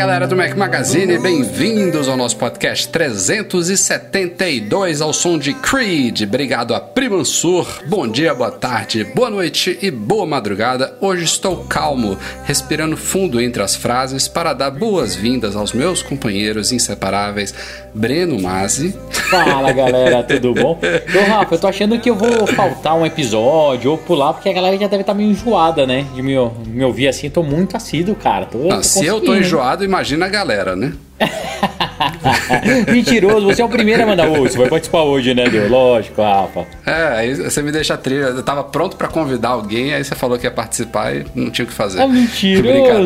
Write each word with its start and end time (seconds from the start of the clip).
Galera 0.00 0.26
do 0.26 0.34
Mac 0.34 0.56
Magazine, 0.56 1.18
bem-vindos 1.18 2.08
ao 2.08 2.16
nosso 2.16 2.38
podcast 2.38 2.88
372 2.88 5.02
ao 5.02 5.12
som 5.12 5.36
de 5.36 5.52
Creed. 5.52 6.22
Obrigado 6.22 6.74
a 6.74 6.80
Primansur. 6.80 7.66
Bom 7.84 8.08
dia, 8.08 8.34
boa 8.34 8.50
tarde, 8.50 9.04
boa 9.04 9.28
noite 9.28 9.78
e 9.82 9.90
boa 9.90 10.24
madrugada. 10.24 10.96
Hoje 11.02 11.24
estou 11.24 11.64
calmo, 11.64 12.16
respirando 12.46 12.96
fundo 12.96 13.42
entre 13.42 13.62
as 13.62 13.76
frases 13.76 14.26
para 14.26 14.54
dar 14.54 14.70
boas-vindas 14.70 15.54
aos 15.54 15.74
meus 15.74 16.02
companheiros 16.02 16.72
inseparáveis, 16.72 17.54
Breno 17.94 18.40
Mazzi. 18.40 18.96
Fala 19.10 19.70
galera, 19.70 20.22
tudo 20.22 20.54
bom? 20.54 20.80
Ô 20.80 21.30
Rafa, 21.30 21.56
eu 21.56 21.58
tô 21.58 21.66
achando 21.66 22.00
que 22.00 22.08
eu 22.08 22.14
vou 22.14 22.46
faltar 22.46 22.96
um 22.96 23.04
episódio 23.04 23.90
ou 23.90 23.98
pular, 23.98 24.32
porque 24.32 24.48
a 24.48 24.52
galera 24.54 24.78
já 24.78 24.86
deve 24.86 25.02
estar 25.02 25.12
meio 25.12 25.30
enjoada, 25.30 25.86
né? 25.86 26.06
De 26.14 26.22
me, 26.22 26.36
me 26.66 26.84
ouvir 26.84 27.08
assim, 27.08 27.26
eu 27.26 27.32
tô 27.32 27.42
muito 27.42 27.76
assíduo, 27.76 28.14
cara. 28.14 28.46
Tô, 28.46 28.58
Não, 28.58 28.78
tô 28.78 28.82
se 28.82 29.04
eu 29.04 29.20
tô 29.20 29.34
enjoado, 29.34 29.89
imagina 29.90 30.26
a 30.26 30.28
galera, 30.28 30.76
né? 30.76 30.92
Mentiroso, 32.90 33.46
você 33.46 33.62
é 33.62 33.64
o 33.64 33.68
primeiro 33.68 34.02
a 34.02 34.06
mandar 34.06 34.28
hoje. 34.28 34.52
Você 34.52 34.58
vai 34.58 34.68
participar 34.68 35.02
hoje, 35.02 35.34
né, 35.34 35.48
Deu? 35.48 35.68
Lógico, 35.68 36.22
Rafa. 36.22 36.66
É, 36.86 37.02
aí 37.18 37.34
você 37.34 37.62
me 37.62 37.70
deixa 37.72 37.96
trilha. 37.96 38.24
Eu 38.26 38.42
tava 38.42 38.64
pronto 38.64 38.96
pra 38.96 39.08
convidar 39.08 39.50
alguém, 39.50 39.94
aí 39.94 40.02
você 40.04 40.14
falou 40.14 40.38
que 40.38 40.46
ia 40.46 40.50
participar 40.50 41.14
e 41.14 41.24
não 41.34 41.50
tinha 41.50 41.64
o 41.64 41.68
que 41.68 41.74
fazer. 41.74 42.00
É 42.00 42.06
mentiroso. 42.06 42.62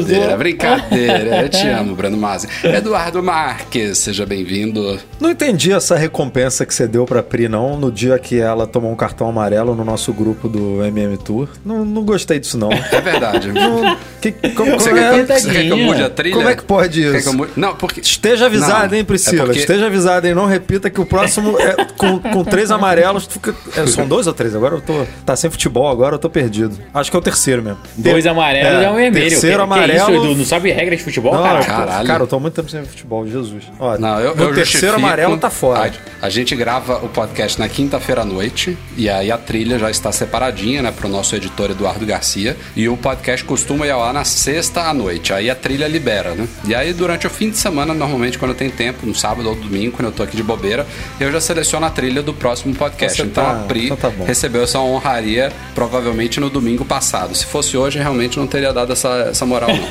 Brincadeira, 0.06 0.36
brincadeira. 0.36 1.42
Eu 1.42 1.48
te 1.48 1.66
amo, 1.68 1.94
Breno 1.94 2.16
Mazzi. 2.16 2.48
Eduardo 2.64 3.22
Marques, 3.22 3.98
seja 3.98 4.24
bem-vindo. 4.26 4.98
Não 5.20 5.30
entendi 5.30 5.72
essa 5.72 5.96
recompensa 5.96 6.64
que 6.66 6.74
você 6.74 6.86
deu 6.86 7.04
pra 7.04 7.22
Pri, 7.22 7.48
não, 7.48 7.76
no 7.78 7.90
dia 7.90 8.18
que 8.18 8.38
ela 8.40 8.66
tomou 8.66 8.90
um 8.92 8.96
cartão 8.96 9.28
amarelo 9.28 9.74
no 9.74 9.84
nosso 9.84 10.12
grupo 10.12 10.48
do 10.48 10.84
MM 10.84 11.16
Tour. 11.16 11.48
Não, 11.64 11.84
não 11.84 12.02
gostei 12.04 12.38
disso, 12.38 12.58
não. 12.58 12.70
É 12.72 13.00
verdade. 13.00 13.52
Não- 13.52 13.96
que- 14.20 14.32
como, 14.54 14.72
Você 14.72 14.90
como 14.90 15.00
quer, 15.00 15.14
é- 15.20 15.24
que, 15.24 15.32
você 15.40 15.50
quer 15.50 15.62
que 15.64 15.68
eu 15.68 15.76
mude 15.76 16.02
a 16.02 16.10
trilha? 16.10 16.34
como 16.36 16.48
é 16.48 16.54
que 16.56 16.62
pode 16.64 17.00
Quer 17.02 17.14
isso? 17.18 17.22
que 17.22 17.28
eu 17.28 17.32
mude- 17.38 17.52
Não, 17.56 17.74
porque. 17.76 18.00
Esteja 18.00 18.46
avisado, 18.46 18.82
Não, 18.82 18.83
hein, 18.92 19.04
Priscila? 19.04 19.42
é 19.42 19.46
porque- 19.46 19.60
Esteja 19.60 19.86
avisado, 19.86 20.26
hein? 20.26 20.34
Não 20.34 20.46
repita 20.46 20.90
que 20.90 21.00
o 21.00 21.06
próximo 21.06 21.58
é 21.58 21.84
com, 21.96 22.18
com 22.18 22.44
três 22.44 22.70
amarelos. 22.70 23.26
fica- 23.26 23.54
é, 23.76 23.86
são 23.86 24.06
dois 24.06 24.26
ou 24.26 24.32
três? 24.34 24.54
Agora 24.54 24.74
eu 24.76 24.80
tô. 24.80 25.04
Tá 25.24 25.34
sem 25.36 25.50
futebol, 25.50 25.88
agora 25.88 26.14
eu 26.16 26.18
tô 26.18 26.28
perdido. 26.28 26.76
Acho 26.92 27.10
que 27.10 27.16
é 27.16 27.20
o 27.20 27.22
terceiro 27.22 27.62
mesmo. 27.62 27.78
Dois 27.96 28.26
amarelos 28.26 28.82
é, 28.82 28.90
um 28.90 28.94
vermelho. 28.96 29.28
Terceiro 29.30 29.62
que, 29.62 29.68
Que 29.68 29.74
amarelo. 29.74 30.14
isso, 30.16 30.24
Edu? 30.26 30.34
Não 30.36 30.44
sabe 30.44 30.70
regra 30.72 30.96
de 30.96 31.02
futebol, 31.02 31.34
Não, 31.34 31.42
cara? 31.42 31.64
Caralho. 31.64 32.06
cara, 32.06 32.22
eu 32.22 32.26
tô 32.26 32.36
há 32.36 32.40
muito 32.40 32.54
tempo 32.54 32.70
sem 32.70 32.84
futebol, 32.84 33.26
Jesus. 33.26 33.64
Ó, 33.78 33.96
Não, 33.98 34.20
eu, 34.20 34.34
eu 34.34 34.54
terceiro 34.54 34.96
amarelo 34.96 35.36
tá 35.38 35.50
fora. 35.50 35.90
A, 36.20 36.26
a 36.26 36.28
gente 36.30 36.54
grava 36.56 36.98
o 37.04 37.08
podcast 37.08 37.58
na 37.58 37.68
quinta-feira 37.68 38.22
à 38.22 38.24
noite 38.24 38.76
e 38.96 39.08
aí 39.08 39.30
a 39.30 39.38
trilha 39.38 39.78
já 39.78 39.90
está 39.90 40.10
separadinha, 40.12 40.82
né, 40.82 40.92
pro 40.92 41.08
nosso 41.08 41.34
editor 41.36 41.70
Eduardo 41.70 42.04
Garcia. 42.04 42.56
E 42.76 42.88
o 42.88 42.96
podcast 42.96 43.44
costuma 43.44 43.86
ir 43.86 43.90
ao 43.90 44.02
ar 44.02 44.12
na 44.14 44.24
sexta 44.24 44.82
à 44.82 44.94
noite. 44.94 45.32
Aí 45.32 45.48
a 45.50 45.54
trilha 45.54 45.86
libera, 45.88 46.34
né? 46.34 46.46
E 46.66 46.74
aí 46.74 46.92
durante 46.92 47.26
o 47.26 47.30
fim 47.30 47.50
de 47.50 47.56
semana, 47.58 47.94
normalmente 47.94 48.38
quando 48.38 48.52
eu 48.52 48.56
tenho 48.56 48.70
tempo, 48.74 49.06
no 49.06 49.14
sábado 49.14 49.48
ou 49.48 49.54
domingo, 49.54 49.92
quando 49.96 50.06
eu 50.06 50.12
tô 50.12 50.22
aqui 50.22 50.36
de 50.36 50.42
bobeira, 50.42 50.86
eu 51.18 51.32
já 51.32 51.40
seleciono 51.40 51.86
a 51.86 51.90
trilha 51.90 52.22
do 52.22 52.34
próximo 52.34 52.74
podcast. 52.74 53.16
Você 53.16 53.26
então 53.26 53.44
tá- 53.44 53.52
a 53.52 53.54
Pri 53.64 53.86
então 53.86 53.96
tá 53.96 54.10
recebeu 54.24 54.62
essa 54.64 54.78
honraria 54.80 55.50
provavelmente 55.74 56.38
no 56.40 56.50
domingo 56.50 56.84
passado. 56.84 57.34
Se 57.34 57.46
fosse 57.46 57.76
hoje, 57.76 57.98
realmente 57.98 58.38
não 58.38 58.46
teria 58.46 58.72
dado 58.72 58.92
essa, 58.92 59.08
essa 59.30 59.46
moral, 59.46 59.70
não. 59.70 59.84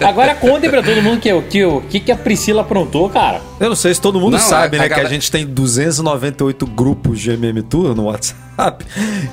Agora 0.08 0.34
contem 0.34 0.68
pra 0.70 0.82
todo 0.82 1.02
mundo 1.02 1.20
que 1.20 1.32
o 1.32 1.42
que, 1.42 1.64
o 1.64 1.80
que, 1.82 2.00
que 2.00 2.12
a 2.12 2.16
Priscila 2.16 2.62
aprontou, 2.62 3.08
cara. 3.10 3.40
Eu 3.60 3.68
não 3.68 3.76
sei 3.76 3.94
se 3.94 4.00
todo 4.00 4.18
mundo 4.20 4.32
Não, 4.34 4.40
sabe, 4.40 4.76
a- 4.76 4.80
né? 4.80 4.86
a 4.86 4.88
Que 4.88 5.00
a 5.00 5.04
gente 5.08 5.30
tem 5.30 5.46
298 5.46 6.66
grupos 6.66 7.20
de 7.20 7.30
MM 7.30 7.62
Tour 7.62 7.94
no 7.94 8.04
WhatsApp, 8.04 8.38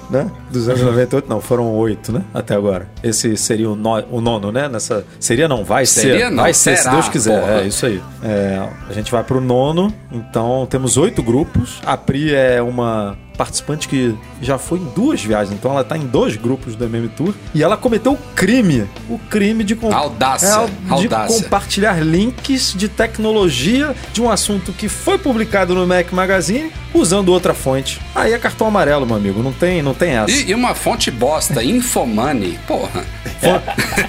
né? 0.09 0.29
298, 0.51 1.29
não, 1.29 1.39
foram 1.41 1.71
oito, 1.75 2.11
né? 2.11 2.23
Até 2.33 2.55
agora. 2.55 2.87
Esse 3.03 3.35
seria 3.37 3.69
o, 3.69 3.75
no- 3.75 4.03
o 4.11 4.21
nono, 4.21 4.51
né? 4.51 4.67
Nessa, 4.67 5.05
seria 5.19 5.47
não, 5.47 5.63
vai 5.63 5.85
Seria 5.85 6.25
ser. 6.25 6.29
não, 6.31 6.43
vai 6.43 6.53
ser, 6.53 6.77
se 6.77 6.89
Deus 6.89 7.09
quiser. 7.09 7.39
porra. 7.39 7.61
É 7.61 7.67
isso 7.67 7.85
aí. 7.85 8.01
É, 8.23 8.67
a 8.89 8.93
gente 8.93 9.11
vai 9.11 9.23
pro 9.23 9.39
nono, 9.41 9.93
então 10.11 10.65
temos 10.69 10.97
oito 10.97 11.21
grupos. 11.23 11.79
A 11.85 11.95
Pri 11.97 12.33
é 12.33 12.61
uma 12.61 13.17
participante 13.37 13.87
que 13.87 14.15
já 14.41 14.57
foi 14.57 14.79
em 14.79 14.85
duas 14.95 15.23
viagens, 15.23 15.53
então 15.53 15.71
ela 15.71 15.83
tá 15.83 15.97
em 15.97 16.05
dois 16.05 16.35
grupos 16.35 16.75
do 16.75 16.85
MM 16.85 17.07
Tour 17.09 17.33
e 17.55 17.63
ela 17.63 17.75
cometeu 17.77 18.13
o 18.13 18.17
crime, 18.35 18.85
o 19.09 19.17
crime 19.29 19.63
de, 19.63 19.75
com- 19.75 19.91
Audácia, 19.93 20.47
é, 20.47 20.95
de 20.97 21.07
audácia. 21.07 21.41
compartilhar 21.41 21.99
links 22.03 22.73
de 22.75 22.87
tecnologia 22.87 23.95
de 24.13 24.21
um 24.21 24.29
assunto 24.29 24.71
que 24.73 24.87
foi 24.89 25.17
publicado 25.17 25.73
no 25.73 25.87
Mac 25.87 26.11
Magazine 26.11 26.71
usando 26.93 27.29
outra 27.29 27.53
fonte. 27.53 27.99
Aí 28.13 28.33
é 28.33 28.37
cartão 28.37 28.67
amarelo, 28.67 29.05
meu 29.05 29.15
amigo, 29.15 29.41
não 29.41 29.53
tem, 29.53 29.81
não 29.81 29.93
tem 29.93 30.11
essa. 30.11 30.31
E, 30.31 30.49
e 30.49 30.53
uma 30.55 30.75
fonte 30.75 31.09
bosta, 31.09 31.63
Infomoney, 31.63 32.59
porra. 32.67 33.03
Fon- 33.39 33.61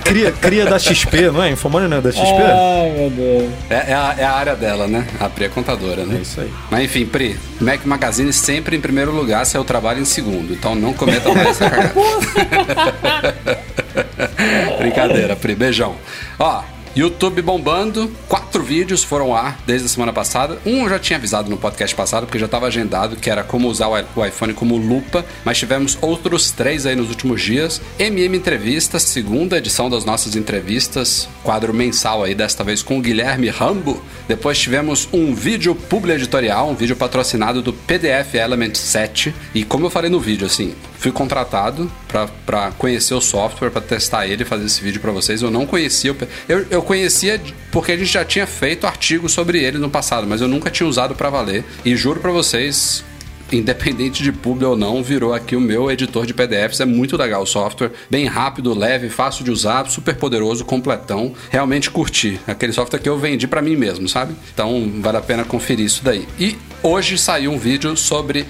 cria, 0.04 0.32
cria 0.32 0.66
da 0.66 0.78
XP, 0.78 1.30
não 1.30 1.42
é? 1.42 1.50
Infomani 1.50 1.88
não 1.88 1.98
é 1.98 2.00
da 2.00 2.10
XP? 2.12 2.22
Ai, 2.22 2.90
meu 2.98 3.10
Deus. 3.10 3.50
É, 3.70 3.90
é 3.92 3.94
a, 3.94 4.14
é 4.18 4.24
a 4.24 4.32
área 4.32 4.54
dela, 4.56 4.86
né? 4.86 5.06
A 5.20 5.28
Pri 5.28 5.44
é 5.44 5.48
contadora, 5.48 6.04
né? 6.04 6.16
É 6.18 6.20
isso 6.22 6.40
aí. 6.40 6.50
Mas 6.70 6.84
enfim, 6.84 7.06
Pri, 7.06 7.38
Mac 7.60 7.84
Magazine 7.86 8.32
sempre 8.32 8.76
em 8.76 8.80
primeiro 8.80 9.11
lugar, 9.12 9.44
seu 9.46 9.64
trabalho 9.64 10.00
em 10.00 10.04
segundo. 10.04 10.52
Então 10.52 10.74
não 10.74 10.92
cometa 10.92 11.32
mais 11.32 11.48
essa 11.48 11.70
cagada. 11.70 11.94
Brincadeira, 14.78 15.36
Pri, 15.36 15.54
beijão. 15.54 15.96
Ó, 16.38 16.62
YouTube 16.94 17.40
bombando, 17.40 18.10
quatro 18.28 18.62
vídeos 18.62 19.02
foram 19.02 19.34
ar 19.34 19.58
desde 19.66 19.86
a 19.86 19.88
semana 19.88 20.12
passada. 20.12 20.58
Um 20.66 20.82
eu 20.82 20.90
já 20.90 20.98
tinha 20.98 21.16
avisado 21.16 21.48
no 21.48 21.56
podcast 21.56 21.96
passado, 21.96 22.26
porque 22.26 22.38
já 22.38 22.44
estava 22.44 22.66
agendado, 22.66 23.16
que 23.16 23.30
era 23.30 23.42
como 23.42 23.66
usar 23.68 23.88
o 23.88 24.26
iPhone 24.26 24.52
como 24.52 24.76
lupa, 24.76 25.24
mas 25.42 25.56
tivemos 25.56 25.96
outros 26.02 26.50
três 26.50 26.84
aí 26.84 26.94
nos 26.94 27.08
últimos 27.08 27.40
dias. 27.40 27.80
MM 27.98 28.36
Entrevistas, 28.36 29.04
segunda 29.04 29.56
edição 29.56 29.88
das 29.88 30.04
nossas 30.04 30.36
entrevistas, 30.36 31.26
quadro 31.42 31.72
mensal 31.72 32.24
aí, 32.24 32.34
desta 32.34 32.62
vez 32.62 32.82
com 32.82 32.98
o 32.98 33.00
Guilherme 33.00 33.48
Rambo. 33.48 34.02
Depois 34.28 34.58
tivemos 34.58 35.08
um 35.14 35.34
vídeo 35.34 35.74
publi 35.74 36.12
editorial, 36.12 36.68
um 36.68 36.74
vídeo 36.74 36.94
patrocinado 36.94 37.62
do 37.62 37.72
PDF 37.72 38.34
Element 38.34 38.74
7. 38.74 39.34
E 39.54 39.64
como 39.64 39.86
eu 39.86 39.90
falei 39.90 40.10
no 40.10 40.20
vídeo, 40.20 40.46
assim, 40.46 40.74
fui 41.02 41.10
contratado 41.10 41.90
para 42.46 42.70
conhecer 42.78 43.12
o 43.12 43.20
software, 43.20 43.70
para 43.70 43.80
testar 43.80 44.24
ele 44.28 44.44
fazer 44.44 44.66
esse 44.66 44.80
vídeo 44.80 45.00
para 45.00 45.10
vocês. 45.10 45.42
Eu 45.42 45.50
não 45.50 45.66
conhecia, 45.66 46.16
eu, 46.48 46.64
eu 46.70 46.80
conhecia 46.80 47.40
porque 47.72 47.90
a 47.90 47.96
gente 47.96 48.12
já 48.12 48.24
tinha 48.24 48.46
feito 48.46 48.86
artigos 48.86 49.32
sobre 49.32 49.60
ele 49.60 49.78
no 49.78 49.90
passado, 49.90 50.28
mas 50.28 50.40
eu 50.40 50.46
nunca 50.46 50.70
tinha 50.70 50.88
usado 50.88 51.16
para 51.16 51.28
valer. 51.28 51.64
E 51.84 51.96
juro 51.96 52.20
para 52.20 52.30
vocês, 52.30 53.04
independente 53.50 54.22
de 54.22 54.30
publi 54.30 54.64
ou 54.64 54.76
não, 54.76 55.02
virou 55.02 55.34
aqui 55.34 55.56
o 55.56 55.60
meu 55.60 55.90
editor 55.90 56.24
de 56.24 56.32
PDFs. 56.32 56.78
É 56.78 56.84
muito 56.84 57.16
legal 57.16 57.42
o 57.42 57.46
software, 57.46 57.90
bem 58.08 58.26
rápido, 58.26 58.72
leve, 58.72 59.08
fácil 59.08 59.44
de 59.44 59.50
usar, 59.50 59.88
super 59.90 60.14
poderoso, 60.14 60.64
completão. 60.64 61.34
Realmente 61.50 61.90
curti. 61.90 62.38
Aquele 62.46 62.72
software 62.72 63.00
que 63.00 63.08
eu 63.08 63.18
vendi 63.18 63.48
para 63.48 63.60
mim 63.60 63.74
mesmo, 63.74 64.08
sabe? 64.08 64.36
Então 64.54 64.88
vale 65.00 65.16
a 65.16 65.22
pena 65.22 65.42
conferir 65.42 65.84
isso 65.84 66.04
daí. 66.04 66.28
E 66.38 66.56
hoje 66.80 67.18
saiu 67.18 67.50
um 67.50 67.58
vídeo 67.58 67.96
sobre 67.96 68.46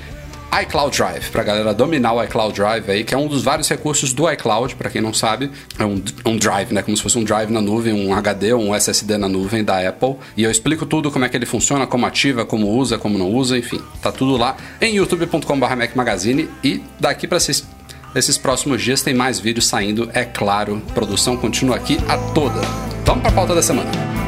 iCloud 0.63 0.97
Drive, 0.97 1.31
pra 1.31 1.43
galera 1.43 1.73
dominar 1.73 2.13
o 2.13 2.23
iCloud 2.23 2.55
Drive 2.55 2.91
aí, 2.91 3.05
que 3.05 3.15
é 3.15 3.19
um 3.19 3.27
dos 3.27 3.43
vários 3.43 3.69
recursos 3.69 4.13
do 4.13 4.31
iCloud, 4.31 4.75
pra 4.75 4.91
quem 4.91 5.01
não 5.01 5.15
sabe, 5.15 5.51
é 5.79 5.85
um, 5.85 6.03
um 6.27 6.37
drive, 6.37 6.73
né, 6.73 6.83
como 6.83 6.97
se 6.97 7.03
fosse 7.03 7.19
um 7.19 7.25
drive 7.25 7.51
na 7.51 7.61
nuvem, 7.61 7.93
um 7.93 8.15
HD 8.15 8.53
um 8.55 8.75
SSD 8.75 9.17
na 9.17 9.29
nuvem 9.29 9.65
da 9.65 9.89
Apple, 9.89 10.17
e 10.37 10.45
eu 10.45 10.51
explico 10.51 10.85
tudo 10.85 11.11
como 11.11 11.25
é 11.25 11.29
que 11.29 11.37
ele 11.37 11.47
funciona, 11.47 11.87
como 11.87 12.05
ativa, 12.07 12.45
como 12.45 12.69
usa, 12.69 12.99
como 12.99 13.17
não 13.19 13.31
usa, 13.31 13.57
enfim, 13.57 13.81
tá 14.01 14.13
tudo 14.13 14.37
lá 14.37 14.57
em 14.81 14.97
youtube.com.br 14.97 15.77
Mac 15.77 15.95
Magazine. 15.95 16.49
E 16.63 16.83
daqui 16.99 17.27
pra 17.27 17.39
esses, 17.39 17.67
esses 18.15 18.37
próximos 18.37 18.83
dias 18.83 19.03
tem 19.03 19.15
mais 19.15 19.39
vídeos 19.39 19.67
saindo, 19.67 20.11
é 20.13 20.25
claro, 20.25 20.83
produção 20.95 21.37
continua 21.37 21.77
aqui 21.77 21.99
a 22.09 22.17
toda. 22.33 22.61
Vamos 23.05 23.23
pra 23.23 23.33
pauta 23.33 23.55
da 23.55 23.63
semana. 23.63 24.22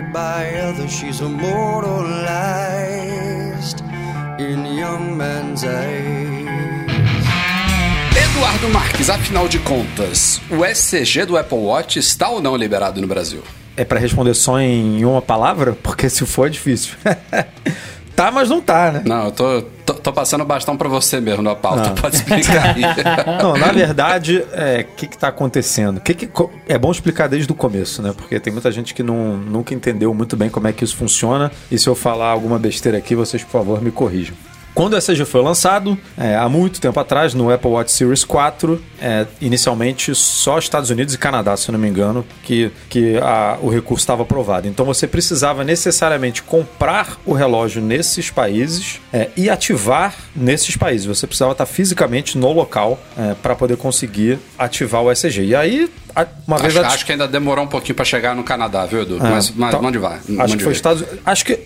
By 0.00 0.58
others. 0.60 0.92
She's 0.92 1.20
immortalized 1.20 3.82
in 4.38 4.66
young 4.66 5.16
men's 5.16 5.64
age. 5.64 6.46
Eduardo 8.16 8.68
Marques, 8.68 9.08
afinal 9.08 9.48
de 9.48 9.58
contas, 9.58 10.40
o 10.50 10.64
ECG 10.64 11.24
do 11.24 11.36
Apple 11.36 11.58
Watch 11.58 11.98
está 11.98 12.28
ou 12.28 12.40
não 12.40 12.56
liberado 12.56 13.00
no 13.00 13.06
Brasil? 13.06 13.42
É 13.76 13.84
pra 13.84 13.98
responder 13.98 14.34
só 14.34 14.58
em 14.58 15.04
uma 15.04 15.22
palavra? 15.22 15.76
Porque 15.82 16.08
se 16.08 16.24
for 16.24 16.46
é 16.46 16.50
difícil. 16.50 16.94
tá, 18.14 18.30
mas 18.30 18.48
não 18.48 18.60
tá, 18.60 18.92
né? 18.92 19.02
Não, 19.04 19.26
eu 19.26 19.32
tô, 19.32 19.62
tô, 20.06 20.12
passando 20.12 20.42
o 20.42 20.44
bastão 20.44 20.76
pra 20.76 20.88
você 20.88 21.20
mesmo 21.20 21.42
na 21.42 21.54
pauta, 21.54 21.88
Não. 21.88 21.94
pode 22.00 22.16
explicar 22.16 22.74
aí. 22.74 22.82
Não, 23.42 23.56
na 23.56 23.72
verdade, 23.72 24.44
é, 24.52 24.86
o 24.88 24.94
que, 24.96 25.06
que 25.06 25.18
tá 25.18 25.28
acontecendo? 25.28 26.00
Que 26.00 26.14
que 26.14 26.28
é 26.68 26.78
bom 26.78 26.90
explicar 26.90 27.28
desde 27.28 27.50
o 27.50 27.54
começo, 27.54 28.02
né? 28.02 28.12
Porque 28.16 28.38
tem 28.40 28.52
muita 28.52 28.70
gente 28.70 28.94
que 28.94 29.02
não, 29.02 29.36
nunca 29.36 29.74
entendeu 29.74 30.12
muito 30.14 30.36
bem 30.36 30.48
como 30.48 30.68
é 30.68 30.72
que 30.72 30.84
isso 30.84 30.96
funciona. 30.96 31.50
E 31.70 31.78
se 31.78 31.88
eu 31.88 31.94
falar 31.94 32.28
alguma 32.28 32.58
besteira 32.58 32.98
aqui, 32.98 33.14
vocês, 33.14 33.42
por 33.42 33.50
favor, 33.50 33.82
me 33.82 33.90
corrijam. 33.90 34.36
Quando 34.76 34.92
o 34.92 34.96
ECG 34.98 35.24
foi 35.24 35.40
lançado, 35.40 35.96
é, 36.18 36.36
há 36.36 36.50
muito 36.50 36.82
tempo 36.82 37.00
atrás, 37.00 37.32
no 37.32 37.50
Apple 37.50 37.70
Watch 37.70 37.90
Series 37.90 38.24
4, 38.24 38.78
é, 39.00 39.24
inicialmente 39.40 40.14
só 40.14 40.58
Estados 40.58 40.90
Unidos 40.90 41.14
e 41.14 41.18
Canadá, 41.18 41.56
se 41.56 41.72
não 41.72 41.78
me 41.78 41.88
engano, 41.88 42.26
que, 42.42 42.70
que 42.90 43.16
a- 43.16 43.56
o 43.62 43.70
recurso 43.70 44.02
estava 44.02 44.22
aprovado. 44.22 44.68
Então 44.68 44.84
você 44.84 45.06
precisava 45.06 45.64
necessariamente 45.64 46.42
comprar 46.42 47.16
o 47.24 47.32
relógio 47.32 47.80
nesses 47.80 48.28
países 48.28 49.00
é, 49.10 49.30
e 49.34 49.48
ativar 49.48 50.14
nesses 50.36 50.76
países. 50.76 51.06
Você 51.06 51.26
precisava 51.26 51.52
estar 51.52 51.64
fisicamente 51.64 52.36
no 52.36 52.52
local 52.52 53.00
para 53.42 53.54
poder 53.56 53.78
conseguir 53.78 54.38
ativar 54.58 55.00
o 55.02 55.10
ECG. 55.10 55.42
E 55.42 55.54
aí, 55.56 55.90
uma 56.46 56.58
vez 56.58 56.76
Acho, 56.76 56.86
acho 56.94 57.06
que 57.06 57.12
ainda 57.12 57.26
demorou 57.28 57.64
um 57.64 57.68
pouquinho 57.68 57.94
pra 57.94 58.04
chegar 58.04 58.34
no 58.34 58.42
Canadá, 58.44 58.86
viu, 58.86 59.02
Edu? 59.02 59.16
É, 59.16 59.20
mas 59.20 59.50
mas 59.50 59.68
então, 59.70 59.82
mande 59.82 59.98
vai. 59.98 60.16
Acho 60.16 60.32
mande 60.32 60.56
que 60.56 60.62
foi. 60.64 60.72
Estados 60.72 61.04
Acho 61.24 61.44
que, 61.44 61.58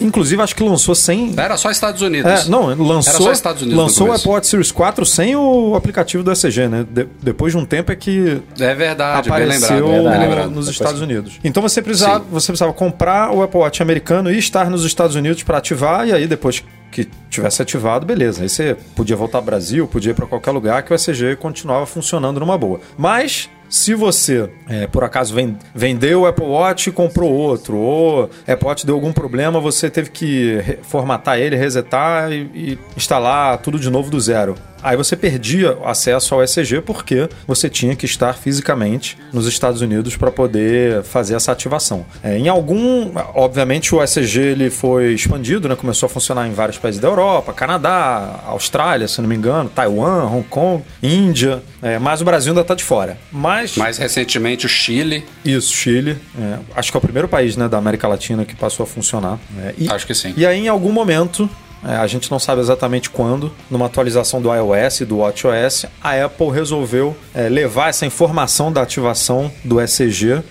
inclusive, 0.00 0.40
acho 0.42 0.54
que 0.56 0.62
lançou 0.62 0.94
sem, 0.94 1.34
Era 1.36 1.56
só 1.56 1.70
Estados 1.70 2.00
Unidos. 2.02 2.46
é, 2.46 2.48
não, 2.48 2.66
lançou, 2.66 3.12
Era 3.14 3.22
só 3.22 3.32
Estados 3.32 3.62
Unidos 3.62 3.78
lançou 3.82 4.08
o. 4.08 4.12
Apple 4.12 4.28
Watch 4.30 4.46
Series 4.46 4.72
4 4.72 5.04
sem 5.06 5.36
o 5.36 5.74
aplicativo 5.74 6.22
do 6.22 6.30
ECG, 6.32 6.68
né? 6.68 6.86
De- 6.88 7.08
depois 7.22 7.52
de 7.52 7.58
um 7.58 7.64
tempo 7.64 7.92
é 7.92 7.96
que 7.96 8.40
É 8.58 8.74
verdade, 8.74 9.28
bem 9.28 9.36
apareceu 9.38 9.70
lembrado. 9.76 9.90
verdade. 9.92 10.18
Bem 10.18 10.28
lembrado. 10.28 10.50
nos 10.50 10.68
Estados 10.68 11.00
Unidos. 11.00 11.38
Então 11.44 11.62
você 11.62 11.82
precisava, 11.82 12.20
Sim. 12.20 12.26
você 12.30 12.46
precisava 12.52 12.72
comprar 12.72 13.30
o 13.32 13.42
Apple 13.42 13.60
Watch 13.60 13.82
americano 13.82 14.30
e 14.30 14.38
estar 14.38 14.70
nos 14.70 14.84
Estados 14.84 15.16
Unidos 15.16 15.42
para 15.42 15.58
ativar, 15.58 16.06
e 16.08 16.12
aí 16.12 16.26
depois 16.26 16.62
que 16.90 17.08
tivesse 17.28 17.62
ativado, 17.62 18.04
beleza. 18.04 18.42
Aí 18.42 18.48
você 18.48 18.76
podia 18.96 19.14
voltar 19.14 19.38
ao 19.38 19.44
Brasil, 19.44 19.86
podia 19.86 20.10
ir 20.10 20.14
para 20.14 20.26
qualquer 20.26 20.50
lugar 20.50 20.82
que 20.82 20.92
o 20.92 20.94
ECG 20.96 21.36
continuava 21.36 21.86
funcionando 21.86 22.40
numa 22.40 22.58
boa. 22.58 22.80
Mas 22.98 23.48
se 23.70 23.94
você, 23.94 24.50
é, 24.68 24.86
por 24.88 25.04
acaso, 25.04 25.32
ven- 25.34 25.56
vendeu 25.74 26.22
o 26.22 26.26
Apple 26.26 26.44
Watch 26.44 26.88
e 26.88 26.92
comprou 26.92 27.32
outro, 27.32 27.76
ou 27.78 28.28
Apple 28.46 28.66
Watch 28.66 28.84
deu 28.84 28.94
algum 28.96 29.12
problema, 29.12 29.60
você 29.60 29.88
teve 29.88 30.10
que 30.10 30.58
formatar 30.82 31.38
ele, 31.38 31.54
resetar 31.56 32.30
e, 32.32 32.50
e 32.54 32.78
instalar 32.96 33.56
tudo 33.58 33.78
de 33.78 33.88
novo 33.88 34.10
do 34.10 34.20
zero. 34.20 34.56
Aí 34.82 34.96
você 34.96 35.16
perdia 35.16 35.76
acesso 35.84 36.34
ao 36.34 36.42
ECG 36.42 36.80
porque 36.80 37.28
você 37.46 37.68
tinha 37.68 37.94
que 37.94 38.06
estar 38.06 38.34
fisicamente 38.34 39.16
nos 39.32 39.46
Estados 39.46 39.80
Unidos 39.80 40.16
para 40.16 40.30
poder 40.30 41.02
fazer 41.02 41.34
essa 41.34 41.52
ativação. 41.52 42.04
É, 42.22 42.38
em 42.38 42.48
algum, 42.48 43.12
obviamente, 43.34 43.94
o 43.94 44.02
ECG 44.02 44.40
ele 44.40 44.70
foi 44.70 45.12
expandido, 45.12 45.68
né? 45.68 45.76
começou 45.76 46.06
a 46.06 46.10
funcionar 46.10 46.46
em 46.48 46.52
vários 46.52 46.78
países 46.78 47.00
da 47.00 47.08
Europa, 47.08 47.52
Canadá, 47.52 48.40
Austrália, 48.46 49.06
se 49.08 49.20
não 49.20 49.28
me 49.28 49.34
engano, 49.34 49.68
Taiwan, 49.68 50.24
Hong 50.26 50.46
Kong, 50.48 50.82
Índia, 51.02 51.62
é, 51.82 51.98
mas 51.98 52.20
o 52.20 52.24
Brasil 52.24 52.52
ainda 52.52 52.62
está 52.62 52.74
de 52.74 52.84
fora. 52.84 53.18
Mas 53.30 53.76
Mais 53.76 53.98
recentemente, 53.98 54.66
o 54.66 54.68
Chile. 54.68 55.24
isso, 55.44 55.72
Chile. 55.72 56.16
é, 56.38 56.58
acho 56.74 56.90
que 56.90 56.96
é 56.96 56.98
o 56.98 57.00
primeiro 57.00 57.28
país 57.28 57.56
né, 57.56 57.68
da 57.68 57.78
América 57.78 58.06
Latina 58.08 58.44
que 58.44 58.54
passou 58.54 58.84
a 58.84 58.86
funcionar. 58.86 59.38
é, 59.58 59.74
e, 59.78 59.90
Acho 59.90 60.06
que 60.06 60.14
sim. 60.14 60.32
E 60.36 60.46
aí, 60.46 60.60
em 60.60 60.68
algum 60.68 60.92
momento, 60.92 61.48
é, 61.84 61.96
a 61.96 62.06
gente 62.06 62.30
não 62.30 62.38
sabe 62.38 62.60
exatamente 62.60 63.10
quando, 63.10 63.52
numa 63.70 63.86
atualização 63.86 64.40
do 64.40 64.52
iOS 64.54 65.00
e 65.00 65.04
do 65.04 65.18
WatchOS, 65.18 65.86
a 66.02 66.24
Apple 66.24 66.50
resolveu 66.50 67.16
é, 67.34 67.48
levar 67.48 67.88
essa 67.88 68.06
informação 68.06 68.72
da 68.72 68.82
ativação 68.82 69.50
do 69.64 69.80
ECG 69.80 70.42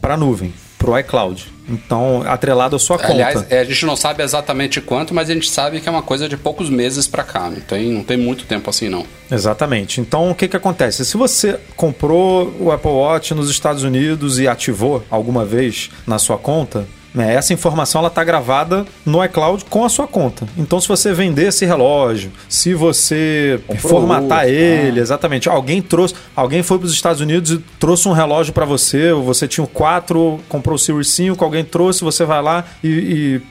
para 0.00 0.14
a 0.14 0.16
nuvem, 0.16 0.52
para 0.78 0.90
o 0.90 0.98
iCloud. 0.98 1.60
Então, 1.70 2.22
atrelado 2.26 2.74
à 2.74 2.78
sua 2.78 2.98
conta. 2.98 3.12
Aliás, 3.12 3.46
é, 3.48 3.60
a 3.60 3.64
gente 3.64 3.86
não 3.86 3.94
sabe 3.94 4.22
exatamente 4.24 4.80
quanto, 4.80 5.14
mas 5.14 5.30
a 5.30 5.34
gente 5.34 5.48
sabe 5.48 5.80
que 5.80 5.88
é 5.88 5.92
uma 5.92 6.02
coisa 6.02 6.28
de 6.28 6.36
poucos 6.36 6.68
meses 6.68 7.06
pra 7.06 7.22
cá. 7.22 7.48
Não 7.48 7.60
tem, 7.60 7.92
não 7.92 8.02
tem 8.02 8.16
muito 8.16 8.44
tempo 8.44 8.68
assim, 8.68 8.88
não. 8.88 9.06
Exatamente. 9.30 10.00
Então, 10.00 10.30
o 10.30 10.34
que, 10.34 10.48
que 10.48 10.56
acontece? 10.56 11.04
Se 11.04 11.16
você 11.16 11.60
comprou 11.76 12.52
o 12.58 12.72
Apple 12.72 12.90
Watch 12.90 13.32
nos 13.34 13.48
Estados 13.48 13.84
Unidos 13.84 14.40
e 14.40 14.48
ativou 14.48 15.04
alguma 15.08 15.44
vez 15.44 15.90
na 16.06 16.18
sua 16.18 16.36
conta, 16.36 16.86
né, 17.14 17.34
essa 17.34 17.52
informação 17.52 18.06
está 18.06 18.22
gravada 18.24 18.84
no 19.04 19.24
iCloud 19.24 19.64
com 19.66 19.84
a 19.84 19.88
sua 19.88 20.06
conta. 20.06 20.46
Então, 20.56 20.80
se 20.80 20.86
você 20.88 21.12
vender 21.12 21.48
esse 21.48 21.64
relógio, 21.66 22.30
se 22.48 22.74
você 22.74 23.60
Comprou 23.66 23.90
formatar 23.90 24.40
outro, 24.44 24.54
ele, 24.54 25.00
exatamente, 25.00 25.48
alguém 25.48 25.80
trouxe, 25.82 26.14
alguém 26.36 26.62
foi 26.62 26.78
para 26.78 26.86
os 26.86 26.92
Estados 26.92 27.20
Unidos 27.20 27.50
e 27.52 27.58
trouxe 27.78 28.08
um 28.08 28.12
relógio 28.12 28.52
para 28.52 28.64
você, 28.64 29.12
ou 29.12 29.22
você 29.22 29.46
tinha 29.48 29.64
o 29.64 29.68
4, 29.68 30.38
comprou 30.48 30.76
o 30.76 30.78
Series 30.78 31.08
5, 31.08 31.44
alguém 31.44 31.64
trouxe, 31.64 32.02
você 32.04 32.24
vai 32.24 32.42
lá 32.42 32.64
e, 32.82 32.88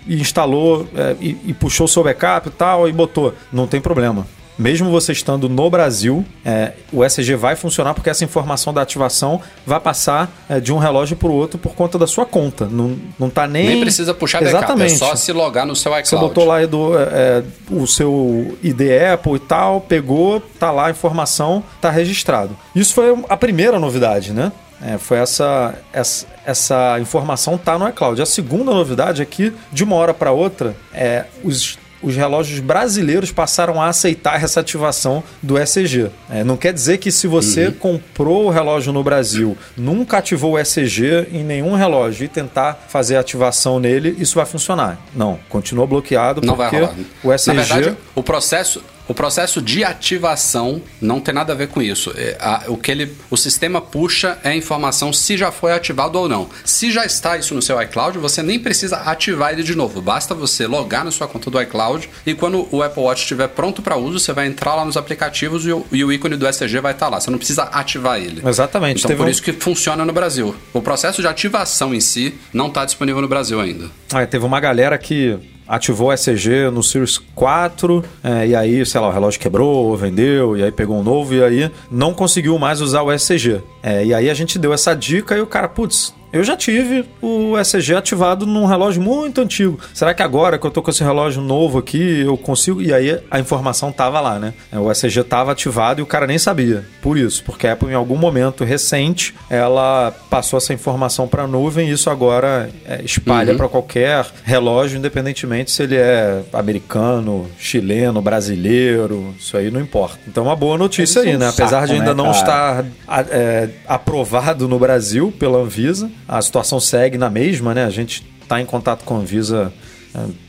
e- 0.08 0.16
e 0.16 0.22
instalou 0.22 0.88
é, 0.96 1.16
e, 1.20 1.38
e 1.48 1.54
puxou 1.54 1.86
o 1.86 1.90
seu 1.90 2.04
backup 2.04 2.48
e 2.48 2.52
tal 2.52 2.88
e 2.88 2.92
botou. 2.94 3.34
Não 3.52 3.68
tem 3.68 3.82
problema. 3.82 4.26
Mesmo 4.60 4.92
você 4.92 5.14
estando 5.14 5.48
no 5.48 5.70
Brasil, 5.70 6.26
é, 6.44 6.74
o 6.92 7.02
ECG 7.02 7.36
vai 7.36 7.56
funcionar 7.56 7.94
porque 7.94 8.10
essa 8.10 8.26
informação 8.26 8.74
da 8.74 8.82
ativação 8.82 9.42
vai 9.66 9.80
passar 9.80 10.30
é, 10.50 10.60
de 10.60 10.74
um 10.74 10.78
relógio 10.78 11.16
para 11.16 11.30
o 11.30 11.34
outro 11.34 11.58
por 11.58 11.74
conta 11.74 11.98
da 11.98 12.06
sua 12.06 12.26
conta. 12.26 12.66
Não, 12.66 12.98
não 13.18 13.30
tá 13.30 13.48
nem. 13.48 13.68
Nem 13.68 13.80
precisa 13.80 14.14
puxar 14.14 14.40
backup, 14.40 14.66
Exatamente. 14.66 14.94
é 14.96 14.98
só 14.98 15.16
se 15.16 15.32
logar 15.32 15.66
no 15.66 15.78
seu 15.78 15.94
Você 15.94 16.14
iCloud. 16.14 16.28
botou 16.28 16.46
lá 16.46 16.62
Edu, 16.62 17.00
é, 17.00 17.04
é, 17.04 17.44
o 17.72 17.88
seu 17.88 18.58
ID 18.62 18.82
Apple 19.14 19.36
e 19.36 19.40
tal, 19.40 19.80
pegou, 19.80 20.42
tá 20.42 20.72
lá 20.72 20.88
a 20.88 20.92
informação, 20.92 21.64
tá 21.80 21.90
registrado. 21.90 22.54
Isso 22.76 22.94
foi 22.94 23.18
a 23.30 23.38
primeira 23.38 23.80
novidade, 23.80 24.34
né? 24.34 24.52
É, 24.82 24.98
foi 24.98 25.20
essa, 25.20 25.76
essa, 25.94 26.26
essa 26.46 26.98
informação 27.00 27.58
tá 27.58 27.78
no 27.78 27.88
iCloud. 27.88 28.22
A 28.22 28.26
segunda 28.26 28.72
novidade 28.72 29.22
é 29.22 29.26
que, 29.26 29.54
de 29.72 29.86
uma 29.86 29.96
hora 29.96 30.14
para 30.14 30.32
outra, 30.32 30.76
é, 30.94 31.26
os, 31.44 31.78
os 32.02 32.16
relógios 32.16 32.60
brasileiros 32.60 33.32
passaram 33.32 33.82
a 33.82 33.88
aceitar 33.88 34.44
essa 34.44 34.60
ativação 34.60 35.24
do 35.42 35.58
ECG. 35.58 36.10
É, 36.30 36.44
não 36.44 36.58
quer 36.58 36.74
dizer 36.74 36.98
que 36.98 37.12
se 37.12 37.28
você 37.28 37.72
comprou 37.72 38.46
o 38.46 38.50
relógio 38.50 38.94
no 38.94 39.04
Brasil, 39.04 39.58
nunca 39.76 40.18
ativou 40.18 40.54
o 40.54 40.60
ECG 40.60 41.28
em 41.32 41.44
nenhum 41.44 41.76
relógio 41.76 42.26
e 42.26 42.28
tentar 42.28 42.86
fazer 42.88 43.16
a 43.18 43.20
ativação 43.20 43.80
nele, 43.80 44.16
isso 44.20 44.36
vai 44.36 44.46
funcionar. 44.46 45.00
Não, 45.14 45.40
continua 45.50 45.86
bloqueado 45.86 46.42
Não 46.46 46.56
vai 46.56 46.70
porque 46.70 46.86
rolar. 46.86 46.96
o 47.24 47.34
ECG... 47.34 47.54
Na 47.54 47.64
verdade, 47.64 47.98
o 48.16 48.24
processo, 48.24 48.84
o 49.10 49.14
processo 49.14 49.62
de 49.62 49.84
ativação 49.84 50.82
não 51.02 51.20
tem 51.20 51.34
nada 51.34 51.52
a 51.52 51.56
ver 51.56 51.68
com 51.68 51.82
isso. 51.82 52.14
É, 52.16 52.38
o 52.68 52.78
que 52.78 52.92
ele, 52.92 53.12
o 53.30 53.36
sistema 53.36 53.82
puxa 53.82 54.38
é 54.44 54.50
a 54.50 54.56
informação 54.56 55.12
se 55.12 55.36
já 55.36 55.52
foi 55.52 55.72
ativado 55.74 56.18
ou 56.18 56.30
não. 56.30 56.48
Se 56.64 56.92
já 56.92 57.04
está 57.06 57.36
isso 57.38 57.54
no 57.56 57.62
seu 57.62 57.82
iCloud, 57.82 58.18
você 58.20 58.42
nem 58.44 58.60
precisa 58.60 58.98
ativar 58.98 59.52
ele 59.52 59.64
de 59.64 59.76
novo. 59.76 60.02
Basta 60.02 60.34
você 60.36 60.68
logar 60.68 61.04
na 61.04 61.12
sua 61.12 61.28
conta 61.28 61.50
do 61.50 61.62
iCloud 61.62 62.10
e 62.26 62.34
quando 62.34 62.68
o 62.72 62.84
Apple 62.84 63.02
Watch 63.04 63.22
estiver 63.24 63.48
pronto 63.50 63.82
para 63.82 63.98
uso, 63.98 64.20
você 64.20 64.32
vai 64.32 64.48
entrar 64.48 64.76
lá 64.76 64.86
nos 64.86 64.96
aplicativos 64.96 65.66
e 65.66 65.72
o, 65.72 65.86
e 65.92 66.04
o 66.04 66.12
ícone 66.14 66.36
do 66.38 66.48
ECG 66.48 66.80
vai 66.80 66.92
estar 66.94 67.10
lá. 67.10 67.20
Você 67.20 67.32
não 67.32 67.38
precisa 67.40 67.64
ativar 67.64 68.20
ele. 68.20 68.42
Exatamente. 68.48 69.00
Então 69.00 69.10
Teve 69.10 69.18
por 69.18 69.28
um- 69.28 69.32
isso 69.32 69.42
que 69.42 69.54
funciona 69.54 70.06
no 70.06 70.14
Brasil. 70.14 70.56
O 70.72 70.82
processo 70.82 71.22
de 71.22 71.28
ativação 71.28 71.94
em 71.96 72.00
si 72.00 72.36
não 72.54 72.68
está 72.68 72.86
disponível 72.86 73.22
no 73.22 73.28
Brasil 73.28 73.60
ainda. 73.60 73.90
Ah, 74.14 74.26
teve 74.26 74.46
uma 74.46 74.60
galera 74.60 74.98
que 74.98 75.38
ativou 75.70 76.08
o 76.08 76.14
ECG 76.14 76.72
no 76.74 76.82
Series 76.82 77.20
4, 77.36 78.04
é, 78.24 78.48
e 78.48 78.56
aí, 78.56 78.86
sei 78.86 79.00
lá, 79.00 79.08
o 79.08 79.12
relógio 79.12 79.40
quebrou, 79.40 79.96
vendeu, 79.96 80.58
e 80.58 80.64
aí 80.64 80.72
pegou 80.72 80.98
um 80.98 81.04
novo, 81.04 81.36
e 81.36 81.44
aí 81.44 81.72
não 81.92 82.12
conseguiu 82.12 82.58
mais 82.58 82.82
usar 82.82 83.04
o 83.04 83.12
ECG. 83.14 83.62
É, 83.84 84.04
e 84.04 84.14
aí 84.14 84.30
a 84.30 84.34
gente 84.34 84.58
deu 84.58 84.74
essa 84.74 84.96
dica 84.96 85.38
e 85.38 85.42
o 85.42 85.46
cara, 85.46 85.70
putz, 85.70 86.14
eu 86.32 86.44
já 86.44 86.56
tive 86.56 87.06
o 87.22 87.58
ECG 87.58 87.96
ativado 87.96 88.46
num 88.46 88.66
relógio 88.66 89.02
muito 89.02 89.42
antigo. 89.42 89.80
Será 89.94 90.14
que 90.14 90.22
agora 90.22 90.58
que 90.58 90.66
eu 90.66 90.72
tô 90.72 90.82
com 90.82 90.90
esse 90.92 91.04
relógio 91.04 91.42
novo 91.42 91.78
aqui, 91.80 92.22
eu 92.22 92.38
consigo? 92.38 92.82
E 92.82 92.94
aí 92.94 93.20
a 93.30 93.40
informação 93.40 93.92
tava 93.92 94.20
lá, 94.20 94.40
né? 94.40 94.54
O 94.74 94.92
ECG 94.92 95.24
tava 95.24 95.52
ativado 95.52 96.00
e 96.00 96.04
o 96.04 96.06
cara 96.06 96.28
nem 96.28 96.38
sabia. 96.38 96.86
Por 97.02 97.18
isso, 97.18 97.44
porque 97.44 97.68
a 97.68 97.74
Apple 97.74 97.90
em 97.90 97.94
algum 97.94 98.18
momento 98.18 98.64
recente, 98.64 99.34
ela 99.50 100.14
passou 100.30 100.58
essa 100.58 100.74
informação 100.74 101.28
para 101.28 101.44
a 101.44 101.48
nuvem 101.48 101.90
e 101.90 101.92
isso 101.92 102.10
agora 102.10 102.70
é, 102.86 103.02
espalha 103.04 103.52
Uhum. 103.52 103.58
para 103.58 103.70
qualquer 103.70 104.26
relógio, 104.44 104.98
independentemente 104.98 105.72
se 105.72 105.84
ele 105.84 105.96
é 105.96 106.44
americano, 106.54 107.50
chileno, 107.58 108.22
brasileiro, 108.22 109.34
isso 109.40 109.58
aí 109.58 109.72
não 109.72 109.80
importa. 109.80 110.20
Então, 110.28 110.44
uma 110.44 110.56
boa 110.56 110.78
notícia 110.78 111.22
é 111.22 111.24
aí, 111.24 111.36
um 111.36 111.40
né? 111.40 111.50
Apesar 111.50 111.86
de 111.88 111.94
ainda 111.94 112.14
né, 112.14 112.24
não 112.24 112.32
estar 112.32 112.86
é, 113.32 113.70
aprovado 113.88 114.68
no 114.68 114.78
Brasil 114.78 115.34
pela 115.38 115.58
Anvisa, 115.60 116.10
a 116.30 116.40
situação 116.44 116.80
segue 116.80 117.18
na 117.18 117.28
mesma, 117.28 117.74
né? 117.74 117.86
A 117.86 117.90
gente 117.90 118.24
está 118.44 118.62
em 118.62 118.66
contato 118.66 119.04
com 119.04 119.16
a 119.16 119.20
Anvisa 119.20 119.74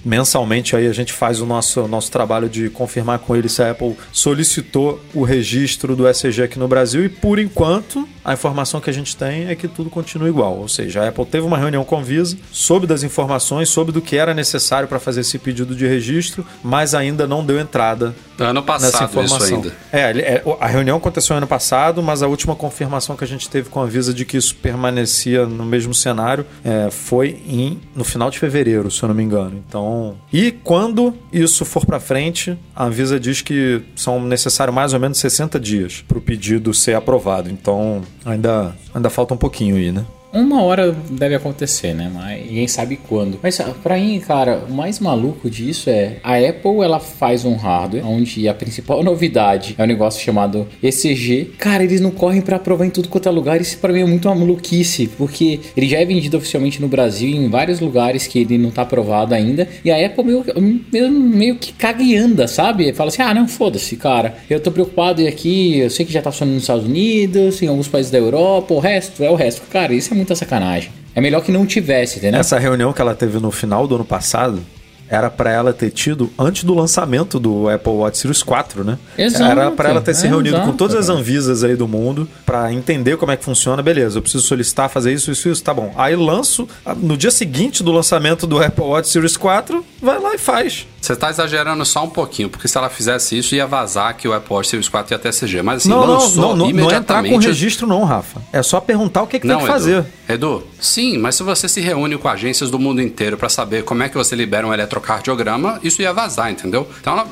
mensalmente 0.04 0.74
aí 0.74 0.86
a 0.86 0.92
gente 0.92 1.12
faz 1.12 1.40
o 1.40 1.46
nosso, 1.46 1.86
nosso 1.86 2.10
trabalho 2.10 2.48
de 2.48 2.70
confirmar 2.70 3.18
com 3.18 3.36
eles 3.36 3.52
se 3.52 3.62
a 3.62 3.70
Apple 3.70 3.96
solicitou 4.12 5.00
o 5.14 5.22
registro 5.22 5.94
do 5.94 6.06
SG 6.08 6.42
aqui 6.42 6.58
no 6.58 6.68
Brasil 6.68 7.04
e 7.04 7.08
por 7.08 7.38
enquanto 7.38 8.08
a 8.24 8.32
informação 8.34 8.80
que 8.80 8.90
a 8.90 8.92
gente 8.92 9.16
tem 9.16 9.48
é 9.48 9.54
que 9.54 9.66
tudo 9.66 9.88
continua 9.90 10.28
igual. 10.28 10.56
Ou 10.58 10.68
seja, 10.68 11.02
a 11.02 11.08
Apple 11.08 11.24
teve 11.24 11.46
uma 11.46 11.56
reunião 11.58 11.84
com 11.84 11.96
a 11.98 12.02
Visa, 12.02 12.36
soube 12.52 12.86
das 12.86 13.02
informações, 13.02 13.68
soube 13.70 13.92
do 13.92 14.00
que 14.02 14.16
era 14.16 14.34
necessário 14.34 14.86
para 14.88 14.98
fazer 15.00 15.20
esse 15.22 15.38
pedido 15.38 15.74
de 15.74 15.86
registro, 15.86 16.44
mas 16.62 16.94
ainda 16.94 17.26
não 17.26 17.44
deu 17.44 17.58
entrada 17.58 18.14
Ano 18.38 18.60
nessa 18.60 18.62
passado 18.62 19.10
informação. 19.10 19.38
isso 19.38 19.54
ainda. 19.54 19.72
É, 19.92 20.10
ele- 20.10 20.20
é, 20.22 20.42
a 20.60 20.66
reunião 20.66 20.96
aconteceu 20.98 21.36
ano 21.36 21.46
passado, 21.46 22.02
mas 22.02 22.22
a 22.22 22.26
última 22.28 22.54
confirmação 22.54 23.16
que 23.16 23.24
a 23.24 23.26
gente 23.26 23.48
teve 23.48 23.68
com 23.70 23.80
a 23.80 23.86
Visa 23.86 24.12
de 24.14 24.24
que 24.24 24.36
isso 24.36 24.54
permanecia 24.54 25.46
no 25.46 25.64
mesmo 25.64 25.94
cenário 25.94 26.44
é, 26.64 26.90
foi 26.90 27.40
em, 27.46 27.80
no 27.94 28.04
final 28.04 28.30
de 28.30 28.38
fevereiro, 28.38 28.90
se 28.90 29.02
eu 29.02 29.08
não 29.08 29.14
me 29.14 29.22
engano. 29.22 29.49
Então, 29.56 30.16
e 30.32 30.52
quando 30.52 31.14
isso 31.32 31.64
for 31.64 31.84
para 31.84 32.00
frente, 32.00 32.56
a 32.74 32.88
Visa 32.88 33.18
diz 33.18 33.42
que 33.42 33.82
são 33.96 34.20
necessários 34.22 34.74
mais 34.74 34.92
ou 34.92 35.00
menos 35.00 35.18
60 35.18 35.58
dias 35.58 36.04
para 36.06 36.18
o 36.18 36.20
pedido 36.20 36.72
ser 36.74 36.94
aprovado. 36.94 37.50
Então, 37.50 38.02
ainda, 38.24 38.74
ainda 38.94 39.10
falta 39.10 39.34
um 39.34 39.36
pouquinho 39.36 39.76
aí, 39.76 39.92
né? 39.92 40.04
Uma 40.32 40.62
hora 40.62 40.94
deve 41.10 41.34
acontecer, 41.34 41.92
né? 41.92 42.10
Mas 42.12 42.46
ninguém 42.46 42.68
sabe 42.68 42.96
quando. 42.96 43.38
Mas 43.42 43.60
pra 43.82 43.96
mim, 43.96 44.20
cara, 44.20 44.64
o 44.68 44.72
mais 44.72 45.00
maluco 45.00 45.50
disso 45.50 45.90
é 45.90 46.18
a 46.22 46.36
Apple 46.36 46.82
ela 46.82 47.00
faz 47.00 47.44
um 47.44 47.56
hardware 47.56 48.06
onde 48.06 48.48
a 48.48 48.54
principal 48.54 49.02
novidade 49.04 49.74
é 49.76 49.82
um 49.82 49.86
negócio 49.86 50.22
chamado 50.22 50.68
ECG. 50.80 51.52
Cara, 51.58 51.82
eles 51.82 52.00
não 52.00 52.12
correm 52.12 52.40
pra 52.40 52.56
aprovar 52.56 52.86
em 52.86 52.90
tudo 52.90 53.08
quanto 53.08 53.28
é 53.28 53.32
lugar. 53.32 53.60
Isso 53.60 53.78
pra 53.78 53.92
mim 53.92 54.00
é 54.00 54.04
muito 54.04 54.28
uma 54.28 54.34
maluquice, 54.36 55.08
porque 55.18 55.58
ele 55.76 55.88
já 55.88 55.98
é 55.98 56.04
vendido 56.04 56.36
oficialmente 56.36 56.80
no 56.80 56.86
Brasil 56.86 57.28
em 57.28 57.48
vários 57.48 57.80
lugares 57.80 58.26
que 58.28 58.40
ele 58.40 58.56
não 58.56 58.70
tá 58.70 58.82
aprovado 58.82 59.34
ainda. 59.34 59.68
E 59.84 59.90
a 59.90 60.06
Apple 60.06 60.24
meio, 60.24 60.44
meio, 60.92 61.10
meio 61.10 61.56
que 61.56 61.72
caga 61.72 62.02
e 62.02 62.16
anda, 62.16 62.46
sabe? 62.46 62.92
Fala 62.92 63.08
assim: 63.08 63.22
ah, 63.22 63.34
não, 63.34 63.48
foda-se, 63.48 63.96
cara. 63.96 64.36
Eu 64.48 64.60
tô 64.60 64.70
preocupado 64.70 65.26
aqui, 65.26 65.78
eu 65.78 65.90
sei 65.90 66.06
que 66.06 66.12
já 66.12 66.22
tá 66.22 66.30
funcionando 66.30 66.54
nos 66.54 66.62
Estados 66.62 66.84
Unidos, 66.84 67.60
em 67.62 67.66
alguns 67.66 67.88
países 67.88 68.12
da 68.12 68.18
Europa, 68.18 68.72
o 68.72 68.78
resto 68.78 69.24
é 69.24 69.30
o 69.30 69.34
resto. 69.34 69.62
Cara, 69.68 69.92
isso 69.92 70.14
é 70.14 70.19
muita 70.20 70.34
sacanagem. 70.36 70.90
É 71.14 71.20
melhor 71.20 71.42
que 71.42 71.50
não 71.50 71.66
tivesse, 71.66 72.18
entendeu? 72.18 72.40
Essa 72.40 72.58
reunião 72.58 72.92
que 72.92 73.00
ela 73.00 73.14
teve 73.14 73.38
no 73.40 73.50
final 73.50 73.86
do 73.86 73.94
ano 73.96 74.04
passado 74.04 74.60
era 75.08 75.28
para 75.28 75.50
ela 75.50 75.72
ter 75.72 75.90
tido 75.90 76.30
antes 76.38 76.62
do 76.62 76.72
lançamento 76.72 77.40
do 77.40 77.68
Apple 77.68 77.92
Watch 77.92 78.16
Series 78.16 78.44
4, 78.44 78.84
né? 78.84 78.96
Exato, 79.18 79.42
Era 79.42 79.70
para 79.72 79.88
ela 79.88 80.00
ter 80.00 80.14
se 80.14 80.26
é, 80.26 80.28
reunido 80.28 80.56
com 80.58 80.62
exato, 80.62 80.78
todas 80.78 80.94
as 80.94 81.06
cara. 81.08 81.18
Anvisas 81.18 81.64
aí 81.64 81.74
do 81.74 81.88
mundo 81.88 82.28
para 82.46 82.72
entender 82.72 83.16
como 83.16 83.32
é 83.32 83.36
que 83.36 83.44
funciona. 83.44 83.82
Beleza, 83.82 84.18
eu 84.18 84.22
preciso 84.22 84.44
solicitar 84.44 84.88
fazer 84.88 85.12
isso, 85.12 85.32
isso, 85.32 85.48
isso, 85.48 85.64
tá 85.64 85.74
bom. 85.74 85.92
Aí 85.96 86.14
lanço, 86.14 86.68
no 86.96 87.16
dia 87.16 87.32
seguinte 87.32 87.82
do 87.82 87.90
lançamento 87.90 88.46
do 88.46 88.62
Apple 88.62 88.84
Watch 88.84 89.08
Series 89.08 89.36
4, 89.36 89.84
vai 90.00 90.20
lá 90.20 90.32
e 90.32 90.38
faz. 90.38 90.86
Você 91.10 91.16
tá 91.16 91.28
exagerando 91.28 91.84
só 91.84 92.04
um 92.04 92.08
pouquinho, 92.08 92.48
porque 92.48 92.68
se 92.68 92.78
ela 92.78 92.88
fizesse 92.88 93.36
isso, 93.36 93.52
ia 93.54 93.66
vazar 93.66 94.16
que 94.16 94.28
o 94.28 94.32
Apple 94.32 94.64
Series 94.64 94.88
4 94.88 95.12
ia 95.12 95.18
ter 95.18 95.32
CG. 95.32 95.60
Mas 95.60 95.78
assim, 95.78 95.88
não, 95.88 96.06
não, 96.06 96.14
lançou 96.14 96.56
não, 96.56 96.68
não, 96.68 96.70
não 96.70 96.90
é 96.90 96.94
entrar 96.94 97.24
com 97.24 97.36
registro 97.36 97.84
não, 97.84 98.04
Rafa. 98.04 98.40
É 98.52 98.62
só 98.62 98.80
perguntar 98.80 99.22
o 99.22 99.26
que, 99.26 99.40
que 99.40 99.48
tem 99.48 99.58
que 99.58 99.66
fazer. 99.66 100.06
Edu, 100.28 100.58
Edu, 100.58 100.66
sim, 100.80 101.18
mas 101.18 101.34
se 101.34 101.42
você 101.42 101.68
se 101.68 101.80
reúne 101.80 102.16
com 102.16 102.28
agências 102.28 102.70
do 102.70 102.78
mundo 102.78 103.02
inteiro 103.02 103.36
pra 103.36 103.48
saber 103.48 103.82
como 103.82 104.04
é 104.04 104.08
que 104.08 104.16
você 104.16 104.36
libera 104.36 104.64
um 104.64 104.72
eletrocardiograma, 104.72 105.80
isso 105.82 106.00
ia 106.00 106.12
vazar, 106.12 106.48
entendeu? 106.52 106.88
Então, 107.00 107.14
ela, 107.14 107.26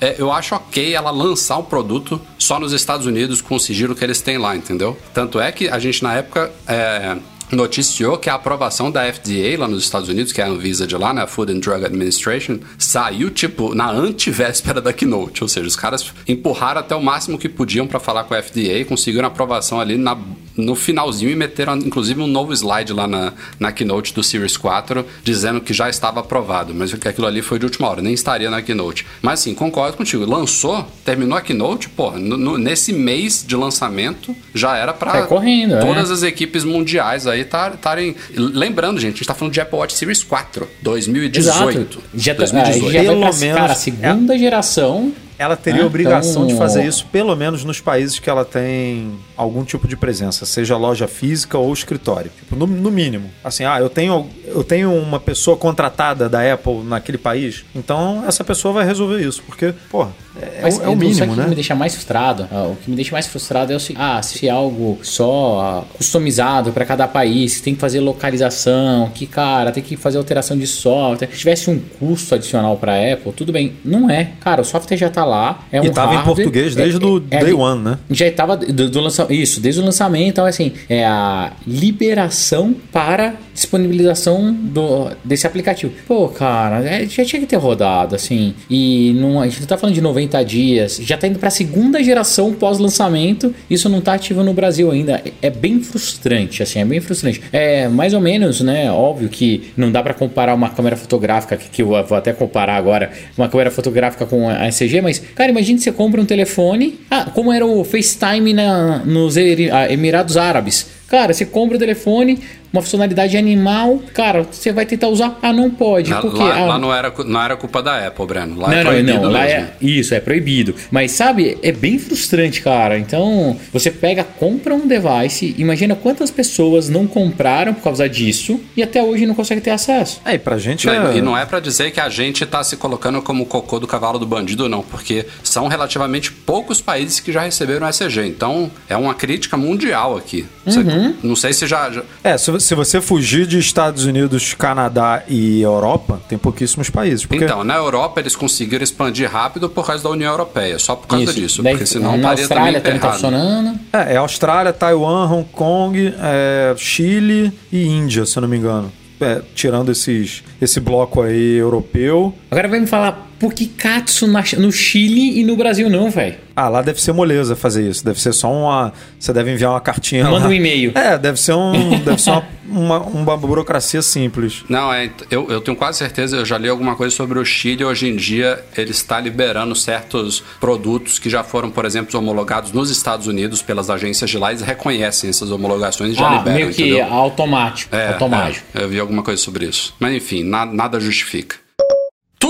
é, 0.00 0.14
eu 0.16 0.30
acho 0.30 0.54
ok 0.54 0.94
ela 0.94 1.10
lançar 1.10 1.58
o 1.58 1.64
produto 1.64 2.20
só 2.38 2.60
nos 2.60 2.72
Estados 2.72 3.04
Unidos 3.04 3.40
com 3.40 3.56
o 3.56 3.60
sigilo 3.60 3.96
que 3.96 4.04
eles 4.04 4.20
têm 4.20 4.38
lá, 4.38 4.54
entendeu? 4.54 4.96
Tanto 5.12 5.40
é 5.40 5.50
que 5.50 5.68
a 5.68 5.80
gente, 5.80 6.04
na 6.04 6.14
época, 6.14 6.52
é, 6.68 7.16
noticiou 7.50 8.16
que 8.18 8.28
a 8.30 8.34
aprovação 8.34 8.90
da 8.90 9.02
FDA 9.12 9.58
lá 9.58 9.68
nos 9.68 9.84
Estados 9.84 10.08
Unidos, 10.08 10.32
que 10.32 10.40
é 10.40 10.44
a 10.44 10.48
Anvisa 10.48 10.86
de 10.86 10.96
lá, 10.96 11.12
né, 11.12 11.22
a 11.22 11.26
Food 11.26 11.52
and 11.52 11.58
Drug 11.60 11.84
Administration, 11.84 12.58
saiu, 12.78 13.30
tipo, 13.30 13.74
na 13.74 13.90
antivéspera 13.90 14.80
da 14.80 14.92
keynote. 14.92 15.42
Ou 15.42 15.48
seja, 15.48 15.66
os 15.66 15.76
caras 15.76 16.12
empurraram 16.26 16.80
até 16.80 16.94
o 16.94 17.02
máximo 17.02 17.38
que 17.38 17.48
podiam 17.48 17.86
pra 17.86 18.00
falar 18.00 18.24
com 18.24 18.34
a 18.34 18.42
FDA, 18.42 18.84
conseguiram 18.86 19.26
aprovação 19.28 19.80
ali 19.80 19.96
na, 19.96 20.16
no 20.56 20.74
finalzinho 20.74 21.30
e 21.30 21.36
meteram, 21.36 21.76
inclusive, 21.76 22.20
um 22.20 22.26
novo 22.26 22.52
slide 22.52 22.92
lá 22.92 23.06
na, 23.06 23.32
na 23.58 23.72
keynote 23.72 24.14
do 24.14 24.22
Series 24.22 24.56
4, 24.56 25.04
dizendo 25.22 25.60
que 25.60 25.72
já 25.72 25.88
estava 25.88 26.20
aprovado, 26.20 26.74
mas 26.74 26.92
que 26.94 27.08
aquilo 27.08 27.26
ali 27.26 27.42
foi 27.42 27.58
de 27.58 27.64
última 27.66 27.88
hora, 27.88 28.00
nem 28.02 28.14
estaria 28.14 28.50
na 28.50 28.62
keynote. 28.62 29.06
Mas 29.22 29.40
assim, 29.40 29.54
concordo 29.54 29.96
contigo, 29.96 30.24
lançou, 30.24 30.86
terminou 31.04 31.36
a 31.36 31.40
keynote, 31.40 31.88
porra, 31.88 32.18
no- 32.18 32.36
no- 32.36 32.58
nesse 32.58 32.92
mês 32.92 33.44
de 33.46 33.56
lançamento 33.56 34.34
já 34.54 34.76
era 34.76 34.92
pra 34.92 35.10
Sai 35.12 35.26
correndo, 35.26 35.74
é. 35.74 35.80
todas 35.80 36.10
as 36.10 36.22
equipes 36.22 36.64
mundiais 36.64 37.26
aí 37.26 37.33
estarem. 37.42 38.14
Lembrando, 38.34 39.00
gente, 39.00 39.14
a 39.14 39.16
gente 39.16 39.26
tá 39.26 39.34
falando 39.34 39.52
de 39.54 39.60
Apple 39.60 39.78
Watch 39.78 39.94
Series 39.94 40.22
4, 40.22 40.68
2018. 40.82 42.02
Já, 42.14 42.34
tá, 42.34 42.38
2018. 42.40 42.86
ah, 42.88 42.92
já 42.92 43.02
Pelo 43.02 43.20
menos- 43.20 43.40
cara, 43.58 43.72
a 43.72 43.76
segunda 43.76 44.38
geração. 44.38 45.12
Ela 45.36 45.56
teria 45.56 45.82
Ah, 45.82 45.86
obrigação 45.86 46.44
então- 46.44 46.46
de 46.46 46.54
fazer 46.56 46.86
isso, 46.86 47.06
pelo 47.06 47.34
menos 47.34 47.64
nos 47.64 47.80
países 47.80 48.20
que 48.20 48.30
ela 48.30 48.44
tem 48.44 49.16
algum 49.36 49.64
tipo 49.64 49.88
de 49.88 49.96
presença, 49.96 50.46
seja 50.46 50.76
loja 50.76 51.08
física 51.08 51.58
ou 51.58 51.72
escritório. 51.72 52.30
Tipo, 52.38 52.54
no, 52.54 52.68
no 52.68 52.88
mínimo. 52.88 53.28
Assim, 53.42 53.64
ah, 53.64 53.80
eu 53.80 53.88
tenho, 53.90 54.28
eu 54.54 54.64
tenho 54.64 54.92
uma 54.94 55.18
pessoa 55.20 55.56
contratada 55.56 56.28
da 56.28 56.52
Apple 56.52 56.82
naquele 56.84 57.18
país, 57.18 57.64
então 57.74 58.24
essa 58.26 58.42
pessoa 58.44 58.72
vai 58.74 58.86
resolver 58.86 59.20
isso. 59.26 59.42
Porque, 59.46 59.74
pô, 59.90 60.06
é, 60.40 60.60
Mas, 60.62 60.80
é 60.80 60.88
o 60.88 60.92
Edu, 60.92 60.96
mínimo, 60.96 61.14
sabe 61.18 61.30
o 61.30 61.34
que 61.34 61.40
né? 61.40 61.46
me 61.48 61.54
deixa 61.54 61.74
mais 61.74 61.94
frustrado? 61.94 62.48
Ah, 62.50 62.64
o 62.64 62.76
que 62.76 62.90
me 62.90 62.96
deixa 62.96 63.12
mais 63.12 63.26
frustrado 63.26 63.72
é 63.72 63.76
o 63.76 63.80
seguinte: 63.80 64.02
ah, 64.02 64.20
se 64.22 64.48
é 64.48 64.50
algo 64.50 64.98
só 65.02 65.60
ah, 65.60 65.96
customizado 65.96 66.72
para 66.72 66.84
cada 66.84 67.06
país, 67.06 67.60
tem 67.60 67.74
que 67.74 67.80
fazer 67.80 68.00
localização, 68.00 69.10
que 69.14 69.26
cara, 69.26 69.70
tem 69.70 69.82
que 69.82 69.96
fazer 69.96 70.18
alteração 70.18 70.56
de 70.58 70.66
software. 70.66 71.28
Se 71.30 71.38
tivesse 71.38 71.70
um 71.70 71.78
custo 71.98 72.34
adicional 72.34 72.76
para 72.76 72.94
Apple, 73.12 73.32
tudo 73.32 73.52
bem. 73.52 73.74
Não 73.84 74.10
é. 74.10 74.30
Cara, 74.40 74.60
o 74.62 74.64
software 74.64 74.96
já 74.96 75.08
tá 75.10 75.24
lá. 75.24 75.64
É 75.70 75.80
um 75.80 75.84
E 75.84 75.90
tava 75.90 76.12
em 76.12 76.16
hardware, 76.16 76.36
português 76.36 76.74
desde 76.74 77.02
é- 77.02 77.06
o 77.08 77.18
é- 77.18 77.20
é 77.36 77.38
day 77.38 77.38
ali- 77.40 77.52
one, 77.54 77.82
né? 77.82 77.98
Já 78.10 78.26
estava 78.26 78.56
do, 78.56 78.90
do 78.90 79.00
lançamento. 79.00 79.32
Isso, 79.34 79.60
desde 79.60 79.80
o 79.80 79.84
lançamento. 79.84 80.28
Então, 80.28 80.46
assim, 80.46 80.72
é 80.88 81.04
a 81.06 81.52
liberação 81.66 82.74
para 82.92 83.34
disponibilização 83.54 84.43
do, 84.52 85.10
desse 85.24 85.46
aplicativo. 85.46 85.92
Pô, 86.06 86.28
cara, 86.28 86.84
é, 86.84 87.06
já 87.06 87.24
tinha 87.24 87.40
que 87.40 87.46
ter 87.46 87.56
rodado, 87.56 88.14
assim. 88.14 88.54
E 88.68 89.12
não, 89.16 89.40
a 89.40 89.46
gente 89.46 89.60
não 89.60 89.66
tá 89.66 89.76
falando 89.76 89.94
de 89.94 90.00
90 90.00 90.44
dias, 90.44 90.98
já 91.02 91.16
tá 91.16 91.26
indo 91.26 91.38
pra 91.38 91.50
segunda 91.50 92.02
geração 92.02 92.52
pós-lançamento. 92.52 93.54
Isso 93.68 93.88
não 93.88 94.00
tá 94.00 94.14
ativo 94.14 94.42
no 94.42 94.52
Brasil 94.52 94.90
ainda. 94.90 95.22
É, 95.24 95.48
é 95.48 95.50
bem 95.50 95.80
frustrante, 95.80 96.62
assim, 96.62 96.80
é 96.80 96.84
bem 96.84 97.00
frustrante. 97.00 97.42
É 97.52 97.88
mais 97.88 98.14
ou 98.14 98.20
menos, 98.20 98.60
né? 98.60 98.90
Óbvio 98.90 99.28
que 99.28 99.72
não 99.76 99.90
dá 99.90 100.02
para 100.02 100.14
comparar 100.14 100.54
uma 100.54 100.70
câmera 100.70 100.96
fotográfica, 100.96 101.56
que, 101.56 101.68
que 101.68 101.82
eu 101.82 101.86
vou 101.86 102.16
até 102.16 102.32
comparar 102.32 102.76
agora, 102.76 103.10
uma 103.36 103.48
câmera 103.48 103.70
fotográfica 103.70 104.26
com 104.26 104.48
a 104.48 104.68
ECG, 104.68 105.00
mas, 105.00 105.18
cara, 105.34 105.50
imagine 105.50 105.78
você 105.78 105.92
compra 105.92 106.20
um 106.20 106.24
telefone. 106.24 107.00
Ah, 107.10 107.30
como 107.32 107.52
era 107.52 107.64
o 107.64 107.84
FaceTime 107.84 108.52
na, 108.52 108.98
nos 109.04 109.36
ah, 109.36 109.92
Emirados 109.92 110.36
Árabes. 110.36 110.86
Cara, 111.08 111.32
você 111.32 111.44
compra 111.44 111.76
o 111.76 111.78
telefone, 111.78 112.40
uma 112.74 112.82
funcionalidade 112.82 113.36
animal, 113.36 114.02
cara, 114.12 114.42
você 114.50 114.72
vai 114.72 114.84
tentar 114.84 115.06
usar, 115.06 115.38
ah, 115.40 115.52
não 115.52 115.70
pode. 115.70 116.10
Lá, 116.10 116.20
por 116.20 116.32
quê? 116.32 116.42
lá- 116.42 116.56
Ah, 116.58 116.64
lá 116.66 116.78
não, 116.78 116.92
era, 116.92 117.12
não 117.24 117.40
era 117.40 117.56
culpa 117.56 117.80
da 117.80 118.04
Apple, 118.06 118.26
Breno. 118.26 118.58
Lá 118.58 118.68
não, 118.68 118.74
é 118.74 118.82
não, 118.84 118.90
proibido 118.90 119.20
não, 119.20 119.30
lá 119.30 119.42
mesmo. 119.44 119.58
é 119.60 119.70
isso, 119.80 120.12
é 120.14 120.18
proibido. 120.20 120.74
Mas 120.90 121.12
sabe, 121.12 121.56
é 121.62 121.70
bem 121.70 121.98
frustrante, 122.00 122.60
cara. 122.62 122.98
Então, 122.98 123.56
você 123.72 123.92
pega, 123.92 124.24
compra 124.24 124.74
um 124.74 124.86
device, 124.88 125.54
imagina 125.56 125.94
quantas 125.94 126.30
pessoas 126.32 126.88
não 126.88 127.06
compraram 127.06 127.72
por 127.74 127.82
causa 127.84 128.08
disso 128.08 128.60
e 128.76 128.82
até 128.82 129.00
hoje 129.02 129.24
não 129.24 129.34
conseguem 129.36 129.62
ter 129.62 129.70
acesso. 129.70 130.20
É, 130.24 130.34
e 130.34 130.38
pra 130.38 130.58
gente 130.58 130.86
Não, 130.86 131.10
é... 131.12 131.16
E 131.16 131.20
não 131.22 131.38
é 131.38 131.46
pra 131.46 131.60
dizer 131.60 131.92
que 131.92 132.00
a 132.00 132.08
gente 132.08 132.44
tá 132.44 132.64
se 132.64 132.76
colocando 132.76 133.22
como 133.22 133.44
o 133.44 133.46
cocô 133.46 133.78
do 133.78 133.86
cavalo 133.86 134.18
do 134.18 134.26
bandido, 134.26 134.68
não, 134.68 134.82
porque 134.82 135.24
são 135.44 135.68
relativamente 135.68 136.32
poucos 136.32 136.80
países 136.80 137.20
que 137.20 137.30
já 137.30 137.42
receberam 137.42 137.86
SG. 137.86 138.26
Então, 138.26 138.68
é 138.88 138.96
uma 138.96 139.14
crítica 139.14 139.56
mundial 139.56 140.16
aqui. 140.16 140.44
Você- 140.66 140.80
Uhum. 140.80 141.14
não 141.22 141.36
sei 141.36 141.52
se 141.52 141.66
já. 141.68 141.88
já- 141.90 142.02
É, 142.24 142.36
se, 142.36 142.50
se 142.64 142.74
você 142.74 143.00
fugir 143.00 143.46
de 143.46 143.58
Estados 143.58 144.06
Unidos, 144.06 144.54
Canadá 144.54 145.22
e 145.28 145.60
Europa, 145.60 146.20
tem 146.28 146.38
pouquíssimos 146.38 146.88
países. 146.88 147.26
Porque 147.26 147.44
Então, 147.44 147.62
na 147.62 147.76
Europa 147.76 148.20
eles 148.20 148.34
conseguiram 148.34 148.82
expandir 148.82 149.30
rápido 149.30 149.68
por 149.68 149.86
causa 149.86 150.02
da 150.02 150.10
União 150.10 150.32
Europeia, 150.32 150.78
só 150.78 150.96
por 150.96 151.06
causa 151.06 151.24
Isso. 151.24 151.34
disso, 151.34 151.62
Daí, 151.62 151.74
porque 151.74 151.86
senão 151.86 152.16
na 152.16 152.30
Austrália 152.30 152.80
também 152.80 152.98
tá 152.98 153.12
funcionando. 153.12 153.78
É, 153.92 154.14
é 154.14 154.16
Austrália, 154.16 154.72
Taiwan, 154.72 155.30
Hong 155.30 155.48
Kong, 155.52 156.14
é, 156.18 156.74
Chile 156.76 157.52
e 157.70 157.86
Índia, 157.86 158.24
se 158.24 158.36
eu 158.36 158.40
não 158.40 158.48
me 158.48 158.56
engano. 158.56 158.90
É, 159.20 159.40
tirando 159.54 159.92
esses, 159.92 160.42
esse 160.60 160.80
bloco 160.80 161.22
aí 161.22 161.56
europeu. 161.56 162.34
Agora 162.50 162.66
vai 162.66 162.80
me 162.80 162.86
falar, 162.86 163.28
por 163.38 163.52
que 163.52 163.66
Katsu 163.66 164.26
na- 164.26 164.44
no 164.58 164.70
Chile 164.72 165.40
e 165.40 165.44
no 165.44 165.56
Brasil 165.56 165.88
não, 165.90 166.10
velho? 166.10 166.36
Ah, 166.56 166.68
lá 166.68 166.82
deve 166.82 167.00
ser 167.02 167.12
moleza 167.12 167.56
fazer 167.56 167.88
isso. 167.88 168.04
Deve 168.04 168.20
ser 168.20 168.32
só 168.32 168.50
uma. 168.52 168.92
Você 169.18 169.32
deve 169.32 169.52
enviar 169.52 169.72
uma 169.72 169.80
cartinha. 169.80 170.24
Manda 170.24 170.44
lá. 170.44 170.48
um 170.48 170.52
e-mail. 170.52 170.92
É, 170.94 171.18
deve 171.18 171.38
ser, 171.40 171.52
um, 171.54 171.98
deve 171.98 172.22
ser 172.22 172.30
uma, 172.30 172.44
uma, 172.68 172.98
uma 173.00 173.36
burocracia 173.36 174.00
simples. 174.02 174.62
Não, 174.68 174.92
é, 174.92 175.10
eu, 175.32 175.50
eu 175.50 175.60
tenho 175.60 175.76
quase 175.76 175.98
certeza, 175.98 176.36
eu 176.36 176.44
já 176.44 176.56
li 176.56 176.68
alguma 176.68 176.94
coisa 176.94 177.14
sobre 177.14 177.38
o 177.40 177.44
Chile. 177.44 177.84
Hoje 177.84 178.08
em 178.08 178.14
dia, 178.14 178.64
ele 178.76 178.92
está 178.92 179.18
liberando 179.20 179.74
certos 179.74 180.44
produtos 180.60 181.18
que 181.18 181.28
já 181.28 181.42
foram, 181.42 181.70
por 181.70 181.84
exemplo, 181.84 182.16
homologados 182.18 182.70
nos 182.70 182.88
Estados 182.88 183.26
Unidos 183.26 183.60
pelas 183.60 183.90
agências 183.90 184.30
de 184.30 184.38
lá. 184.38 184.50
Eles 184.50 184.62
reconhecem 184.62 185.28
essas 185.30 185.50
homologações 185.50 186.12
e 186.12 186.14
já 186.14 186.28
ah, 186.28 186.38
liberam. 186.38 186.56
meio 186.56 186.72
que 186.72 186.82
entendeu? 186.82 187.12
automático. 187.12 187.94
É, 187.94 188.08
automático. 188.12 188.64
é, 188.72 188.84
eu 188.84 188.88
vi 188.88 189.00
alguma 189.00 189.24
coisa 189.24 189.42
sobre 189.42 189.66
isso. 189.66 189.92
Mas 189.98 190.14
enfim, 190.14 190.44
na- 190.44 190.64
nada 190.66 191.00
justifica. 191.00 191.56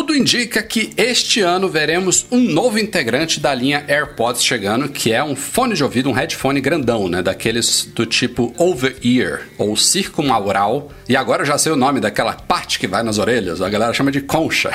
Tudo 0.05 0.15
indica 0.19 0.63
que 0.63 0.93
este 0.99 1.41
ano 1.41 1.67
veremos 1.67 2.27
um 2.31 2.39
novo 2.39 2.79
integrante 2.79 3.41
da 3.41 3.55
linha 3.55 3.83
AirPods 3.89 4.45
chegando, 4.45 4.87
que 4.91 5.11
é 5.13 5.25
um 5.25 5.35
fone 5.35 5.75
de 5.75 5.83
ouvido, 5.83 6.11
um 6.11 6.13
headphone 6.13 6.61
grandão, 6.61 7.09
né? 7.09 7.23
Daqueles 7.23 7.89
do 7.95 8.05
tipo 8.05 8.53
over-ear 8.59 9.43
ou 9.57 9.75
circumaural. 9.79 10.91
E 11.09 11.17
agora 11.17 11.41
eu 11.43 11.47
já 11.47 11.57
sei 11.57 11.73
o 11.73 11.77
nome 11.77 12.01
daquela 12.01 12.35
parte 12.35 12.79
que 12.79 12.87
vai 12.87 13.03
nas 13.03 13.17
orelhas, 13.17 13.63
a 13.63 13.69
galera 13.71 13.95
chama 13.95 14.11
de 14.13 14.21
concha. 14.21 14.71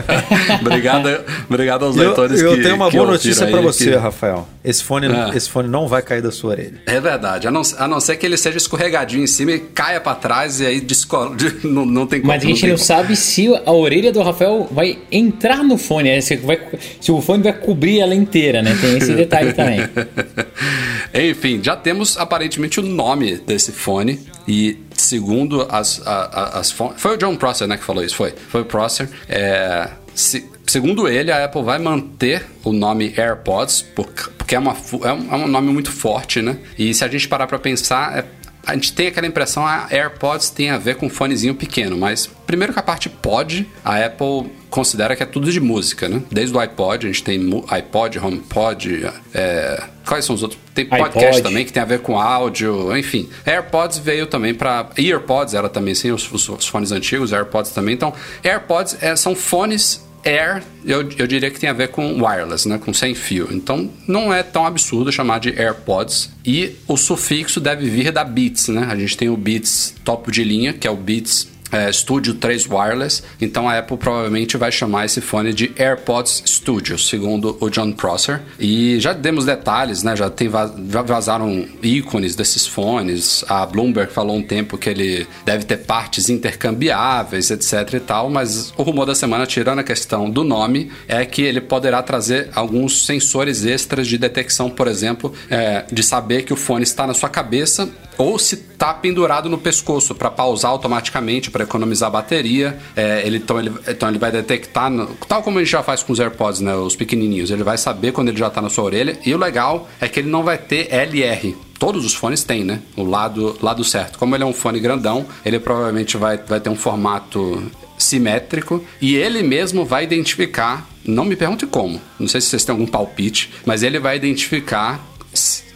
obrigado, 0.60 1.08
obrigado 1.48 1.84
aos 1.86 1.96
Eu, 1.96 2.02
leitores 2.04 2.40
eu 2.40 2.54
que 2.56 2.62
tenho 2.62 2.74
uma 2.76 2.90
boa 2.90 3.06
notícia 3.12 3.46
pra 3.46 3.60
você, 3.60 3.84
que- 3.92 3.96
Rafael. 3.96 4.46
Esse 4.64 4.82
fone, 4.82 5.06
Ah. 5.06 5.30
esse 5.34 5.48
fone 5.48 5.68
não 5.68 5.86
vai 5.86 6.02
cair 6.02 6.20
da 6.20 6.30
sua 6.32 6.50
orelha. 6.50 6.82
É 6.86 7.00
verdade, 7.00 7.46
a 7.46 7.50
não, 7.50 7.62
a 7.78 7.86
não 7.88 8.00
ser 8.00 8.16
que 8.16 8.26
ele 8.26 8.36
seja 8.36 8.56
escorregadinho 8.58 9.22
em 9.22 9.26
cima 9.26 9.52
e 9.52 9.58
caia 9.60 10.00
pra 10.00 10.14
trás 10.14 10.60
e 10.60 10.66
aí 10.66 10.80
desco... 10.80 11.34
de- 11.36 11.64
não, 11.66 11.86
não 11.86 12.06
tem 12.06 12.20
como. 12.20 12.32
Mas 12.32 12.42
a 12.42 12.46
gente 12.46 12.62
não 12.62 12.74
como. 12.74 12.78
sabe 12.84 13.16
se 13.16 13.46
a 13.64 13.72
orelha 13.72 14.10
do 14.12 14.20
Rafael 14.22 14.65
vai 14.70 14.98
entrar 15.10 15.62
no 15.62 15.76
fone, 15.78 16.10
né? 16.10 16.20
se, 16.20 16.36
vai- 16.36 16.60
se 17.00 17.10
o 17.12 17.20
fone 17.20 17.42
vai 17.42 17.52
cobrir 17.52 18.00
ela 18.00 18.14
inteira, 18.14 18.62
né? 18.62 18.76
Tem 18.80 18.96
esse 18.98 19.14
detalhe 19.14 19.52
também. 19.52 19.80
Enfim, 21.14 21.60
já 21.62 21.76
temos 21.76 22.16
aparentemente 22.18 22.80
o 22.80 22.82
nome 22.82 23.36
desse 23.36 23.72
fone 23.72 24.20
e 24.46 24.78
segundo 24.94 25.66
as, 25.70 26.02
a- 26.06 26.58
as 26.58 26.70
fontes... 26.70 27.00
Foi 27.00 27.14
o 27.14 27.16
John 27.16 27.36
Prosser, 27.36 27.66
né, 27.68 27.76
que 27.76 27.84
falou 27.84 28.04
isso, 28.04 28.16
foi. 28.16 28.32
Foi 28.48 28.62
o 28.62 28.64
Prosser. 28.64 29.08
É, 29.28 29.88
se- 30.14 30.44
segundo 30.66 31.08
ele, 31.08 31.30
a 31.30 31.44
Apple 31.44 31.62
vai 31.62 31.78
manter 31.78 32.44
o 32.64 32.72
nome 32.72 33.12
AirPods, 33.16 33.82
por- 33.82 34.06
porque 34.36 34.54
é, 34.54 34.58
uma, 34.58 34.76
é 35.04 35.12
um, 35.12 35.32
é 35.32 35.36
um 35.36 35.46
nome 35.48 35.72
muito 35.72 35.90
forte, 35.90 36.40
né? 36.42 36.56
E 36.78 36.92
se 36.94 37.04
a 37.04 37.08
gente 37.08 37.28
parar 37.28 37.46
pra 37.46 37.58
pensar... 37.58 38.18
é- 38.18 38.24
a 38.66 38.74
gente 38.74 38.92
tem 38.92 39.06
aquela 39.06 39.26
impressão 39.26 39.64
a 39.66 39.86
AirPods 39.90 40.50
tem 40.50 40.70
a 40.70 40.78
ver 40.78 40.96
com 40.96 41.06
um 41.06 41.10
fonezinho 41.10 41.54
pequeno, 41.54 41.96
mas 41.96 42.28
primeiro 42.46 42.72
que 42.72 42.78
a 42.78 42.82
parte 42.82 43.08
pod, 43.08 43.66
a 43.84 43.96
Apple 44.04 44.50
considera 44.68 45.14
que 45.16 45.22
é 45.22 45.26
tudo 45.26 45.50
de 45.50 45.60
música, 45.60 46.08
né? 46.08 46.20
Desde 46.30 46.54
o 46.54 46.58
iPod, 46.60 47.06
a 47.06 47.10
gente 47.10 47.22
tem 47.22 47.40
iPod, 47.70 48.18
HomePod, 48.18 49.10
é, 49.32 49.82
quais 50.06 50.24
são 50.24 50.34
os 50.34 50.42
outros? 50.42 50.60
Tem 50.74 50.84
podcast 50.84 51.26
iPod. 51.38 51.42
também 51.42 51.64
que 51.64 51.72
tem 51.72 51.82
a 51.82 51.86
ver 51.86 52.00
com 52.00 52.20
áudio, 52.20 52.94
enfim. 52.96 53.28
AirPods 53.46 53.98
veio 53.98 54.26
também 54.26 54.52
para 54.52 54.90
EarPods 54.98 55.54
era 55.54 55.68
também 55.68 55.94
sim 55.94 56.10
os, 56.10 56.30
os- 56.30 56.48
os 56.48 56.66
fones 56.66 56.92
antigos, 56.92 57.32
AirPods 57.32 57.70
também. 57.70 57.94
Então, 57.94 58.12
AirPods 58.44 58.96
é, 59.00 59.16
são 59.16 59.34
fones 59.34 60.05
Air, 60.26 60.62
eu, 60.84 61.08
eu 61.16 61.26
diria 61.26 61.50
que 61.50 61.60
tem 61.60 61.70
a 61.70 61.72
ver 61.72 61.88
com 61.88 62.22
wireless, 62.22 62.68
né? 62.68 62.78
Com 62.78 62.92
sem 62.92 63.14
fio. 63.14 63.48
Então 63.50 63.90
não 64.06 64.32
é 64.34 64.42
tão 64.42 64.66
absurdo 64.66 65.12
chamar 65.12 65.38
de 65.38 65.50
AirPods. 65.50 66.30
E 66.44 66.76
o 66.88 66.96
sufixo 66.96 67.60
deve 67.60 67.88
vir 67.88 68.10
da 68.10 68.24
Beats, 68.24 68.68
né? 68.68 68.86
A 68.90 68.96
gente 68.96 69.16
tem 69.16 69.28
o 69.28 69.36
Beats 69.36 69.94
topo 70.04 70.30
de 70.30 70.42
linha, 70.42 70.72
que 70.72 70.86
é 70.86 70.90
o 70.90 70.96
Beats 70.96 71.48
é, 71.70 71.90
Studio 71.92 72.34
3 72.34 72.66
Wireless. 72.68 73.22
Então 73.40 73.68
a 73.68 73.78
Apple 73.78 73.96
provavelmente 73.96 74.56
vai 74.56 74.70
chamar 74.70 75.06
esse 75.06 75.20
fone 75.20 75.52
de 75.52 75.72
AirPods 75.76 76.42
Studio, 76.46 76.98
segundo 76.98 77.56
o 77.60 77.70
John 77.70 77.92
Prosser. 77.92 78.40
E 78.58 78.98
já 79.00 79.12
demos 79.12 79.44
detalhes, 79.44 80.02
né? 80.02 80.16
Já, 80.16 80.30
tem 80.30 80.48
vazaram 80.48 81.66
ícones 81.82 82.34
desses 82.34 82.66
fones. 82.66 83.44
A 83.48 83.66
Bloomberg 83.66 84.12
falou 84.12 84.36
um 84.36 84.42
tempo 84.42 84.78
que 84.78 84.88
ele 84.90 85.26
deve 85.44 85.64
ter 85.64 85.78
partes 85.78 86.28
intercambiáveis, 86.28 87.50
etc 87.50 87.94
e 87.94 88.00
tal. 88.00 88.30
Mas 88.30 88.72
o 88.76 88.82
rumor 88.82 89.06
da 89.06 89.14
semana, 89.14 89.46
tirando 89.46 89.80
a 89.80 89.84
questão 89.84 90.30
do 90.30 90.44
nome, 90.44 90.90
é 91.08 91.24
que 91.24 91.42
ele 91.42 91.60
poderá 91.60 92.02
trazer 92.02 92.50
alguns 92.54 93.04
sensores 93.04 93.64
extras 93.64 94.06
de 94.06 94.18
detecção, 94.18 94.70
por 94.70 94.88
exemplo, 94.88 95.32
é, 95.50 95.84
de 95.90 96.02
saber 96.02 96.42
que 96.42 96.52
o 96.52 96.56
fone 96.56 96.82
está 96.82 97.06
na 97.06 97.14
sua 97.14 97.28
cabeça 97.28 97.88
ou 98.18 98.38
se 98.38 98.54
está 98.54 98.92
pendurado 98.92 99.48
no 99.48 99.58
pescoço 99.58 100.14
para 100.14 100.30
pausar 100.30 100.70
automaticamente, 100.70 101.50
para 101.50 101.64
economizar 101.64 102.10
bateria. 102.10 102.78
É, 102.94 103.26
ele, 103.26 103.38
então, 103.38 103.58
ele, 103.58 103.72
então 103.88 104.08
ele 104.08 104.18
vai 104.18 104.30
detectar, 104.30 104.90
tal 105.28 105.42
como 105.42 105.58
gente 105.58 105.70
já 105.70 105.82
faz 105.82 106.02
com 106.02 106.12
os 106.12 106.20
AirPods, 106.20 106.60
né, 106.60 106.74
os 106.74 106.96
pequenininhos, 106.96 107.50
ele 107.50 107.62
vai 107.62 107.78
saber 107.78 108.12
quando 108.12 108.28
ele 108.28 108.38
já 108.38 108.48
está 108.48 108.60
na 108.60 108.68
sua 108.68 108.84
orelha. 108.84 109.18
E 109.24 109.34
o 109.34 109.38
legal 109.38 109.88
é 110.00 110.08
que 110.08 110.20
ele 110.20 110.28
não 110.28 110.42
vai 110.42 110.58
ter 110.58 110.92
LR. 110.92 111.56
Todos 111.78 112.06
os 112.06 112.14
fones 112.14 112.42
têm, 112.42 112.64
né? 112.64 112.80
O 112.96 113.04
lado, 113.04 113.58
lado 113.60 113.84
certo. 113.84 114.18
Como 114.18 114.34
ele 114.34 114.42
é 114.42 114.46
um 114.46 114.52
fone 114.52 114.80
grandão, 114.80 115.26
ele 115.44 115.58
provavelmente 115.58 116.16
vai, 116.16 116.38
vai 116.38 116.58
ter 116.58 116.70
um 116.70 116.76
formato 116.76 117.70
simétrico 117.98 118.84
e 119.00 119.14
ele 119.14 119.42
mesmo 119.42 119.84
vai 119.84 120.04
identificar, 120.04 120.88
não 121.04 121.24
me 121.24 121.36
pergunte 121.36 121.66
como, 121.66 122.00
não 122.18 122.28
sei 122.28 122.40
se 122.40 122.48
vocês 122.48 122.64
têm 122.64 122.72
algum 122.72 122.86
palpite, 122.86 123.52
mas 123.64 123.82
ele 123.82 123.98
vai 123.98 124.16
identificar 124.16 125.04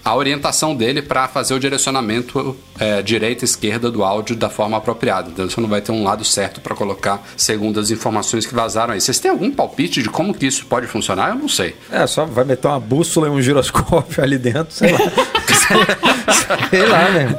a 0.05 0.15
orientação 0.15 0.75
dele 0.75 1.03
para 1.03 1.29
fazer 1.29 1.55
o 1.55 1.61
direcionamento 1.61 2.57
é, 2.79 3.03
direita 3.03 3.45
e 3.45 3.47
esquerda 3.47 3.91
do 3.91 4.03
áudio 4.03 4.35
da 4.35 4.49
forma 4.49 4.77
apropriada. 4.77 5.31
Então 5.31 5.49
você 5.49 5.61
não 5.61 5.69
vai 5.69 5.81
ter 5.81 5.93
um 5.93 6.03
lado 6.03 6.25
certo 6.25 6.61
para 6.61 6.75
colocar 6.75 7.23
segundo 7.37 7.79
as 7.79 7.91
informações 7.91 8.47
que 8.47 8.55
vazaram 8.55 8.95
aí. 8.95 9.01
Vocês 9.01 9.19
têm 9.19 9.31
algum 9.31 9.51
palpite 9.51 10.03
de 10.03 10.09
como 10.09 10.35
que 10.35 10.47
isso 10.47 10.67
pode 10.67 10.87
funcionar? 10.87 11.31
Eu 11.31 11.37
não 11.37 11.49
sei. 11.49 11.77
É, 11.91 12.07
só 12.07 12.25
vai 12.25 12.45
meter 12.45 12.67
uma 12.67 12.81
bússola 12.81 13.27
e 13.27 13.31
um 13.31 13.41
giroscópio 13.41 14.23
ali 14.23 14.39
dentro, 14.39 14.73
sei 14.73 14.93
lá. 14.93 14.99
sei 16.71 16.87
lá, 16.87 17.11
né? 17.11 17.37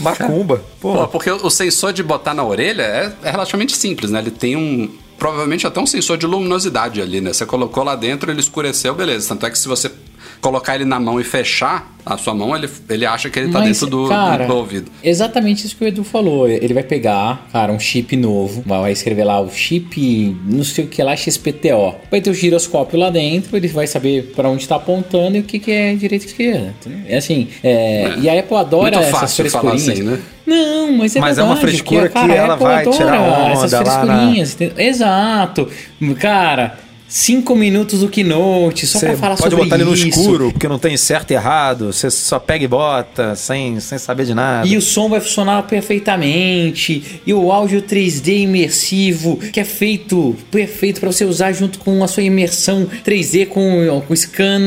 Macumba. 0.00 0.62
Pô, 0.80 0.94
Pô, 0.94 1.08
porque 1.08 1.30
o 1.30 1.50
sensor 1.50 1.92
de 1.92 2.02
botar 2.02 2.34
na 2.34 2.44
orelha 2.44 2.82
é, 2.82 3.12
é 3.22 3.30
relativamente 3.30 3.76
simples, 3.76 4.10
né? 4.10 4.18
Ele 4.18 4.30
tem 4.30 4.56
um. 4.56 4.90
Provavelmente 5.24 5.66
até 5.66 5.80
um 5.80 5.86
sensor 5.86 6.18
de 6.18 6.26
luminosidade 6.26 7.00
ali, 7.00 7.18
né? 7.18 7.32
Você 7.32 7.46
colocou 7.46 7.82
lá 7.82 7.96
dentro, 7.96 8.30
ele 8.30 8.40
escureceu, 8.40 8.94
beleza. 8.94 9.28
Tanto 9.28 9.46
é 9.46 9.50
que 9.50 9.58
se 9.58 9.66
você 9.66 9.90
colocar 10.38 10.74
ele 10.74 10.84
na 10.84 11.00
mão 11.00 11.18
e 11.18 11.24
fechar 11.24 11.96
a 12.04 12.18
sua 12.18 12.34
mão, 12.34 12.54
ele, 12.54 12.68
ele 12.90 13.06
acha 13.06 13.30
que 13.30 13.38
ele 13.38 13.50
tá 13.50 13.60
Mas, 13.60 13.68
dentro 13.68 13.86
do, 13.86 14.06
cara, 14.06 14.44
do, 14.44 14.52
do 14.52 14.58
ouvido. 14.58 14.90
Exatamente 15.02 15.66
isso 15.66 15.74
que 15.76 15.82
o 15.82 15.88
Edu 15.88 16.04
falou. 16.04 16.46
Ele 16.46 16.74
vai 16.74 16.82
pegar, 16.82 17.48
cara, 17.50 17.72
um 17.72 17.80
chip 17.80 18.14
novo, 18.14 18.62
vai 18.66 18.92
escrever 18.92 19.24
lá 19.24 19.40
o 19.40 19.48
chip, 19.50 20.36
não 20.44 20.62
sei 20.62 20.84
o 20.84 20.88
que 20.88 21.02
lá, 21.02 21.16
XPTO. 21.16 21.94
Vai 22.10 22.20
ter 22.20 22.28
o 22.28 22.34
giroscópio 22.34 22.98
lá 22.98 23.08
dentro, 23.08 23.56
ele 23.56 23.68
vai 23.68 23.86
saber 23.86 24.30
pra 24.36 24.50
onde 24.50 24.68
tá 24.68 24.76
apontando 24.76 25.38
e 25.38 25.40
o 25.40 25.44
que, 25.44 25.58
que 25.58 25.72
é 25.72 25.94
direita 25.94 26.26
e 26.26 26.28
esquerda. 26.28 26.74
É 27.06 27.16
assim, 27.16 27.48
é, 27.62 28.12
e 28.20 28.28
a 28.28 28.38
Apple 28.38 28.58
adora 28.58 28.98
Muito 28.98 29.08
essas 29.08 29.34
frescurinhas. 29.34 29.88
assim, 29.88 30.02
né? 30.02 30.20
Não, 30.46 30.92
mas 30.92 31.16
é 31.16 31.20
Mas 31.20 31.38
é 31.38 31.42
uma 31.42 31.54
verdade, 31.54 31.76
frescura 31.78 32.08
cara, 32.08 32.26
que 32.26 32.32
a 32.32 32.36
ela 32.36 32.56
vai 32.56 32.80
adora 32.82 32.96
tirar 32.96 33.20
onda 33.20 33.52
essas 33.52 33.72
na- 33.72 33.78
frescurinhas. 33.84 34.54
entendeu? 34.54 34.74
Exato. 34.84 35.68
Cara, 36.20 36.78
cinco 37.08 37.54
minutos 37.54 38.00
do 38.00 38.08
Keynote, 38.08 38.86
só 38.86 38.98
pra 38.98 39.16
falar 39.16 39.36
pode 39.36 39.50
sobre 39.50 39.64
botar 39.64 39.76
ele 39.76 39.84
no 39.84 39.94
isso. 39.94 40.08
escuro, 40.08 40.50
porque 40.52 40.66
não 40.68 40.78
tem 40.78 40.96
certo 40.96 41.30
e 41.30 41.34
errado. 41.34 41.92
Você 41.92 42.10
só 42.10 42.38
pega 42.38 42.64
e 42.64 42.68
bota, 42.68 43.34
sem, 43.36 43.78
sem 43.80 43.98
saber 43.98 44.26
de 44.26 44.34
nada. 44.34 44.66
E 44.66 44.76
o 44.76 44.82
som 44.82 45.08
vai 45.08 45.20
funcionar 45.20 45.62
perfeitamente. 45.62 47.20
E 47.26 47.32
o 47.32 47.50
áudio 47.52 47.82
3D 47.82 48.40
imersivo, 48.42 49.36
que 49.36 49.60
é 49.60 49.64
feito 49.64 50.34
perfeito 50.50 51.00
para 51.00 51.10
você 51.12 51.24
usar 51.24 51.52
junto 51.52 51.78
com 51.78 52.02
a 52.02 52.08
sua 52.08 52.22
imersão 52.22 52.86
3D 53.04 53.46
com, 53.46 54.02
com 54.06 54.14
scan, 54.16 54.60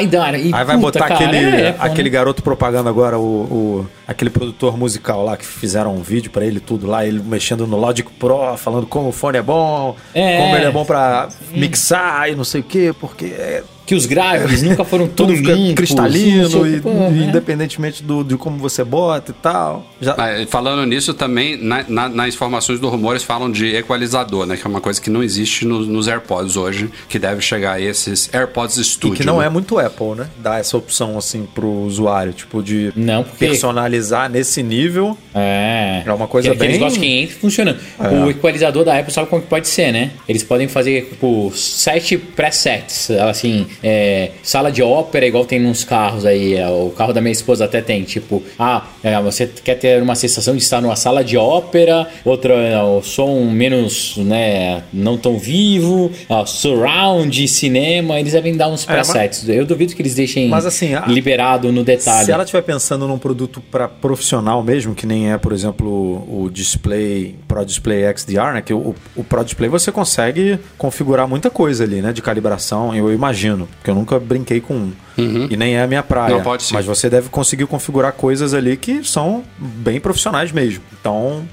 LiDAR. 0.00 0.34
E, 0.34 0.52
Aí 0.52 0.64
vai 0.64 0.76
puta, 0.76 0.80
botar 0.98 1.08
cara, 1.08 1.14
aquele, 1.24 1.36
é 1.38 1.76
aquele 1.78 2.10
né? 2.10 2.14
garoto 2.14 2.42
propaganda 2.42 2.90
agora, 2.90 3.18
o, 3.18 3.22
o- 3.22 3.86
aquele 4.06 4.30
produtor 4.30 4.76
musical 4.76 5.24
lá 5.24 5.36
que 5.36 5.44
fizeram 5.46 5.94
um 5.94 6.02
vídeo 6.02 6.30
pra 6.30 6.44
ele 6.44 6.60
tudo 6.60 6.86
lá, 6.86 7.04
ele 7.06 7.20
mexendo 7.22 7.66
no 7.66 7.76
Logic 7.76 8.10
Pro, 8.18 8.56
falando 8.56 8.86
como 8.86 9.08
o 9.08 9.12
fone 9.12 9.38
é 9.38 9.42
bom, 9.42 9.96
É. 10.14 10.38
como 10.40 10.56
ele 10.56 10.64
é 10.66 10.70
bom 10.70 10.84
pra 10.84 11.28
mixar 11.52 12.30
e 12.30 12.34
não 12.34 12.44
sei 12.44 12.60
o 12.60 12.64
quê, 12.64 12.94
porque 12.98 13.26
é 13.26 13.62
Que 13.84 13.94
os 13.94 14.06
graves 14.06 14.62
nunca 14.62 14.84
foram 14.84 15.06
tão 15.08 15.26
tudo 15.26 15.36
fica 15.36 15.52
limpos. 15.52 15.74
cristalino 15.74 16.66
e, 16.66 16.80
porra, 16.80 17.08
e 17.08 17.10
né? 17.12 17.26
independentemente 17.26 18.02
do, 18.02 18.22
de 18.22 18.36
como 18.36 18.56
você 18.58 18.84
bota 18.84 19.32
e 19.32 19.34
tal. 19.34 19.86
Já, 20.00 20.12
Ah, 20.16 20.46
falando 20.48 20.86
nisso 20.86 21.12
também, 21.14 21.56
na- 21.56 21.84
na- 21.88 22.08
nas 22.08 22.34
informações 22.34 22.78
do 22.80 22.88
Rumores 22.88 23.22
falam 23.22 23.50
de 23.50 23.74
equalizador, 23.74 24.46
né? 24.46 24.56
Que 24.56 24.66
é 24.66 24.70
uma 24.70 24.80
coisa 24.80 25.00
que 25.00 25.10
não 25.10 25.22
existe 25.22 25.64
no- 25.64 25.84
nos 25.84 26.06
AirPods 26.08 26.56
hoje, 26.56 26.90
que 27.08 27.18
deve 27.18 27.40
chegar 27.42 27.72
a 27.72 27.80
esses 27.80 28.32
AirPods 28.32 28.76
e 28.76 28.84
Studio. 28.84 29.16
que 29.16 29.24
não 29.24 29.38
né? 29.40 29.46
é 29.46 29.48
muito 29.48 29.78
Apple, 29.78 30.14
né? 30.16 30.26
Dar 30.38 30.60
essa 30.60 30.76
opção 30.76 31.18
assim 31.18 31.46
pro 31.54 31.68
usuário, 31.68 32.32
tipo 32.32 32.62
de 32.62 32.92
Não, 32.96 33.22
porque- 33.24 33.46
personalizar 33.46 34.30
nesse 34.30 34.62
nível. 34.62 35.16
É. 35.34 36.02
É 36.06 36.12
uma 36.12 36.28
coisa 36.28 36.50
que, 36.50 36.56
que 36.56 36.62
Eles 36.64 36.76
bem- 36.76 36.80
gostam 36.84 37.02
que 37.02 37.08
entre 37.08 37.34
funcionando. 37.36 37.78
É. 37.98 38.08
O 38.08 38.30
equalizador 38.30 38.84
da 38.84 38.98
Apple 38.98 39.12
sabe 39.12 39.28
como 39.28 39.42
que 39.42 39.48
pode 39.48 39.66
ser, 39.68 39.92
né? 39.92 40.12
Eles 40.28 40.42
podem 40.42 40.68
fazer, 40.68 41.06
tipo, 41.10 41.52
sete 41.54 42.16
presets. 42.16 43.10
Assim, 43.10 43.66
é, 43.82 44.30
sala 44.42 44.70
de 44.72 44.82
ópera, 44.82 45.26
igual 45.26 45.44
tem 45.44 45.60
nos 45.60 45.84
carros 45.84 46.24
aí. 46.26 46.54
é, 46.54 46.68
O 46.68 46.90
carro 46.90 47.12
da 47.12 47.20
minha 47.20 47.32
esposa 47.32 47.64
até 47.64 47.80
tem. 47.80 48.02
Tipo, 48.04 48.42
ah, 48.58 48.86
é, 49.02 49.20
você 49.20 49.46
quer 49.46 49.76
ter 49.76 50.02
uma 50.02 50.14
sensação 50.14 50.56
de 50.56 50.62
estar 50.62 50.80
numa 50.80 50.96
sala 50.96 51.22
de 51.24 51.36
ópera, 51.36 52.06
outra, 52.24 52.54
é, 52.54 52.82
o 52.82 53.02
som 53.02 53.44
menos, 53.50 54.16
né, 54.18 54.82
não 54.92 55.16
tão 55.16 55.38
vivo, 55.38 56.10
ó, 56.28 56.44
surround, 56.44 57.46
cinema. 57.48 58.18
Eles 58.18 58.32
devem 58.32 58.56
dar 58.56 58.68
uns 58.68 58.88
É, 58.88 58.96
mas- 58.96 59.10
presets. 59.10 59.48
Eu 59.48 59.64
duvido 59.66 59.94
que 59.94 60.02
eles 60.02 60.14
deixem 60.14 60.48
Mas, 60.48 60.66
assim, 60.66 60.94
a- 60.94 61.04
liberado 61.06 61.70
no 61.72 61.84
detalhe. 61.84 62.24
Se 62.24 62.32
ela 62.32 62.42
estiver 62.44 62.62
pensando 62.62 63.06
num 63.06 63.18
produto 63.18 63.60
para 63.70 63.88
profissional 63.88 64.62
mesmo, 64.62 64.94
que 64.94 65.06
nem 65.06 65.32
é, 65.32 65.38
por 65.38 65.52
exemplo, 65.52 65.86
o 65.88 66.48
Display 66.50 67.34
Pro 67.46 67.64
Display 67.64 68.02
XDR, 68.16 68.54
né? 68.54 68.62
Que 68.62 68.72
o, 68.74 68.94
o 69.16 69.24
Pro 69.24 69.44
Display 69.44 69.68
você 69.68 69.92
consegue 69.92 70.58
configurar 70.78 71.28
muita 71.28 71.50
coisa 71.50 71.84
ali, 71.84 72.00
né? 72.00 72.12
De 72.12 72.22
calibração, 72.22 72.94
eu 72.94 73.12
imagino. 73.12 73.61
Porque 73.66 73.90
eu 73.90 73.94
nunca 73.94 74.18
brinquei 74.18 74.60
com 74.60 74.92
um. 75.18 75.46
E 75.50 75.56
nem 75.56 75.76
é 75.76 75.82
a 75.82 75.86
minha 75.86 76.02
praia. 76.02 76.34
Não, 76.34 76.42
pode 76.42 76.62
sim. 76.62 76.74
Mas 76.74 76.86
você 76.86 77.08
deve 77.10 77.28
conseguir 77.28 77.66
configurar 77.66 78.12
coisas 78.12 78.54
ali 78.54 78.76
que 78.76 79.02
são 79.04 79.42
bem 79.58 80.00
profissionais 80.00 80.52
mesmo. 80.52 80.82
Então, 81.00 81.44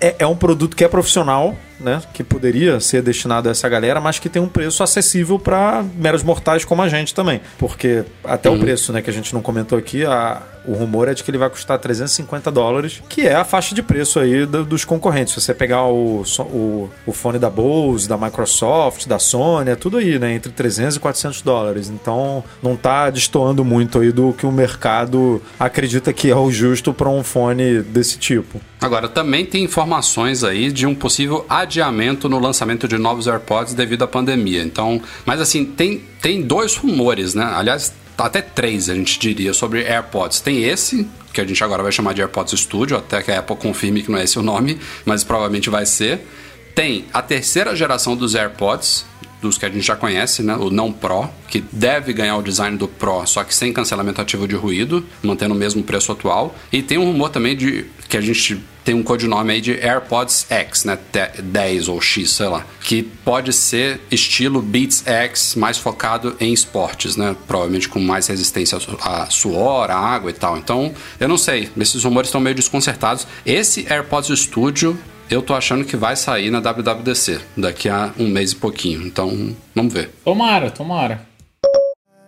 é, 0.00 0.16
é 0.20 0.26
um 0.26 0.36
produto 0.36 0.76
que 0.76 0.84
é 0.84 0.88
profissional, 0.88 1.54
né? 1.80 2.00
Que 2.12 2.24
poderia 2.24 2.80
ser 2.80 3.02
destinado 3.02 3.48
a 3.48 3.52
essa 3.52 3.68
galera, 3.68 4.00
mas 4.00 4.18
que 4.18 4.28
tem 4.28 4.40
um 4.40 4.48
preço 4.48 4.82
acessível 4.82 5.38
para 5.38 5.84
meros 5.96 6.22
mortais 6.22 6.64
como 6.64 6.82
a 6.82 6.88
gente 6.88 7.14
também. 7.14 7.40
Porque 7.58 8.04
até 8.24 8.48
Uhum. 8.48 8.56
o 8.56 8.60
preço, 8.60 8.92
né, 8.92 9.02
que 9.02 9.10
a 9.10 9.12
gente 9.12 9.32
não 9.34 9.42
comentou 9.42 9.78
aqui, 9.78 10.04
a- 10.04 10.40
o 10.64 10.72
rumor 10.72 11.06
é 11.06 11.14
de 11.14 11.22
que 11.22 11.30
ele 11.30 11.38
vai 11.38 11.48
custar 11.48 11.78
350 11.78 12.50
dólares, 12.50 13.00
que 13.08 13.26
é 13.26 13.34
a 13.36 13.44
faixa 13.44 13.72
de 13.74 13.82
preço 13.82 14.18
aí 14.18 14.44
do- 14.44 14.64
dos 14.64 14.84
concorrentes. 14.84 15.32
Se 15.34 15.40
você 15.40 15.54
pegar 15.54 15.84
o, 15.84 16.24
o, 16.40 16.90
o 17.06 17.12
fone 17.12 17.38
da 17.38 17.48
Bose, 17.48 18.08
da 18.08 18.16
Microsoft, 18.18 19.06
da 19.06 19.18
Sony, 19.18 19.70
é 19.70 19.76
tudo 19.76 19.98
aí, 19.98 20.18
né? 20.18 20.32
Entre 20.34 20.50
300 20.50 20.96
e 20.96 21.00
400 21.00 21.40
dólares. 21.42 21.88
Então, 21.88 22.42
não 22.62 22.74
tá 22.74 22.95
destoando 23.10 23.64
muito 23.64 23.98
aí 23.98 24.10
do 24.10 24.32
que 24.32 24.46
o 24.46 24.52
mercado 24.52 25.40
acredita 25.58 26.12
que 26.12 26.30
é 26.30 26.36
o 26.36 26.50
justo 26.50 26.92
para 26.92 27.08
um 27.08 27.22
fone 27.22 27.80
desse 27.82 28.18
tipo. 28.18 28.60
Agora, 28.80 29.08
também 29.08 29.44
tem 29.44 29.64
informações 29.64 30.44
aí 30.44 30.70
de 30.70 30.86
um 30.86 30.94
possível 30.94 31.44
adiamento 31.48 32.28
no 32.28 32.38
lançamento 32.38 32.86
de 32.86 32.98
novos 32.98 33.26
AirPods 33.26 33.74
devido 33.74 34.02
à 34.02 34.06
pandemia. 34.06 34.62
Então, 34.62 35.00
mas 35.24 35.40
assim, 35.40 35.64
tem, 35.64 36.02
tem 36.20 36.42
dois 36.42 36.76
rumores, 36.76 37.34
né? 37.34 37.44
Aliás, 37.54 37.92
até 38.16 38.40
três, 38.40 38.88
a 38.88 38.94
gente 38.94 39.18
diria, 39.18 39.52
sobre 39.52 39.82
AirPods. 39.82 40.40
Tem 40.40 40.64
esse, 40.64 41.06
que 41.32 41.40
a 41.40 41.46
gente 41.46 41.62
agora 41.62 41.82
vai 41.82 41.92
chamar 41.92 42.14
de 42.14 42.22
AirPods 42.22 42.58
Studio, 42.58 42.96
até 42.96 43.22
que 43.22 43.30
a 43.30 43.40
Apple 43.40 43.56
confirme 43.56 44.02
que 44.02 44.10
não 44.10 44.18
é 44.18 44.24
esse 44.24 44.38
o 44.38 44.42
nome, 44.42 44.78
mas 45.04 45.22
provavelmente 45.22 45.68
vai 45.68 45.84
ser. 45.84 46.26
Tem 46.74 47.06
a 47.12 47.22
terceira 47.22 47.74
geração 47.74 48.16
dos 48.16 48.34
AirPods, 48.34 49.04
dos 49.40 49.58
que 49.58 49.66
a 49.66 49.68
gente 49.68 49.86
já 49.86 49.94
conhece, 49.96 50.42
né? 50.42 50.54
O 50.56 50.70
não 50.70 50.92
Pro, 50.92 51.28
que 51.48 51.60
deve 51.72 52.12
ganhar 52.12 52.36
o 52.36 52.42
design 52.42 52.76
do 52.76 52.88
Pro, 52.88 53.26
só 53.26 53.44
que 53.44 53.54
sem 53.54 53.72
cancelamento 53.72 54.20
ativo 54.20 54.46
de 54.48 54.54
ruído, 54.54 55.04
mantendo 55.22 55.54
o 55.54 55.56
mesmo 55.56 55.82
preço 55.82 56.10
atual. 56.12 56.54
E 56.72 56.82
tem 56.82 56.98
um 56.98 57.04
rumor 57.04 57.28
também 57.30 57.56
de 57.56 57.86
que 58.08 58.16
a 58.16 58.20
gente 58.20 58.60
tem 58.84 58.94
um 58.94 59.02
codinome 59.02 59.52
aí 59.52 59.60
de 59.60 59.72
AirPods 59.72 60.46
X, 60.48 60.84
né? 60.84 60.96
Te- 61.10 61.42
10 61.42 61.88
ou 61.88 62.00
X, 62.00 62.30
sei 62.30 62.46
lá. 62.46 62.64
Que 62.80 63.02
pode 63.02 63.52
ser 63.52 64.00
estilo 64.12 64.62
Beats 64.62 65.02
X, 65.04 65.56
mais 65.56 65.76
focado 65.76 66.36
em 66.38 66.52
esportes, 66.52 67.16
né? 67.16 67.34
Provavelmente 67.48 67.88
com 67.88 67.98
mais 67.98 68.28
resistência 68.28 68.78
a 69.02 69.26
suor, 69.26 69.90
a 69.90 69.96
água 69.98 70.30
e 70.30 70.34
tal. 70.34 70.56
Então, 70.56 70.94
eu 71.18 71.26
não 71.28 71.36
sei. 71.36 71.68
Esses 71.76 72.04
rumores 72.04 72.28
estão 72.28 72.40
meio 72.40 72.54
desconcertados. 72.54 73.26
Esse 73.44 73.84
AirPods 73.92 74.38
Studio 74.38 74.96
eu 75.30 75.42
tô 75.42 75.54
achando 75.54 75.84
que 75.84 75.96
vai 75.96 76.16
sair 76.16 76.50
na 76.50 76.60
WWDC 76.60 77.40
daqui 77.56 77.88
a 77.88 78.12
um 78.18 78.28
mês 78.28 78.52
e 78.52 78.56
pouquinho. 78.56 79.06
Então, 79.06 79.54
vamos 79.74 79.92
ver. 79.92 80.10
Tomara, 80.24 80.70
tomara. 80.70 81.26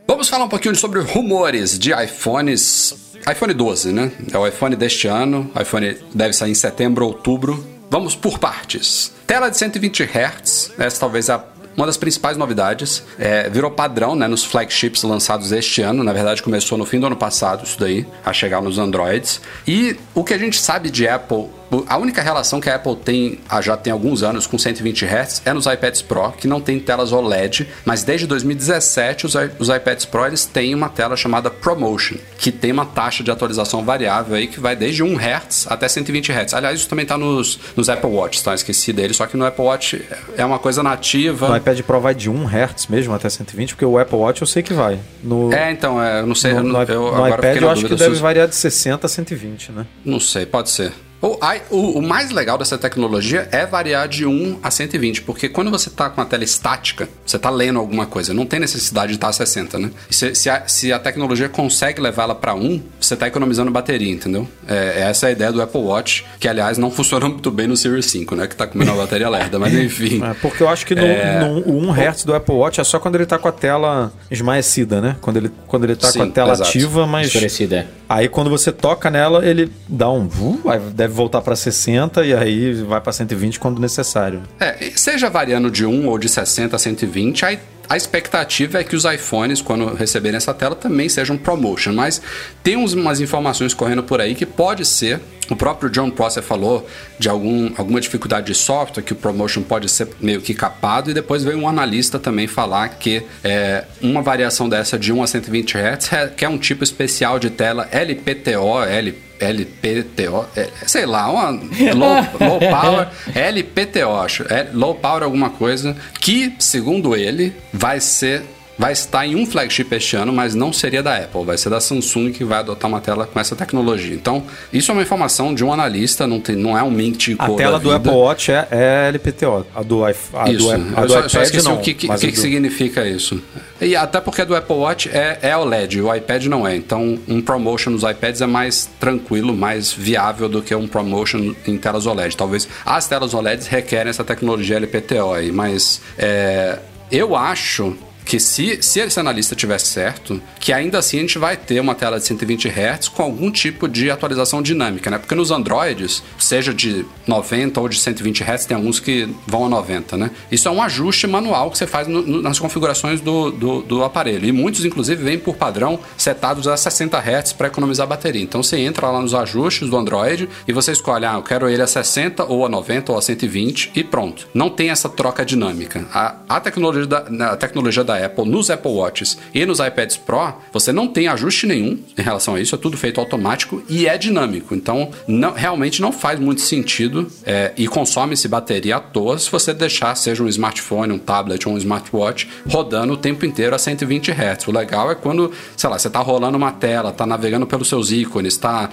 Vamos 0.07 0.29
falar 0.29 0.45
um 0.45 0.49
pouquinho 0.49 0.75
sobre 0.75 1.01
rumores 1.01 1.79
de 1.79 1.93
iPhones. 1.93 3.17
iPhone 3.31 3.55
12, 3.55 3.93
né? 3.93 4.11
É 4.33 4.39
o 4.39 4.47
iPhone 4.47 4.75
deste 4.75 5.07
ano. 5.07 5.51
O 5.55 5.61
iPhone 5.61 5.97
deve 6.15 6.33
sair 6.33 6.51
em 6.51 6.55
setembro, 6.55 7.07
outubro. 7.07 7.65
Vamos 7.91 8.15
por 8.15 8.39
partes. 8.39 9.13
Tela 9.27 9.49
de 9.49 9.57
120 9.57 10.03
Hz. 10.05 10.73
Essa 10.79 11.01
talvez 11.01 11.29
é 11.29 11.35
a 11.35 11.45
uma 11.79 11.87
das 11.87 11.97
principais 11.97 12.37
novidades 12.37 13.05
é, 13.17 13.49
virou 13.49 13.71
padrão 13.71 14.17
né, 14.17 14.27
nos 14.27 14.43
flagships 14.43 15.05
lançados 15.05 15.53
este 15.53 15.81
ano. 15.81 16.03
Na 16.03 16.13
verdade, 16.13 16.43
começou 16.43 16.77
no 16.77 16.85
fim 16.85 16.99
do 16.99 17.07
ano 17.07 17.15
passado, 17.15 17.65
isso 17.65 17.79
daí, 17.79 18.05
a 18.25 18.33
chegar 18.33 18.61
nos 18.61 18.79
Androids. 18.79 19.41
E 19.65 19.97
o 20.13 20.25
que 20.25 20.35
a 20.35 20.39
gente 20.39 20.61
sabe 20.61 20.91
de 20.91 21.07
Apple, 21.07 21.47
a 21.87 21.99
única 21.99 22.23
relação 22.23 22.61
que 22.61 22.71
a 22.71 22.77
Apple 22.77 22.97
tem 22.97 23.41
há 23.49 23.61
já 23.61 23.77
tem 23.77 23.93
alguns 23.93 24.23
anos 24.23 24.47
com 24.47 24.59
120 24.59 25.05
Hz 25.05 25.43
é 25.45 25.53
nos 25.53 25.67
iPads 25.67 26.03
Pro, 26.03 26.33
que 26.33 26.49
não 26.49 26.61
tem 26.61 26.79
telas 26.79 27.13
OLED, 27.13 27.69
mas 27.85 28.03
desde 28.03 28.27
2017 28.27 29.27
os, 29.27 29.35
os 29.59 29.69
iPads 29.69 30.05
Pro 30.07 30.27
eles 30.27 30.45
têm 30.45 30.75
uma 30.75 30.89
tela 30.89 31.17
chamada 31.17 31.51
ProMotion, 31.51 32.17
que 32.39 32.51
tem 32.51 32.73
uma 32.73 32.87
taxa 32.87 33.23
de 33.23 33.31
atualização 33.31 33.85
variável 33.85 34.37
aí 34.37 34.47
que 34.47 34.61
vai 34.61 34.75
desde 34.75 35.03
1 35.03 35.17
Hz 35.17 35.67
até 35.69 35.89
120 35.89 36.33
Hz. 36.33 36.55
Aliás, 36.55 36.81
isso 36.81 36.89
também 36.89 37.03
está 37.03 37.19
nos, 37.19 37.59
nos 37.77 37.89
Apple 37.89 38.11
Watch, 38.11 38.43
tá? 38.43 38.55
Esqueci 38.55 38.93
dele, 38.93 39.13
só 39.13 39.27
que 39.27 39.37
no 39.37 39.45
Apple 39.45 39.65
Watch 39.65 40.03
é 40.37 40.45
uma 40.45 40.59
coisa 40.59 40.83
nativa. 40.83 41.51
O 41.51 41.57
iPad 41.57 41.81
Pro 41.83 42.01
vai 42.01 42.15
de 42.15 42.31
1 42.31 42.47
Hz 42.47 42.87
mesmo 42.89 43.15
até 43.15 43.29
120, 43.29 43.75
porque 43.75 43.85
o 43.85 43.99
Apple 43.99 44.17
Watch 44.17 44.41
eu 44.41 44.47
sei 44.47 44.63
que 44.63 44.73
vai. 44.73 44.99
No, 45.23 45.53
É, 45.53 45.71
então, 45.71 46.03
é, 46.03 46.21
eu 46.21 46.27
não 46.27 46.35
sei. 46.35 46.55
no, 46.55 46.63
no 46.63 46.83
eu 46.83 47.15
no 47.15 47.29
iPad 47.29 47.57
eu 47.57 47.71
acho 47.71 47.87
que 47.87 47.95
deve 47.95 48.15
variar 48.17 48.49
de 48.49 48.55
60 48.55 49.07
a 49.07 49.09
120, 49.09 49.73
né? 49.73 49.87
Não 50.05 50.21
sei, 50.21 50.47
pode 50.47 50.71
ser. 50.71 50.93
O, 51.21 51.37
o- 51.71 51.99
o 51.99 52.03
mais 52.03 52.31
legal 52.31 52.57
dessa 52.57 52.79
tecnologia 52.79 53.49
é 53.51 53.67
variar 53.67 54.07
de 54.09 54.25
1 54.25 54.59
a 54.63 54.71
120, 54.71 55.23
porque 55.23 55.49
quando 55.49 55.71
você 55.71 55.89
está 55.89 56.09
com 56.09 56.21
a 56.21 56.25
tela 56.25 56.45
estática, 56.45 57.09
você 57.27 57.37
está 57.37 57.51
lendo 57.51 57.79
alguma 57.79 58.07
coisa, 58.07 58.33
não 58.33 58.47
tem 58.47 58.61
necessidade 58.61 59.09
de 59.09 59.17
estar 59.17 59.29
a 59.29 59.33
60, 59.33 59.79
né? 59.79 59.91
E 60.11 60.15
se, 60.15 60.35
se 60.35 60.49
a, 60.49 60.67
se 60.69 60.93
a 60.93 60.99
tecnologia 60.99 61.49
consegue 61.49 62.01
levá-la 62.01 62.35
para 62.35 62.55
1, 62.55 62.81
você 63.01 63.15
está 63.15 63.27
economizando 63.27 63.71
bateria, 63.71 64.13
entendeu? 64.13 64.47
É, 64.69 65.03
essa 65.09 65.27
é 65.27 65.29
a 65.31 65.33
ideia 65.33 65.51
do 65.53 65.61
Apple 65.61 65.81
Watch, 65.81 66.25
que 66.39 66.47
aliás 66.47 66.79
não 66.79 66.91
funciona 66.93 67.29
muito 67.29 67.51
bem 67.51 67.67
no 67.67 67.77
Series 67.77 68.07
5, 68.07 68.37
né? 68.37 68.47
Que 68.47 68.55
está 68.55 68.67
comendo 68.67 68.93
a 68.93 68.95
bateria 68.95 69.29
lerda, 69.29 69.59
mas 69.59 69.75
enfim. 69.75 70.23
É, 70.25 70.35
porque 70.35 70.63
eu 70.63 70.69
acho 70.69 70.87
que 70.87 70.95
no, 70.95 71.03
É. 71.05 71.41
no- 71.41 71.61
o 71.69 71.79
1 71.89 71.93
Hz 71.93 72.25
do 72.25 72.35
Apple 72.35 72.55
Watch 72.55 72.81
é 72.81 72.85
só 72.85 72.99
quando 73.01 73.17
ele 73.17 73.27
tá 73.27 73.39
com 73.39 73.49
a 73.49 73.53
tela 73.53 74.13
esmaecida, 74.31 75.01
né? 75.01 75.17
Quando 75.21 75.37
ele, 75.39 75.51
quando 75.67 75.85
ele 75.85 75.97
tá 75.97 76.11
Sim, 76.13 76.19
com 76.21 76.25
a 76.27 76.31
tela 76.31 76.53
exato. 76.53 76.69
ativa, 76.71 77.07
mas. 77.07 77.27
Escurecida, 77.27 77.77
é. 77.77 77.87
Aí 78.09 78.29
quando 78.29 78.49
você 78.49 78.71
toca 78.73 79.11
nela, 79.11 79.45
ele 79.45 79.71
dá 79.87 80.09
um. 80.11 80.27
vu, 80.29 80.61
aí 80.67 80.79
deve 81.09 81.14
voltar 81.14 81.40
pra 81.40 81.57
60 81.57 82.25
e 82.25 82.35
aí 82.35 82.75
vai 82.83 83.01
pra 83.01 83.12
120 83.12 83.59
quando 83.59 83.81
necessário. 83.81 84.42
É, 84.61 84.92
seja 84.94 85.29
variando 85.29 85.71
de 85.71 85.85
1 85.85 86.07
ou 86.07 86.18
de 86.18 86.29
60 86.29 86.77
a 86.77 86.79
120, 86.79 87.44
aí 87.44 87.59
a 87.88 87.97
expectativa 87.97 88.79
é 88.79 88.85
que 88.85 88.94
os 88.94 89.07
iPhones, 89.07 89.62
quando 89.62 89.94
receberem 89.94 90.37
essa 90.37 90.53
tela, 90.53 90.75
também 90.75 91.09
sejam 91.09 91.38
promotion. 91.38 91.94
Mas 91.94 92.21
tem 92.62 92.77
umas 92.77 93.18
informações 93.18 93.73
correndo 93.73 94.03
por 94.03 94.21
aí 94.21 94.35
que 94.35 94.44
pode 94.44 94.85
ser. 94.85 95.18
O 95.49 95.57
próprio 95.57 95.88
John 95.88 96.11
Prosser 96.11 96.42
falou 96.42 96.87
de 97.18 97.31
algum, 97.31 97.73
alguma 97.79 97.99
dificuldade 97.99 98.49
de 98.49 98.55
software, 98.55 99.03
que 99.03 99.14
o 99.14 99.16
promotion 99.16 99.62
pode 99.62 99.88
ser 99.88 100.07
meio 100.21 100.42
que 100.42 100.53
capado, 100.53 101.11
e 101.11 101.14
depois 101.14 101.42
veio 101.42 101.57
um 101.57 101.66
analista 101.66 102.18
também 102.18 102.47
falar 102.47 102.90
que 102.90 103.23
é, 103.42 103.85
uma 104.03 104.21
variação 104.21 104.68
dessa 104.68 104.99
de 104.99 105.11
1 105.11 105.23
a 105.23 105.27
120 105.27 105.79
Hz, 105.79 106.11
que 106.37 106.44
é 106.44 106.49
um 106.51 106.59
tipo 106.59 106.85
especial 106.85 107.38
de 107.38 107.49
tela 107.49 107.88
LPTO, 107.90 108.83
LP 108.83 109.28
LPTO, 109.40 110.46
é, 110.57 110.68
sei 110.87 111.07
lá, 111.07 111.31
uma 111.31 111.51
low, 111.94 112.48
low 112.48 112.59
power, 112.59 113.09
LPTO, 113.35 114.16
acho, 114.16 114.42
é, 114.53 114.68
low 114.72 114.94
power 114.94 115.22
alguma 115.22 115.51
coisa, 115.51 115.96
que, 116.20 116.55
segundo 116.59 117.16
ele, 117.16 117.55
vai 117.72 118.01
ser 118.01 118.42
vai 118.79 118.93
estar 118.93 119.27
em 119.27 119.35
um 119.35 119.45
flagship 119.45 119.93
este 119.93 120.17
ano, 120.17 120.33
mas 120.33 120.55
não 120.55 120.73
seria 120.73 121.03
da 121.03 121.17
Apple, 121.17 121.45
vai 121.45 121.59
ser 121.59 121.69
da 121.69 121.81
Samsung 121.81 122.31
que 122.31 122.45
vai 122.45 122.59
adotar 122.61 122.88
uma 122.88 123.01
tela 123.01 123.27
com 123.27 123.38
essa 123.41 123.57
tecnologia. 123.57 124.14
Então, 124.14 124.45
isso 124.73 124.91
é 124.91 124.95
uma 124.95 125.03
informação 125.03 125.53
de 125.55 125.64
um 125.64 125.73
analista, 125.73 126.27
não, 126.27 126.41
tem, 126.41 126.55
não 126.55 126.79
é 126.79 126.83
um 126.83 126.91
Mint 126.91 127.31
A 127.38 127.51
tela 127.51 127.79
do. 127.79 127.91
Apple 127.91 128.12
Watch 128.12 128.53
é, 128.53 128.69
é 128.71 129.09
LPTO. 129.09 129.67
A 129.75 129.83
do, 129.83 130.05
a 130.05 130.11
Isso, 130.11 130.33
do, 130.33 130.73
a 130.97 131.01
do 131.03 131.09
só, 131.09 131.19
iPad 131.19 131.31
só 131.31 131.43
esqueci 131.43 131.64
não. 131.64 131.75
o 131.75 131.79
que, 131.79 131.95
que, 131.95 132.09
que 132.09 132.33
que 132.33 132.38
significa 132.38 133.07
isso. 133.07 133.43
E 133.81 133.97
até 133.97 134.21
porque 134.21 134.43
a 134.43 134.45
do 134.45 134.55
Apple 134.55 134.77
Watch 134.77 135.09
é, 135.09 135.38
é 135.43 135.57
OLED, 135.57 136.01
o 136.01 136.14
iPad 136.14 136.47
não 136.47 136.67
é. 136.67 136.77
Então, 136.77 137.19
um 137.27 137.41
promotion 137.41 137.91
nos 137.91 138.03
iPads 138.03 138.41
é 138.41 138.47
mais 138.47 138.88
tranquilo, 139.01 139.57
mais 139.57 139.93
viável 139.93 140.49
do 140.49 140.62
que 140.62 140.75
um 140.75 140.87
promotion 140.87 141.55
em 141.67 141.77
telas 141.77 142.07
OLED. 142.07 142.37
Talvez 142.37 142.69
as 142.85 143.07
telas 143.09 143.35
OLEDs 143.35 143.67
requerem 143.67 144.11
essa 144.11 144.25
tecnologia 144.25 144.77
LPTO 144.77 145.33
aí, 145.33 145.51
mas 145.51 146.01
é, 146.17 146.79
eu 147.11 147.35
acho 147.35 147.97
que 148.29 148.38
se, 148.38 148.83
se 148.83 149.01
esse 149.01 149.19
analista 149.19 149.57
tiver 149.57 149.79
certo, 149.81 150.38
que 150.61 150.71
ainda 150.71 150.99
assim 150.99 151.17
a 151.17 151.21
gente 151.23 151.38
vai 151.38 151.57
ter 151.57 151.81
uma 151.81 151.95
tela 151.95 152.19
de 152.21 152.27
120 152.27 152.69
Hz 152.69 153.09
com 153.09 153.23
algum 153.23 153.51
tipo 153.51 153.88
de 153.88 154.11
atualização 154.11 154.61
dinâmica, 154.61 155.11
né? 155.11 155.17
Porque 155.17 155.35
nos 155.35 155.51
Androids, 155.51 156.23
seja 156.38 156.75
de 156.75 157.07
90 157.27 157.81
ou 157.81 157.88
de 157.88 157.99
120 157.99 158.43
Hz, 158.45 158.67
tem 158.67 158.77
alguns 158.77 159.01
que 159.01 159.27
vão 159.47 159.64
a 159.64 159.69
90, 159.71 160.19
né? 160.19 160.31
Isso 160.53 160.69
é 160.69 160.71
um 160.71 160.83
ajuste 160.83 161.27
manual 161.27 161.71
que 161.71 161.79
você 161.79 161.87
faz 161.87 162.07
no- 162.07 162.21
no- 162.21 162.43
nas 162.43 162.59
configurações 162.59 163.23
do, 163.23 163.51
do, 163.51 163.81
do 163.81 164.05
aparelho. 164.05 164.45
E 164.47 164.53
muitos, 164.53 164.85
inclusive, 164.85 165.25
vêm 165.25 165.38
por 165.38 165.57
padrão 165.57 165.99
setados 166.17 166.69
a 166.69 166.77
60 166.77 167.19
Hz 167.19 167.55
para 167.55 167.69
economizar 167.69 168.07
bateria. 168.07 168.43
Então 168.43 168.62
você 168.62 168.77
entra 168.79 169.11
lá 169.11 169.23
nos 169.23 169.33
ajustes 169.35 169.88
do 169.88 169.97
Android 169.97 170.51
e 170.69 170.73
você 170.75 170.93
escolhe, 170.93 171.25
ah, 171.25 171.35
eu 171.37 171.43
quero 171.43 171.67
ele 171.67 171.81
a 171.81 171.87
60 171.87 172.45
ou 172.45 172.67
a 172.67 172.69
90 172.69 173.11
ou 173.11 173.17
a 173.19 173.23
120 173.23 173.91
e 173.97 174.05
pronto. 174.05 174.47
Não 174.53 174.69
tem 174.69 174.91
essa 174.91 175.09
troca 175.09 175.47
dinâmica. 175.47 176.07
A, 176.12 176.35
a 176.47 176.61
tecnologia, 176.61 177.07
da, 177.07 177.53
a 177.53 177.57
tecnologia 177.57 178.05
da 178.05 178.18
Apple 178.25 178.45
nos 178.49 178.71
Apple 178.71 178.91
Watches 178.93 179.39
e 179.55 179.65
nos 179.67 179.79
iPads 179.81 180.17
Pro, 180.17 180.55
você 180.73 180.93
não 180.93 181.09
tem 181.09 181.29
ajuste 181.29 181.67
nenhum 181.67 181.99
em 182.17 182.23
relação 182.23 182.55
a 182.55 182.61
isso, 182.61 182.75
é 182.75 182.79
tudo 182.79 182.97
feito 182.97 183.21
automático 183.21 183.83
e 183.89 184.07
é 184.07 184.17
dinâmico. 184.19 184.75
Então, 184.75 185.11
não- 185.27 185.53
realmente 185.53 186.01
não 186.01 186.13
faz 186.13 186.39
muito 186.39 186.61
sentido 186.61 187.31
é, 187.45 187.73
e 187.77 187.87
consome-se 187.87 188.49
bateria 188.49 188.97
à 188.97 189.01
toa 189.01 189.39
se 189.39 189.51
você 189.51 189.75
deixar, 189.75 190.15
seja 190.15 190.43
um 190.43 190.49
smartphone, 190.49 191.13
um 191.13 191.19
tablet 191.19 191.67
ou 191.69 191.75
um 191.75 191.79
smartwatch, 191.79 192.49
rodando 192.69 193.13
o 193.13 193.17
tempo 193.17 193.45
inteiro 193.45 193.75
a 193.75 193.79
120 193.79 194.31
Hz. 194.31 194.67
O 194.69 194.73
legal 194.73 195.11
é 195.11 195.15
quando, 195.15 195.53
sei 195.77 195.91
lá, 195.91 195.99
você 195.99 196.09
está 196.09 196.21
rolando 196.21 196.57
uma 196.57 196.73
tela, 196.73 197.11
está 197.11 197.27
navegando 197.27 197.67
pelos 197.67 197.89
seus 197.89 198.11
ícones, 198.11 198.55
está 198.55 198.89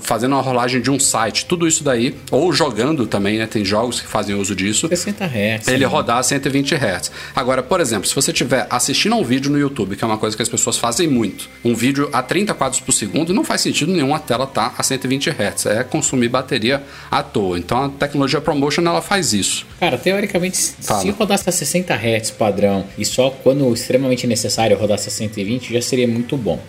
fazendo 0.00 0.32
uma 0.32 0.42
rolagem 0.42 0.80
de 0.80 0.90
um 0.90 0.98
site, 1.00 1.46
tudo 1.46 1.66
isso 1.66 1.82
daí, 1.82 2.14
ou 2.30 2.52
jogando 2.52 3.06
também, 3.06 3.38
né? 3.38 3.46
Tem 3.46 3.64
jogos 3.64 4.00
que 4.00 4.06
fazem 4.06 4.34
uso 4.36 4.54
disso. 4.54 4.88
60 4.88 5.24
Hz. 5.26 5.68
Ele 5.68 5.78
né? 5.78 5.86
rodar 5.86 6.18
a 6.18 6.22
120 6.22 6.74
Hz. 6.74 7.10
Agora, 7.34 7.62
por 7.62 7.80
exemplo, 7.80 8.06
se 8.06 8.14
você 8.14 8.21
estiver 8.30 8.66
assistindo 8.70 9.14
a 9.14 9.16
um 9.16 9.24
vídeo 9.24 9.50
no 9.50 9.58
YouTube, 9.58 9.96
que 9.96 10.04
é 10.04 10.06
uma 10.06 10.18
coisa 10.18 10.36
que 10.36 10.42
as 10.42 10.48
pessoas 10.48 10.76
fazem 10.76 11.08
muito, 11.08 11.48
um 11.64 11.74
vídeo 11.74 12.08
a 12.12 12.22
30 12.22 12.54
quadros 12.54 12.80
por 12.80 12.92
segundo, 12.92 13.34
não 13.34 13.44
faz 13.44 13.60
sentido 13.60 13.92
nenhum 13.92 14.14
a 14.14 14.18
tela 14.18 14.44
estar 14.44 14.70
tá 14.70 14.76
a 14.78 14.82
120 14.82 15.30
Hz. 15.30 15.66
É 15.66 15.84
consumir 15.84 16.28
bateria 16.28 16.82
à 17.10 17.22
toa. 17.22 17.58
Então 17.58 17.84
a 17.84 17.88
tecnologia 17.88 18.40
ProMotion 18.40 18.82
ela 18.82 19.02
faz 19.02 19.32
isso. 19.32 19.66
Cara, 19.80 19.98
teoricamente, 19.98 20.58
Fala. 20.80 21.02
se 21.02 21.10
rodasse 21.10 21.48
a 21.48 21.52
60 21.52 21.94
Hz 21.94 22.30
padrão 22.30 22.86
e 22.96 23.04
só 23.04 23.30
quando 23.30 23.72
extremamente 23.72 24.26
necessário 24.26 24.76
rodasse 24.76 25.08
a 25.08 25.12
120, 25.12 25.72
já 25.72 25.82
seria 25.82 26.06
muito 26.06 26.36
bom. 26.36 26.60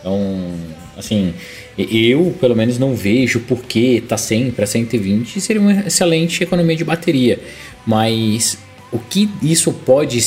Então, 0.00 0.52
assim, 0.98 1.32
eu 1.78 2.36
pelo 2.38 2.54
menos 2.54 2.78
não 2.78 2.94
vejo 2.94 3.40
por 3.40 3.62
que 3.62 4.02
tá 4.02 4.18
sempre 4.18 4.64
a 4.64 4.66
120 4.66 5.40
seria 5.40 5.62
uma 5.62 5.86
excelente 5.86 6.42
economia 6.42 6.76
de 6.76 6.84
bateria. 6.84 7.40
Mas 7.86 8.58
o 8.92 8.98
que 8.98 9.28
isso 9.42 9.72
pode 9.72 10.18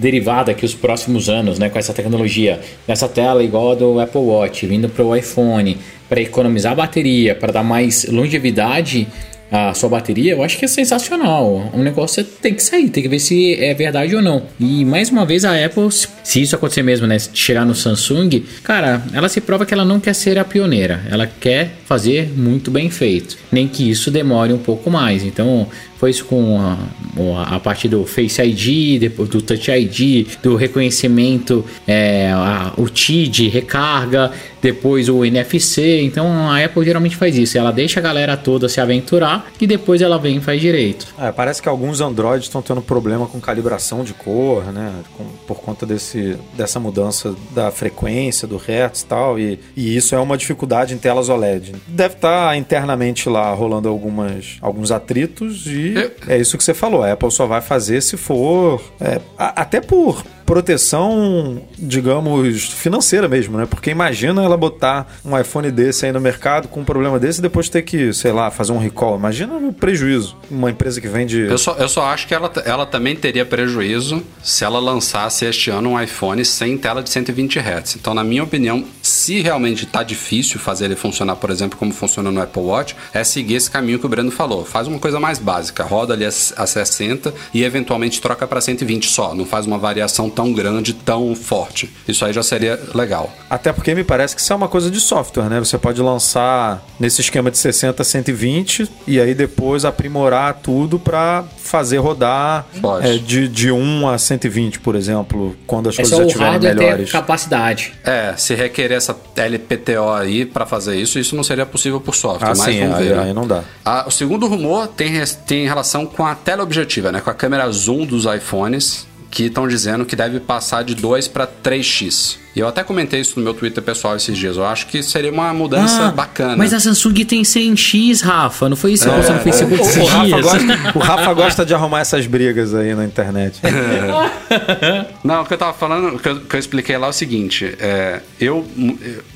derivar 0.00 0.44
daqui 0.44 0.64
os 0.64 0.74
próximos 0.74 1.28
anos, 1.28 1.58
né, 1.58 1.68
com 1.68 1.78
essa 1.78 1.92
tecnologia, 1.92 2.60
nessa 2.86 3.08
tela 3.08 3.42
igual 3.42 3.72
a 3.72 3.74
do 3.74 4.00
Apple 4.00 4.20
Watch, 4.20 4.66
vindo 4.66 4.88
para 4.88 5.04
o 5.04 5.14
iPhone, 5.14 5.76
para 6.08 6.20
economizar 6.20 6.74
bateria, 6.74 7.34
para 7.34 7.52
dar 7.52 7.62
mais 7.62 8.04
longevidade 8.04 9.06
a 9.50 9.72
sua 9.72 9.88
bateria, 9.88 10.32
eu 10.32 10.42
acho 10.42 10.58
que 10.58 10.66
é 10.66 10.68
sensacional. 10.68 11.70
O 11.72 11.78
negócio 11.78 12.22
tem 12.22 12.52
que 12.52 12.62
sair, 12.62 12.90
tem 12.90 13.02
que 13.02 13.08
ver 13.08 13.18
se 13.18 13.54
é 13.54 13.72
verdade 13.72 14.14
ou 14.14 14.20
não. 14.20 14.42
E 14.60 14.84
mais 14.84 15.08
uma 15.10 15.24
vez 15.24 15.44
a 15.44 15.64
Apple, 15.64 15.88
se 16.22 16.42
isso 16.42 16.54
acontecer 16.54 16.82
mesmo, 16.82 17.06
né, 17.06 17.16
chegar 17.32 17.64
no 17.64 17.74
Samsung, 17.74 18.44
cara, 18.62 19.02
ela 19.12 19.28
se 19.28 19.40
prova 19.40 19.64
que 19.64 19.72
ela 19.72 19.86
não 19.86 19.98
quer 20.00 20.14
ser 20.14 20.38
a 20.38 20.44
pioneira, 20.44 21.02
ela 21.10 21.26
quer 21.26 21.70
fazer 21.88 22.30
muito 22.36 22.70
bem 22.70 22.90
feito, 22.90 23.38
nem 23.50 23.66
que 23.66 23.88
isso 23.88 24.10
demore 24.10 24.52
um 24.52 24.58
pouco 24.58 24.90
mais. 24.90 25.24
Então, 25.24 25.66
foi 25.98 26.10
isso 26.10 26.26
com 26.26 26.60
a, 26.60 27.56
a 27.56 27.58
parte 27.58 27.88
do 27.88 28.04
Face 28.04 28.40
ID, 28.40 29.00
depois 29.00 29.28
do 29.28 29.42
Touch 29.42 29.68
ID, 29.68 30.28
do 30.40 30.54
reconhecimento, 30.54 31.64
é, 31.86 32.30
a, 32.30 32.72
o 32.76 32.88
TID, 32.88 33.48
recarga, 33.48 34.30
depois 34.62 35.08
o 35.08 35.24
NFC. 35.24 36.02
Então 36.02 36.48
a 36.48 36.64
Apple 36.64 36.84
geralmente 36.84 37.16
faz 37.16 37.36
isso. 37.36 37.58
Ela 37.58 37.72
deixa 37.72 37.98
a 37.98 38.02
galera 38.02 38.36
toda 38.36 38.68
se 38.68 38.80
aventurar 38.80 39.50
e 39.60 39.66
depois 39.66 40.00
ela 40.00 40.18
vem 40.18 40.36
e 40.36 40.40
faz 40.40 40.60
direito. 40.60 41.06
É, 41.18 41.32
parece 41.32 41.60
que 41.60 41.68
alguns 41.68 42.00
Androids 42.00 42.46
estão 42.46 42.62
tendo 42.62 42.80
problema 42.80 43.26
com 43.26 43.40
calibração 43.40 44.04
de 44.04 44.14
cor, 44.14 44.72
né? 44.72 44.92
Com, 45.16 45.24
por 45.48 45.60
conta 45.60 45.84
desse, 45.84 46.36
dessa 46.56 46.78
mudança 46.78 47.34
da 47.50 47.72
frequência, 47.72 48.46
do 48.46 48.56
hertz 48.56 49.00
e 49.00 49.06
tal. 49.06 49.38
E, 49.38 49.58
e 49.76 49.96
isso 49.96 50.14
é 50.14 50.18
uma 50.18 50.36
dificuldade 50.36 50.94
em 50.94 50.98
telas 50.98 51.28
OLED. 51.28 51.72
Deve 51.86 52.14
estar 52.14 52.56
internamente 52.56 53.28
lá 53.28 53.52
rolando 53.52 53.88
algumas, 53.88 54.58
algus 54.60 54.90
atritos 54.90 55.66
e 55.66 55.94
é 56.26 56.38
isso 56.38 56.56
que 56.56 56.64
você 56.64 56.74
falou. 56.74 57.02
A 57.02 57.12
Apple 57.12 57.30
só 57.30 57.46
vai 57.46 57.60
fazer 57.60 58.00
se 58.02 58.16
for. 58.16 58.82
É, 59.00 59.20
até 59.36 59.80
por 59.80 60.22
proteção, 60.48 61.60
digamos, 61.78 62.64
financeira 62.64 63.28
mesmo, 63.28 63.58
né? 63.58 63.66
Porque 63.66 63.90
imagina 63.90 64.42
ela 64.42 64.56
botar 64.56 65.06
um 65.22 65.38
iPhone 65.38 65.70
desse 65.70 66.06
aí 66.06 66.12
no 66.12 66.22
mercado 66.22 66.68
com 66.68 66.80
um 66.80 66.84
problema 66.84 67.18
desse 67.18 67.40
e 67.40 67.42
depois 67.42 67.68
ter 67.68 67.82
que, 67.82 68.14
sei 68.14 68.32
lá, 68.32 68.50
fazer 68.50 68.72
um 68.72 68.78
recall. 68.78 69.18
Imagina 69.18 69.52
o 69.54 69.74
prejuízo. 69.74 70.34
Uma 70.50 70.70
empresa 70.70 71.02
que 71.02 71.06
vende. 71.06 71.38
Eu 71.40 71.58
só, 71.58 71.74
eu 71.74 71.86
só 71.86 72.04
acho 72.04 72.26
que 72.26 72.34
ela, 72.34 72.50
ela 72.64 72.86
também 72.86 73.14
teria 73.14 73.44
prejuízo 73.44 74.22
se 74.42 74.64
ela 74.64 74.78
lançasse 74.78 75.44
este 75.44 75.68
ano 75.68 75.90
um 75.90 76.00
iPhone 76.00 76.42
sem 76.46 76.78
tela 76.78 77.02
de 77.02 77.10
120 77.10 77.58
Hz. 77.58 77.96
Então, 77.96 78.14
na 78.14 78.24
minha 78.24 78.42
opinião, 78.42 78.82
se 79.28 79.42
realmente 79.42 79.84
está 79.84 80.02
difícil 80.02 80.58
fazer 80.58 80.86
ele 80.86 80.96
funcionar, 80.96 81.36
por 81.36 81.50
exemplo, 81.50 81.78
como 81.78 81.92
funciona 81.92 82.30
no 82.30 82.40
Apple 82.40 82.62
Watch, 82.62 82.96
é 83.12 83.22
seguir 83.22 83.56
esse 83.56 83.70
caminho 83.70 83.98
que 83.98 84.06
o 84.06 84.08
Breno 84.08 84.30
falou. 84.30 84.64
Faz 84.64 84.88
uma 84.88 84.98
coisa 84.98 85.20
mais 85.20 85.38
básica, 85.38 85.84
roda 85.84 86.14
ali 86.14 86.24
a, 86.24 86.28
a 86.28 86.66
60 86.66 87.34
e 87.52 87.62
eventualmente 87.62 88.22
troca 88.22 88.46
para 88.46 88.58
120 88.58 89.06
só. 89.06 89.34
Não 89.34 89.44
faz 89.44 89.66
uma 89.66 89.76
variação 89.76 90.30
tão 90.30 90.50
grande, 90.50 90.94
tão 90.94 91.34
forte. 91.34 91.90
Isso 92.08 92.24
aí 92.24 92.32
já 92.32 92.42
seria 92.42 92.80
legal. 92.94 93.30
Até 93.50 93.70
porque 93.70 93.94
me 93.94 94.02
parece 94.02 94.34
que 94.34 94.40
isso 94.40 94.50
é 94.50 94.56
uma 94.56 94.66
coisa 94.66 94.90
de 94.90 94.98
software, 94.98 95.50
né? 95.50 95.58
Você 95.58 95.76
pode 95.76 96.00
lançar 96.00 96.82
nesse 96.98 97.20
esquema 97.20 97.50
de 97.50 97.58
60 97.58 98.00
a 98.00 98.04
120 98.06 98.90
e 99.06 99.20
aí 99.20 99.34
depois 99.34 99.84
aprimorar 99.84 100.54
tudo 100.62 100.98
para 100.98 101.44
fazer 101.58 101.98
rodar 101.98 102.64
é, 103.02 103.18
de, 103.18 103.46
de 103.46 103.70
1 103.70 104.08
a 104.08 104.16
120, 104.16 104.80
por 104.80 104.96
exemplo, 104.96 105.54
quando 105.66 105.90
as 105.90 105.96
é 105.96 105.98
coisas 105.98 106.18
já 106.18 106.24
estiverem 106.24 106.60
melhores. 106.60 107.12
capacidade. 107.12 107.92
É, 108.02 108.32
se 108.38 108.54
requerer 108.54 108.96
essa 108.96 109.17
LPTO 109.36 110.10
aí 110.10 110.44
para 110.44 110.66
fazer 110.66 110.96
isso, 110.96 111.18
isso 111.18 111.36
não 111.36 111.42
seria 111.42 111.66
possível 111.66 112.00
por 112.00 112.14
software. 112.14 112.48
Ah, 112.48 112.54
mas 112.56 112.60
sim, 112.60 112.82
aí, 112.82 113.08
ver. 113.08 113.18
aí 113.18 113.32
não 113.32 113.46
dá. 113.46 113.62
Ah, 113.84 114.04
o 114.06 114.10
segundo 114.10 114.46
rumor 114.46 114.88
tem, 114.88 115.12
tem 115.46 115.66
relação 115.66 116.06
com 116.06 116.26
a 116.26 116.34
tela 116.34 116.62
objetiva, 116.62 117.12
né? 117.12 117.20
Com 117.20 117.30
a 117.30 117.34
câmera 117.34 117.70
zoom 117.70 118.04
dos 118.04 118.24
iPhones 118.24 119.06
que 119.30 119.44
estão 119.44 119.68
dizendo 119.68 120.04
que 120.04 120.16
deve 120.16 120.40
passar 120.40 120.82
de 120.82 120.94
2 120.94 121.28
para 121.28 121.46
3x. 121.46 122.38
E 122.56 122.60
eu 122.60 122.66
até 122.66 122.82
comentei 122.82 123.20
isso 123.20 123.38
no 123.38 123.44
meu 123.44 123.54
Twitter 123.54 123.82
pessoal 123.82 124.16
esses 124.16 124.36
dias. 124.36 124.56
Eu 124.56 124.66
acho 124.66 124.86
que 124.86 125.02
seria 125.02 125.30
uma 125.30 125.52
mudança 125.52 126.06
ah, 126.06 126.10
bacana. 126.10 126.56
Mas 126.56 126.72
a 126.72 126.80
Samsung 126.80 127.24
tem 127.24 127.42
100x, 127.42 128.22
Rafa. 128.22 128.68
Não 128.68 128.76
foi 128.76 128.94
isso 128.94 129.08
que 129.08 129.10
você 129.10 129.16
postou 129.16 129.36
no 129.36 129.42
Facebook 129.42 129.80
esses 129.82 129.96
o, 129.96 130.02
o, 130.02 130.06
Rafa 130.06 130.40
gosta, 130.40 130.92
o 130.94 130.98
Rafa 130.98 131.34
gosta 131.34 131.66
de 131.66 131.74
arrumar 131.74 132.00
essas 132.00 132.26
brigas 132.26 132.74
aí 132.74 132.94
na 132.94 133.04
internet. 133.04 133.60
É. 133.62 135.06
Não, 135.22 135.42
o 135.42 135.44
que 135.46 135.54
eu 135.54 135.58
tava 135.58 135.74
falando, 135.74 136.16
o 136.16 136.18
que 136.18 136.28
eu, 136.28 136.40
que 136.40 136.56
eu 136.56 136.60
expliquei 136.60 136.96
lá 136.96 137.08
é 137.08 137.10
o 137.10 137.12
seguinte. 137.12 137.76
É, 137.78 138.20
eu, 138.40 138.66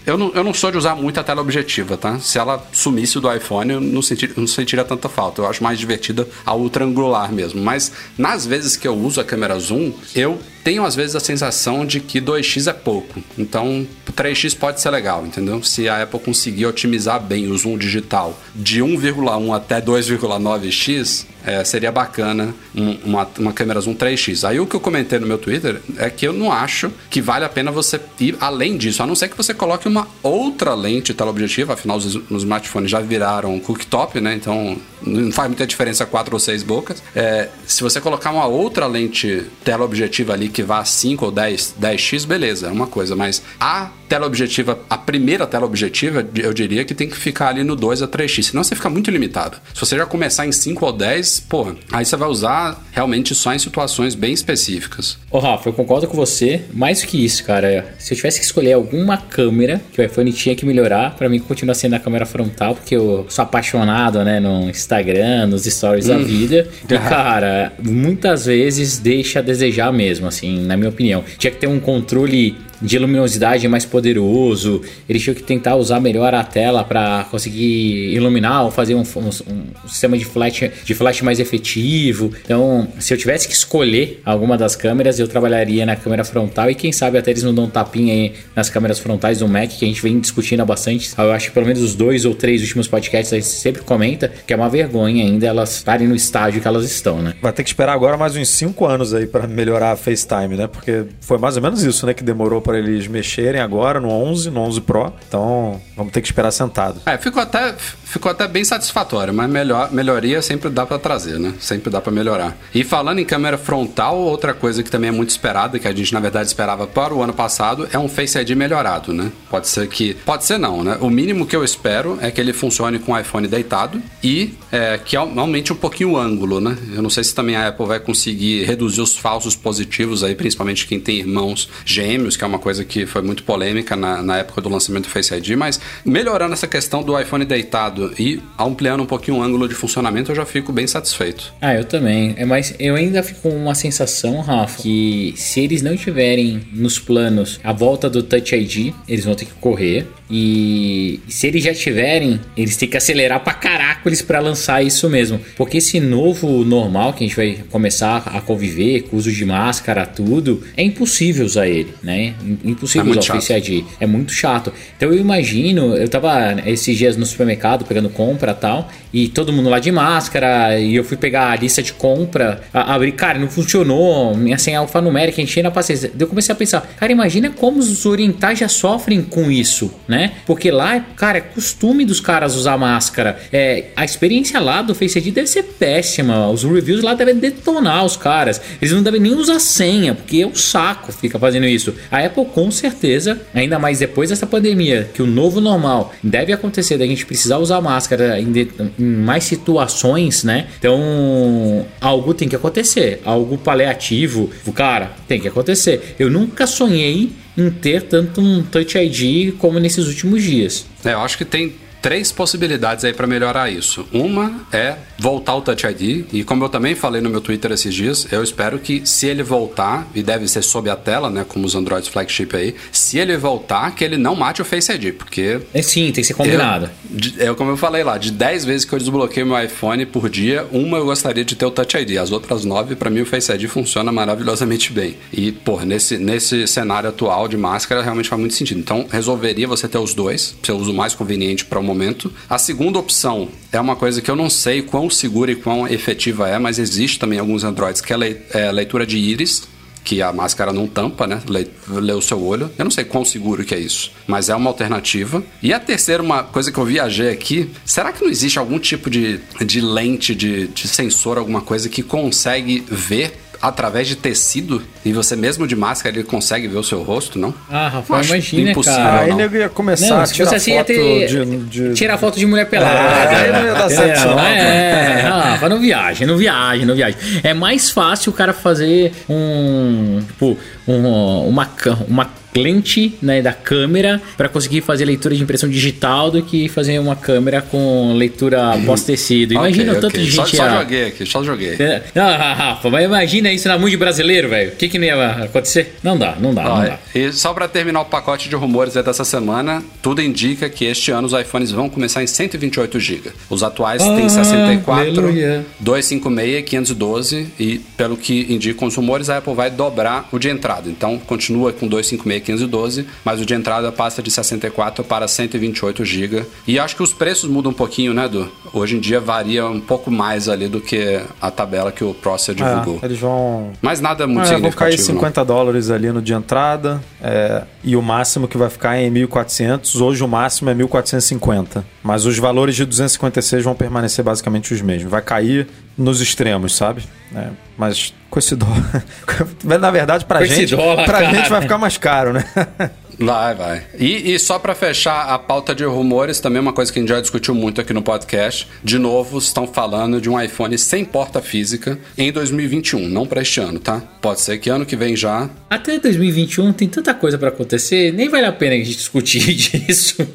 eu, 0.06 0.16
não, 0.16 0.32
eu 0.34 0.42
não 0.42 0.54
sou 0.54 0.70
de 0.70 0.78
usar 0.78 0.94
muito 0.94 1.18
a 1.20 1.22
tela 1.22 1.40
objetiva, 1.42 1.96
tá? 1.96 2.18
Se 2.18 2.38
ela 2.38 2.64
sumisse 2.72 3.20
do 3.20 3.32
iPhone, 3.32 3.72
eu 3.74 3.80
não, 3.80 4.00
sentiria, 4.00 4.34
não 4.36 4.46
sentiria 4.46 4.84
tanta 4.84 5.08
falta. 5.08 5.42
Eu 5.42 5.46
acho 5.46 5.62
mais 5.62 5.78
divertida 5.78 6.26
a 6.46 6.54
ultra 6.54 6.84
angular 6.84 7.32
mesmo. 7.32 7.62
Mas 7.62 7.92
nas 8.16 8.46
vezes 8.46 8.76
que 8.76 8.88
eu 8.88 8.96
uso 8.96 9.20
a 9.20 9.24
câmera 9.24 9.58
zoom, 9.58 9.92
eu 10.14 10.38
tenho 10.62 10.84
às 10.84 10.94
vezes 10.94 11.16
a 11.16 11.20
sensação 11.20 11.84
de 11.84 12.00
que 12.00 12.20
2x 12.20 12.68
é 12.68 12.72
pouco. 12.72 13.22
Então, 13.36 13.86
3x 14.12 14.56
pode 14.56 14.80
ser 14.80 14.90
legal, 14.90 15.26
entendeu? 15.26 15.62
Se 15.62 15.88
a 15.88 16.02
Apple 16.02 16.20
conseguir 16.20 16.66
otimizar 16.66 17.20
bem 17.20 17.48
o 17.48 17.56
zoom 17.56 17.76
digital 17.76 18.38
de 18.54 18.80
1,1 18.80 19.54
até 19.56 19.80
2,9x, 19.80 21.26
é, 21.44 21.64
seria 21.64 21.92
bacana 21.92 22.54
uma, 22.74 23.28
uma 23.38 23.52
câmera 23.52 23.80
zoom 23.80 23.94
3x. 23.94 24.48
Aí 24.48 24.60
o 24.60 24.66
que 24.66 24.74
eu 24.74 24.80
comentei 24.80 25.18
no 25.18 25.26
meu 25.26 25.38
Twitter 25.38 25.80
é 25.96 26.08
que 26.10 26.26
eu 26.26 26.32
não 26.32 26.52
acho 26.52 26.90
que 27.10 27.20
vale 27.20 27.44
a 27.44 27.48
pena 27.48 27.70
você 27.70 28.00
ir 28.20 28.36
além 28.40 28.76
disso, 28.76 29.02
a 29.02 29.06
não 29.06 29.14
ser 29.14 29.28
que 29.28 29.36
você 29.36 29.52
coloque 29.52 29.88
uma 29.88 30.06
outra 30.22 30.74
lente 30.74 31.12
teleobjetiva, 31.14 31.74
afinal 31.74 31.96
os, 31.96 32.14
os 32.14 32.42
smartphones 32.42 32.90
já 32.90 33.00
viraram 33.00 33.58
cooktop, 33.60 34.20
né? 34.20 34.34
Então 34.34 34.76
não 35.02 35.32
faz 35.32 35.48
muita 35.48 35.66
diferença 35.66 36.06
quatro 36.06 36.34
ou 36.34 36.40
seis 36.40 36.62
bocas. 36.62 37.02
É, 37.14 37.48
se 37.66 37.82
você 37.82 38.00
colocar 38.00 38.30
uma 38.30 38.46
outra 38.46 38.86
lente 38.86 39.46
teleobjetiva 39.64 40.32
ali 40.32 40.48
que 40.48 40.62
vá 40.62 40.78
a 40.78 40.84
5 40.84 41.24
ou 41.24 41.30
10, 41.30 41.76
10x, 41.80 42.26
beleza, 42.26 42.68
é 42.68 42.70
uma 42.70 42.86
coisa, 42.86 43.16
mas 43.16 43.42
a 43.60 43.90
tela 44.12 44.26
objetiva, 44.26 44.78
a 44.90 44.98
primeira 44.98 45.46
tela 45.46 45.64
objetiva, 45.64 46.22
eu 46.36 46.52
diria 46.52 46.84
que 46.84 46.92
tem 46.92 47.08
que 47.08 47.16
ficar 47.16 47.48
ali 47.48 47.64
no 47.64 47.74
2 47.74 48.02
a 48.02 48.06
3x, 48.06 48.42
senão 48.42 48.62
você 48.62 48.74
fica 48.74 48.90
muito 48.90 49.10
limitado. 49.10 49.56
Se 49.72 49.80
você 49.80 49.96
já 49.96 50.04
começar 50.04 50.46
em 50.46 50.52
5 50.52 50.84
ou 50.84 50.92
10, 50.92 51.46
pô, 51.48 51.74
aí 51.90 52.04
você 52.04 52.14
vai 52.14 52.28
usar 52.28 52.78
realmente 52.92 53.34
só 53.34 53.54
em 53.54 53.58
situações 53.58 54.14
bem 54.14 54.34
específicas. 54.34 55.16
Ô 55.30 55.38
Rafa, 55.38 55.70
eu 55.70 55.72
concordo 55.72 56.06
com 56.06 56.14
você, 56.14 56.60
mais 56.74 57.00
do 57.00 57.06
que 57.06 57.24
isso, 57.24 57.42
cara, 57.42 57.94
se 57.98 58.12
eu 58.12 58.16
tivesse 58.18 58.38
que 58.38 58.44
escolher 58.44 58.74
alguma 58.74 59.16
câmera 59.16 59.80
que 59.90 60.02
o 60.02 60.04
iPhone 60.04 60.30
tinha 60.30 60.54
que 60.54 60.66
melhorar, 60.66 61.16
para 61.16 61.26
mim 61.30 61.38
continua 61.38 61.74
sendo 61.74 61.94
a 61.94 61.98
câmera 61.98 62.26
frontal, 62.26 62.74
porque 62.74 62.94
eu 62.94 63.24
sou 63.30 63.42
apaixonado, 63.42 64.22
né, 64.22 64.38
no 64.38 64.68
Instagram, 64.68 65.46
nos 65.46 65.64
stories 65.64 66.10
hum. 66.10 66.18
da 66.18 66.18
vida, 66.18 66.68
e 66.84 66.98
cara, 67.08 67.72
muitas 67.82 68.44
vezes 68.44 68.98
deixa 68.98 69.38
a 69.38 69.42
desejar 69.42 69.90
mesmo, 69.90 70.26
assim, 70.26 70.66
na 70.66 70.76
minha 70.76 70.90
opinião. 70.90 71.24
Tinha 71.38 71.50
que 71.50 71.56
ter 71.56 71.66
um 71.66 71.80
controle 71.80 72.58
de 72.82 72.98
luminosidade 72.98 73.66
mais 73.68 73.84
poderoso. 73.84 74.82
Eles 75.08 75.22
tinham 75.22 75.34
que 75.34 75.42
tentar 75.42 75.76
usar 75.76 76.00
melhor 76.00 76.34
a 76.34 76.42
tela 76.42 76.84
para 76.84 77.24
conseguir 77.30 78.12
iluminar 78.12 78.64
ou 78.64 78.70
fazer 78.70 78.94
um, 78.94 79.02
um, 79.02 79.28
um, 79.28 79.88
sistema 79.88 80.18
de 80.18 80.24
flash, 80.24 80.64
de 80.84 80.94
flash 80.94 81.22
mais 81.22 81.38
efetivo. 81.40 82.32
Então, 82.44 82.88
se 82.98 83.14
eu 83.14 83.18
tivesse 83.18 83.46
que 83.46 83.54
escolher 83.54 84.20
alguma 84.24 84.58
das 84.58 84.74
câmeras, 84.74 85.18
eu 85.18 85.28
trabalharia 85.28 85.86
na 85.86 85.96
câmera 85.96 86.24
frontal 86.24 86.70
e 86.70 86.74
quem 86.74 86.92
sabe 86.92 87.18
até 87.18 87.30
eles 87.30 87.42
não 87.42 87.54
dão 87.54 87.64
um 87.64 87.70
tapinha 87.70 88.12
aí 88.12 88.32
nas 88.54 88.68
câmeras 88.68 88.98
frontais 88.98 89.38
do 89.38 89.48
Mac, 89.48 89.70
que 89.70 89.84
a 89.84 89.88
gente 89.88 90.02
vem 90.02 90.18
discutindo 90.18 90.60
há 90.60 90.64
bastante. 90.64 91.10
Eu 91.16 91.32
acho 91.32 91.48
que 91.48 91.54
pelo 91.54 91.66
menos 91.66 91.82
os 91.82 91.94
dois 91.94 92.24
ou 92.24 92.34
três 92.34 92.60
últimos 92.62 92.88
podcasts 92.88 93.32
a 93.32 93.36
gente 93.36 93.48
sempre 93.48 93.82
comenta 93.82 94.32
que 94.46 94.52
é 94.52 94.56
uma 94.56 94.68
vergonha 94.68 95.24
ainda 95.24 95.46
elas 95.46 95.76
estarem 95.76 96.08
no 96.08 96.14
estágio 96.14 96.60
que 96.60 96.66
elas 96.66 96.84
estão, 96.84 97.22
né? 97.22 97.34
Vai 97.40 97.52
ter 97.52 97.62
que 97.62 97.68
esperar 97.70 97.92
agora 97.92 98.16
mais 98.16 98.36
uns 98.36 98.48
5 98.48 98.84
anos 98.86 99.14
aí 99.14 99.26
para 99.26 99.46
melhorar 99.46 99.92
a 99.92 99.96
FaceTime, 99.96 100.56
né? 100.56 100.66
Porque 100.66 101.04
foi 101.20 101.38
mais 101.38 101.56
ou 101.56 101.62
menos 101.62 101.82
isso, 101.82 102.06
né, 102.06 102.14
que 102.14 102.22
demorou 102.22 102.60
para 102.60 102.71
pra 102.72 102.78
eles 102.78 103.06
mexerem 103.06 103.60
agora 103.60 104.00
no 104.00 104.08
11, 104.08 104.50
no 104.50 104.60
11 104.62 104.80
Pro. 104.80 105.12
Então, 105.28 105.78
vamos 105.94 106.10
ter 106.12 106.22
que 106.22 106.26
esperar 106.28 106.50
sentado. 106.50 107.00
É, 107.04 107.18
ficou 107.18 107.42
até, 107.42 107.74
ficou 108.04 108.30
até 108.32 108.48
bem 108.48 108.64
satisfatório, 108.64 109.32
mas 109.34 109.48
melhor, 109.50 109.92
melhoria 109.92 110.40
sempre 110.40 110.70
dá 110.70 110.86
pra 110.86 110.98
trazer, 110.98 111.38
né? 111.38 111.52
Sempre 111.60 111.90
dá 111.90 112.00
pra 112.00 112.10
melhorar. 112.10 112.56
E 112.74 112.82
falando 112.82 113.18
em 113.18 113.24
câmera 113.26 113.58
frontal, 113.58 114.16
outra 114.18 114.54
coisa 114.54 114.82
que 114.82 114.90
também 114.90 115.08
é 115.08 115.12
muito 115.12 115.28
esperada, 115.30 115.78
que 115.78 115.86
a 115.86 115.94
gente 115.94 116.12
na 116.14 116.20
verdade 116.20 116.46
esperava 116.46 116.86
para 116.86 117.12
o 117.12 117.22
ano 117.22 117.34
passado, 117.34 117.86
é 117.92 117.98
um 117.98 118.08
Face 118.08 118.38
ID 118.38 118.50
melhorado, 118.52 119.12
né? 119.12 119.30
Pode 119.50 119.68
ser 119.68 119.86
que. 119.88 120.14
Pode 120.24 120.44
ser 120.44 120.56
não, 120.58 120.82
né? 120.82 120.96
O 121.00 121.10
mínimo 121.10 121.44
que 121.46 121.54
eu 121.54 121.62
espero 121.62 122.18
é 122.22 122.30
que 122.30 122.40
ele 122.40 122.52
funcione 122.54 122.98
com 122.98 123.12
o 123.12 123.18
iPhone 123.18 123.46
deitado 123.46 124.00
e 124.24 124.54
é, 124.70 124.98
que 124.98 125.14
au- 125.16 125.30
aumente 125.38 125.72
um 125.72 125.76
pouquinho 125.76 126.12
o 126.12 126.16
ângulo, 126.18 126.58
né? 126.60 126.76
Eu 126.94 127.02
não 127.02 127.10
sei 127.10 127.22
se 127.22 127.34
também 127.34 127.54
a 127.56 127.68
Apple 127.68 127.84
vai 127.86 128.00
conseguir 128.00 128.64
reduzir 128.64 129.02
os 129.02 129.14
falsos 129.16 129.54
positivos 129.54 130.24
aí, 130.24 130.34
principalmente 130.34 130.86
quem 130.86 130.98
tem 130.98 131.18
irmãos 131.18 131.68
gêmeos, 131.84 132.36
que 132.36 132.44
é 132.44 132.46
uma 132.46 132.58
coisa 132.62 132.84
que 132.84 133.04
foi 133.04 133.20
muito 133.20 133.42
polêmica 133.42 133.96
na, 133.96 134.22
na 134.22 134.38
época 134.38 134.60
do 134.60 134.68
lançamento 134.68 135.04
do 135.04 135.10
Face 135.10 135.34
ID, 135.34 135.50
mas 135.56 135.80
melhorando 136.04 136.54
essa 136.54 136.68
questão 136.68 137.02
do 137.02 137.18
iPhone 137.18 137.44
deitado 137.44 138.14
e 138.18 138.40
ampliando 138.58 139.02
um 139.02 139.06
pouquinho 139.06 139.38
o 139.38 139.42
ângulo 139.42 139.68
de 139.68 139.74
funcionamento, 139.74 140.30
eu 140.30 140.36
já 140.36 140.46
fico 140.46 140.72
bem 140.72 140.86
satisfeito. 140.86 141.52
Ah, 141.60 141.74
eu 141.74 141.84
também. 141.84 142.34
É, 142.36 142.44
mas 142.44 142.74
eu 142.78 142.94
ainda 142.94 143.22
fico 143.22 143.42
com 143.42 143.50
uma 143.50 143.74
sensação, 143.74 144.40
Rafa, 144.40 144.82
que 144.82 145.34
se 145.36 145.60
eles 145.60 145.82
não 145.82 145.96
tiverem 145.96 146.62
nos 146.72 146.98
planos 146.98 147.58
a 147.64 147.72
volta 147.72 148.08
do 148.08 148.22
Touch 148.22 148.54
ID, 148.54 148.94
eles 149.08 149.24
vão 149.24 149.34
ter 149.34 149.46
que 149.46 149.54
correr. 149.54 150.06
E 150.34 151.20
se 151.28 151.46
eles 151.46 151.62
já 151.62 151.74
tiverem, 151.74 152.40
eles 152.56 152.74
têm 152.76 152.88
que 152.88 152.96
acelerar 152.96 153.40
pra 153.40 153.52
caracoles 153.52 154.22
pra 154.22 154.40
lançar 154.40 154.82
isso 154.82 155.10
mesmo. 155.10 155.38
Porque 155.56 155.76
esse 155.76 156.00
novo 156.00 156.64
normal 156.64 157.12
que 157.12 157.24
a 157.24 157.26
gente 157.26 157.36
vai 157.36 157.58
começar 157.70 158.22
a 158.26 158.40
conviver, 158.40 159.02
com 159.02 159.16
uso 159.18 159.30
de 159.30 159.44
máscara, 159.44 160.06
tudo, 160.06 160.62
é 160.74 160.82
impossível 160.82 161.44
usar 161.44 161.68
ele, 161.68 161.92
né? 162.02 162.34
Impossível 162.64 163.02
É 163.02 163.04
muito 163.06 163.20
usar 163.20 163.34
o 163.34 163.40
chato. 163.40 163.46
Face 163.46 163.52
ID. 163.72 163.84
É 164.00 164.06
muito 164.06 164.32
chato. 164.32 164.72
Então 164.96 165.10
eu 165.12 165.18
imagino, 165.18 165.96
eu 165.96 166.08
tava 166.08 166.56
esses 166.66 166.96
dias 166.96 167.16
no 167.16 167.24
supermercado 167.26 167.84
pegando 167.84 168.08
compra 168.08 168.52
e 168.52 168.54
tal, 168.54 168.88
e 169.12 169.28
todo 169.28 169.52
mundo 169.52 169.68
lá 169.68 169.78
de 169.78 169.90
máscara, 169.92 170.78
e 170.78 170.94
eu 170.96 171.04
fui 171.04 171.16
pegar 171.16 171.50
a 171.50 171.56
lista 171.56 171.82
de 171.82 171.92
compra, 171.92 172.62
a- 172.72 172.94
abri, 172.94 173.12
cara, 173.12 173.38
não 173.38 173.48
funcionou, 173.48 174.36
minha 174.36 174.58
senha 174.58 174.78
alfanumérica, 174.78 175.40
enchendo 175.40 175.68
a 175.68 175.70
paciência. 175.70 176.10
Eu 176.18 176.26
comecei 176.26 176.52
a 176.52 176.56
pensar, 176.56 176.80
cara, 176.96 177.10
imagina 177.12 177.50
como 177.50 177.78
os 177.78 178.06
orientais 178.06 178.58
já 178.58 178.68
sofrem 178.68 179.22
com 179.22 179.50
isso, 179.50 179.92
né? 180.08 180.32
Porque 180.46 180.70
lá, 180.70 181.00
cara, 181.16 181.38
é 181.38 181.40
costume 181.40 182.04
dos 182.04 182.20
caras 182.20 182.54
usar 182.56 182.76
máscara. 182.78 183.38
É, 183.52 183.86
a 183.96 184.04
experiência 184.04 184.58
lá 184.60 184.82
do 184.82 184.94
Face 184.94 185.18
ID 185.18 185.32
deve 185.32 185.46
ser 185.46 185.62
péssima. 185.64 186.48
Os 186.48 186.62
reviews 186.64 187.02
lá 187.02 187.14
devem 187.14 187.34
detonar 187.36 188.04
os 188.04 188.16
caras. 188.16 188.60
Eles 188.80 188.92
não 188.94 189.02
devem 189.02 189.20
nem 189.20 189.34
usar 189.34 189.58
senha, 189.60 190.14
porque 190.14 190.38
é 190.42 190.46
um 190.46 190.54
saco 190.54 191.12
fica 191.12 191.38
fazendo 191.38 191.66
isso. 191.66 191.94
A 192.10 192.18
Apple, 192.18 192.31
com 192.32 192.70
certeza, 192.70 193.40
ainda 193.54 193.78
mais 193.78 193.98
depois 194.00 194.30
dessa 194.30 194.46
pandemia, 194.46 195.08
que 195.12 195.22
o 195.22 195.26
novo 195.26 195.60
normal 195.60 196.12
deve 196.22 196.52
acontecer 196.52 196.98
da 196.98 197.06
gente 197.06 197.24
precisar 197.26 197.58
usar 197.58 197.80
máscara 197.80 198.40
em, 198.40 198.50
de- 198.50 198.68
em 198.98 199.04
mais 199.04 199.44
situações, 199.44 200.42
né? 200.44 200.66
Então, 200.78 201.86
algo 202.00 202.34
tem 202.34 202.48
que 202.48 202.56
acontecer. 202.56 203.20
Algo 203.24 203.56
paliativo, 203.58 204.50
cara, 204.74 205.12
tem 205.28 205.40
que 205.40 205.48
acontecer. 205.48 206.14
Eu 206.18 206.30
nunca 206.30 206.66
sonhei 206.66 207.30
em 207.56 207.70
ter 207.70 208.02
tanto 208.02 208.40
um 208.40 208.62
Touch 208.62 208.96
ID 208.98 209.52
como 209.58 209.78
nesses 209.78 210.06
últimos 210.06 210.42
dias. 210.42 210.86
É, 211.04 211.12
eu 211.12 211.20
acho 211.20 211.36
que 211.36 211.44
tem 211.44 211.74
três 212.02 212.32
possibilidades 212.32 213.04
aí 213.04 213.12
para 213.12 213.26
melhorar 213.26 213.70
isso. 213.70 214.04
Uma 214.12 214.66
é 214.72 214.96
voltar 215.18 215.54
o 215.54 215.62
Touch 215.62 215.86
ID, 215.86 216.26
e 216.32 216.42
como 216.42 216.64
eu 216.64 216.68
também 216.68 216.96
falei 216.96 217.20
no 217.22 217.30
meu 217.30 217.40
Twitter 217.40 217.70
esses 217.70 217.94
dias, 217.94 218.26
eu 218.32 218.42
espero 218.42 218.78
que 218.80 219.06
se 219.06 219.28
ele 219.28 219.42
voltar, 219.42 220.08
e 220.14 220.22
deve 220.22 220.48
ser 220.48 220.62
sob 220.62 220.90
a 220.90 220.96
tela, 220.96 221.30
né, 221.30 221.44
como 221.46 221.64
os 221.64 221.76
Androids 221.76 222.08
flagship 222.08 222.48
aí, 222.56 222.74
se 222.90 223.18
ele 223.18 223.36
voltar, 223.36 223.94
que 223.94 224.02
ele 224.04 224.16
não 224.16 224.34
mate 224.34 224.60
o 224.60 224.64
Face 224.64 224.90
ID, 224.90 225.14
porque 225.14 225.60
É 225.72 225.80
sim, 225.80 226.06
tem 226.06 226.14
que 226.14 226.24
ser 226.24 226.34
combinado. 226.34 226.90
eu, 227.38 227.52
é 227.52 227.54
como 227.54 227.70
eu 227.70 227.76
falei 227.76 228.02
lá, 228.02 228.18
de 228.18 228.32
10 228.32 228.64
vezes 228.64 228.84
que 228.84 228.92
eu 228.92 228.98
desbloqueio 228.98 229.46
meu 229.46 229.62
iPhone 229.62 230.04
por 230.06 230.28
dia, 230.28 230.66
uma 230.72 230.98
eu 230.98 231.04
gostaria 231.04 231.44
de 231.44 231.54
ter 231.54 231.66
o 231.66 231.70
Touch 231.70 231.96
ID. 231.96 232.16
As 232.18 232.32
outras 232.32 232.64
9, 232.64 232.96
para 232.96 233.10
mim, 233.10 233.20
o 233.20 233.26
Face 233.26 233.52
ID 233.52 233.68
funciona 233.68 234.10
maravilhosamente 234.10 234.92
bem. 234.92 235.16
E, 235.32 235.52
pô, 235.52 235.80
nesse, 235.80 236.18
nesse 236.18 236.66
cenário 236.66 237.08
atual 237.08 237.46
de 237.46 237.56
máscara, 237.56 238.02
realmente 238.02 238.28
faz 238.28 238.40
muito 238.40 238.54
sentido. 238.54 238.80
Então, 238.80 239.06
resolveria 239.10 239.68
você 239.68 239.86
ter 239.86 239.98
os 239.98 240.14
dois, 240.14 240.56
seu 240.64 240.76
uso 240.76 240.92
mais 240.92 241.14
conveniente 241.14 241.64
para 241.64 241.78
o 241.78 241.91
momento. 241.92 242.32
A 242.48 242.58
segunda 242.58 242.98
opção 242.98 243.48
é 243.70 243.80
uma 243.80 243.96
coisa 243.96 244.20
que 244.20 244.30
eu 244.30 244.36
não 244.36 244.50
sei 244.50 244.82
quão 244.82 245.08
segura 245.10 245.52
e 245.52 245.56
quão 245.56 245.86
efetiva 245.86 246.48
é, 246.48 246.58
mas 246.58 246.78
existe 246.78 247.18
também 247.18 247.38
alguns 247.38 247.64
Androids 247.64 248.00
que 248.00 248.12
é, 248.12 248.42
é 248.50 248.72
leitura 248.72 249.06
de 249.06 249.18
íris 249.18 249.72
que 250.04 250.20
a 250.20 250.32
máscara 250.32 250.72
não 250.72 250.86
tampa, 250.86 251.26
né? 251.26 251.40
Lê, 251.48 251.66
lê 251.88 252.12
o 252.12 252.20
seu 252.20 252.42
olho. 252.42 252.70
Eu 252.76 252.84
não 252.84 252.90
sei 252.90 253.04
quão 253.04 253.24
seguro 253.24 253.64
que 253.64 253.74
é 253.74 253.78
isso, 253.78 254.10
mas 254.26 254.48
é 254.48 254.54
uma 254.54 254.70
alternativa. 254.70 255.42
E 255.62 255.72
a 255.72 255.78
terceira, 255.78 256.22
uma 256.22 256.42
coisa 256.42 256.72
que 256.72 256.78
eu 256.78 256.84
viajei 256.84 257.30
aqui, 257.30 257.70
será 257.84 258.12
que 258.12 258.22
não 258.22 258.30
existe 258.30 258.58
algum 258.58 258.78
tipo 258.78 259.08
de, 259.08 259.40
de 259.64 259.80
lente, 259.80 260.34
de, 260.34 260.66
de 260.68 260.88
sensor, 260.88 261.38
alguma 261.38 261.60
coisa 261.60 261.88
que 261.88 262.02
consegue 262.02 262.84
ver 262.88 263.41
através 263.62 264.08
de 264.08 264.16
tecido 264.16 264.82
e 265.04 265.12
você 265.12 265.36
mesmo 265.36 265.66
de 265.68 265.76
máscara 265.76 266.16
ele 266.16 266.24
consegue 266.24 266.66
ver 266.66 266.78
o 266.78 266.82
seu 266.82 267.02
rosto, 267.02 267.38
não? 267.38 267.54
Ah, 267.70 267.88
Rafael, 267.88 268.20
acho 268.20 268.30
imagina, 268.32 268.70
impossível, 268.72 268.98
cara. 268.98 269.20
Aí 269.20 269.34
nego 269.34 269.54
ia 269.56 269.68
começar 269.68 270.08
Não, 270.08 270.20
a 270.20 270.26
tirar 270.26 270.56
assim, 270.56 270.74
foto 270.76 270.86
ter. 270.88 271.26
de, 271.28 271.56
de- 271.66 271.94
Tirar 271.94 272.18
foto 272.18 272.38
de 272.38 272.44
mulher 272.46 272.68
pelada. 272.68 272.98
É, 272.98 273.36
aí 273.36 273.52
não 273.52 273.64
ia 273.64 273.74
dar 273.74 273.88
certo, 273.88 274.26
não. 274.26 274.38
É, 274.40 275.20
Rafa, 275.22 275.68
não 275.68 275.78
viaje, 275.80 276.26
não 276.26 276.36
viaje, 276.36 276.84
não 276.84 276.94
viaje. 276.96 277.16
É 277.44 277.54
mais 277.54 277.88
fácil 277.88 278.32
o 278.32 278.34
cara 278.34 278.52
fazer 278.52 279.12
um. 279.28 280.20
Tipo, 280.26 280.58
um, 280.88 281.48
uma, 281.48 281.70
uma 282.08 282.30
lente 282.54 283.14
né, 283.22 283.40
da 283.40 283.52
câmera 283.52 284.20
para 284.36 284.48
conseguir 284.48 284.80
fazer 284.82 285.04
leitura 285.04 285.34
de 285.34 285.42
impressão 285.42 285.68
digital 285.68 286.30
do 286.30 286.42
que 286.42 286.68
fazer 286.68 286.98
uma 286.98 287.16
câmera 287.16 287.62
com 287.62 288.14
leitura 288.14 288.78
pós-tecido. 288.84 289.54
Imagina 289.54 289.92
Ok, 289.92 289.98
o 289.98 290.00
tanto 290.00 290.12
ok. 290.14 290.24
de 290.24 290.32
Só, 290.32 290.44
gente. 290.44 290.56
só 290.56 290.64
ia- 290.66 290.78
joguei 290.78 291.06
aqui, 291.06 291.26
só 291.26 291.44
joguei. 291.44 291.76
É, 291.78 292.02
Não, 292.14 292.24
Rafa, 292.26 292.90
mas 292.90 293.04
imagina 293.04 293.52
isso 293.52 293.68
na 293.68 293.76
de 293.76 293.96
brasileiro, 293.96 294.48
velho. 294.48 294.72
O 294.72 294.76
que, 294.76 294.88
que 294.88 294.98
não 294.98 295.04
ia 295.06 295.26
acontecer? 295.44 295.96
Não 296.02 296.16
dá, 296.16 296.36
não 296.38 296.54
dá, 296.54 296.62
não 296.62 296.70
Ó, 296.72 296.82
dá. 296.84 296.98
e 297.14 297.32
só 297.32 297.52
para 297.52 297.66
terminar 297.68 298.00
o 298.02 298.04
pacote 298.04 298.48
de 298.48 298.54
rumores 298.54 298.94
dessa 298.94 299.24
semana, 299.24 299.82
tudo 300.00 300.22
indica 300.22 300.68
que 300.68 300.84
este 300.84 301.10
ano 301.10 301.26
os 301.26 301.32
iPhones 301.32 301.70
vão 301.70 301.88
começar 301.88 302.22
em 302.22 302.26
128 302.26 303.00
GB. 303.00 303.30
Os 303.50 303.62
atuais 303.62 304.02
têm 304.02 304.28
64, 304.28 304.92
aleluia. 305.00 305.64
256 305.80 306.58
e 306.58 306.62
512 306.62 307.46
e 307.58 307.78
pelo 307.96 308.16
que 308.16 308.46
indicam 308.52 308.88
os 308.88 308.94
rumores, 308.94 309.28
a 309.30 309.38
Apple 309.38 309.54
vai 309.54 309.70
dobrar 309.70 310.28
o 310.32 310.38
de 310.38 310.48
entrada. 310.48 310.88
Então 310.88 311.18
continua 311.18 311.72
com 311.72 311.86
256 311.86 312.38
e 312.38 312.41
512, 312.42 313.06
mas 313.24 313.40
o 313.40 313.46
de 313.46 313.54
entrada 313.54 313.90
passa 313.90 314.22
de 314.22 314.30
64 314.30 315.02
para 315.04 315.26
128 315.26 316.04
GB. 316.04 316.44
E 316.66 316.78
acho 316.78 316.94
que 316.96 317.02
os 317.02 317.12
preços 317.12 317.48
mudam 317.48 317.72
um 317.72 317.74
pouquinho, 317.74 318.12
né, 318.12 318.26
Edu? 318.26 318.50
Hoje 318.72 318.96
em 318.96 319.00
dia 319.00 319.20
varia 319.20 319.66
um 319.66 319.80
pouco 319.80 320.10
mais 320.10 320.48
ali 320.48 320.68
do 320.68 320.80
que 320.80 321.20
a 321.40 321.50
tabela 321.50 321.92
que 321.92 322.02
o 322.04 322.12
Process 322.14 322.54
divulgou. 322.54 322.98
É, 323.02 323.06
eles 323.06 323.18
vão 323.18 323.72
Mas 323.80 324.00
nada 324.00 324.26
muito 324.26 324.46
É, 324.46 324.58
vão 324.58 324.70
cair 324.72 324.92
significativo. 324.92 325.12
não. 325.14 325.20
50 325.20 325.44
dólares 325.44 325.90
ali 325.90 326.10
no 326.10 326.22
de 326.22 326.32
entrada 326.32 327.02
é, 327.22 327.62
e 327.84 327.94
o 327.96 328.02
máximo 328.02 328.48
que 328.48 328.56
vai 328.56 328.68
ficar 328.70 328.96
é 328.96 329.06
em 329.06 329.12
1.400. 329.12 330.00
Hoje 330.00 330.22
o 330.24 330.28
máximo 330.28 330.70
é 330.70 330.74
1.450. 330.74 331.84
Mas 332.02 332.24
os 332.26 332.38
valores 332.38 332.74
de 332.74 332.84
256 332.84 333.64
vão 333.64 333.74
permanecer 333.74 334.24
basicamente 334.24 334.72
os 334.74 334.80
mesmos. 334.80 335.10
Vai 335.10 335.22
cair 335.22 335.68
nos 335.96 336.20
extremos, 336.20 336.74
sabe? 336.74 337.02
É, 337.34 337.48
mas 337.76 338.12
com 338.30 338.38
esse 338.38 338.54
dólar... 338.56 339.04
Na 339.64 339.90
verdade, 339.90 340.24
pra 340.24 340.40
Com 340.40 340.44
gente, 340.46 340.74
dólar, 340.76 341.04
pra 341.04 341.20
cara. 341.20 341.34
gente 341.34 341.48
vai 341.50 341.62
ficar 341.62 341.78
mais 341.78 341.96
caro, 341.98 342.32
né? 342.32 342.44
Vai, 343.18 343.54
vai. 343.54 343.82
E, 343.98 344.32
e 344.32 344.38
só 344.38 344.58
pra 344.58 344.74
fechar 344.74 345.26
a 345.28 345.38
pauta 345.38 345.74
de 345.74 345.84
rumores, 345.84 346.40
também 346.40 346.60
uma 346.60 346.72
coisa 346.72 346.92
que 346.92 346.98
a 346.98 347.02
gente 347.02 347.10
já 347.10 347.20
discutiu 347.20 347.54
muito 347.54 347.80
aqui 347.80 347.92
no 347.92 348.02
podcast. 348.02 348.66
De 348.82 348.98
novo, 348.98 349.38
estão 349.38 349.66
falando 349.66 350.20
de 350.20 350.28
um 350.28 350.40
iPhone 350.40 350.76
sem 350.78 351.04
porta 351.04 351.40
física 351.40 351.98
em 352.16 352.32
2021, 352.32 353.08
não 353.08 353.26
pra 353.26 353.42
este 353.42 353.60
ano, 353.60 353.78
tá? 353.78 354.00
Pode 354.20 354.40
ser 354.40 354.58
que 354.58 354.70
ano 354.70 354.86
que 354.86 354.96
vem 354.96 355.14
já. 355.14 355.48
Até 355.70 355.98
2021 355.98 356.72
tem 356.72 356.88
tanta 356.88 357.12
coisa 357.14 357.38
pra 357.38 357.48
acontecer, 357.50 358.12
nem 358.12 358.28
vale 358.28 358.46
a 358.46 358.52
pena 358.52 358.74
a 358.74 358.78
gente 358.78 358.96
discutir 358.96 359.40
disso. 359.54 360.26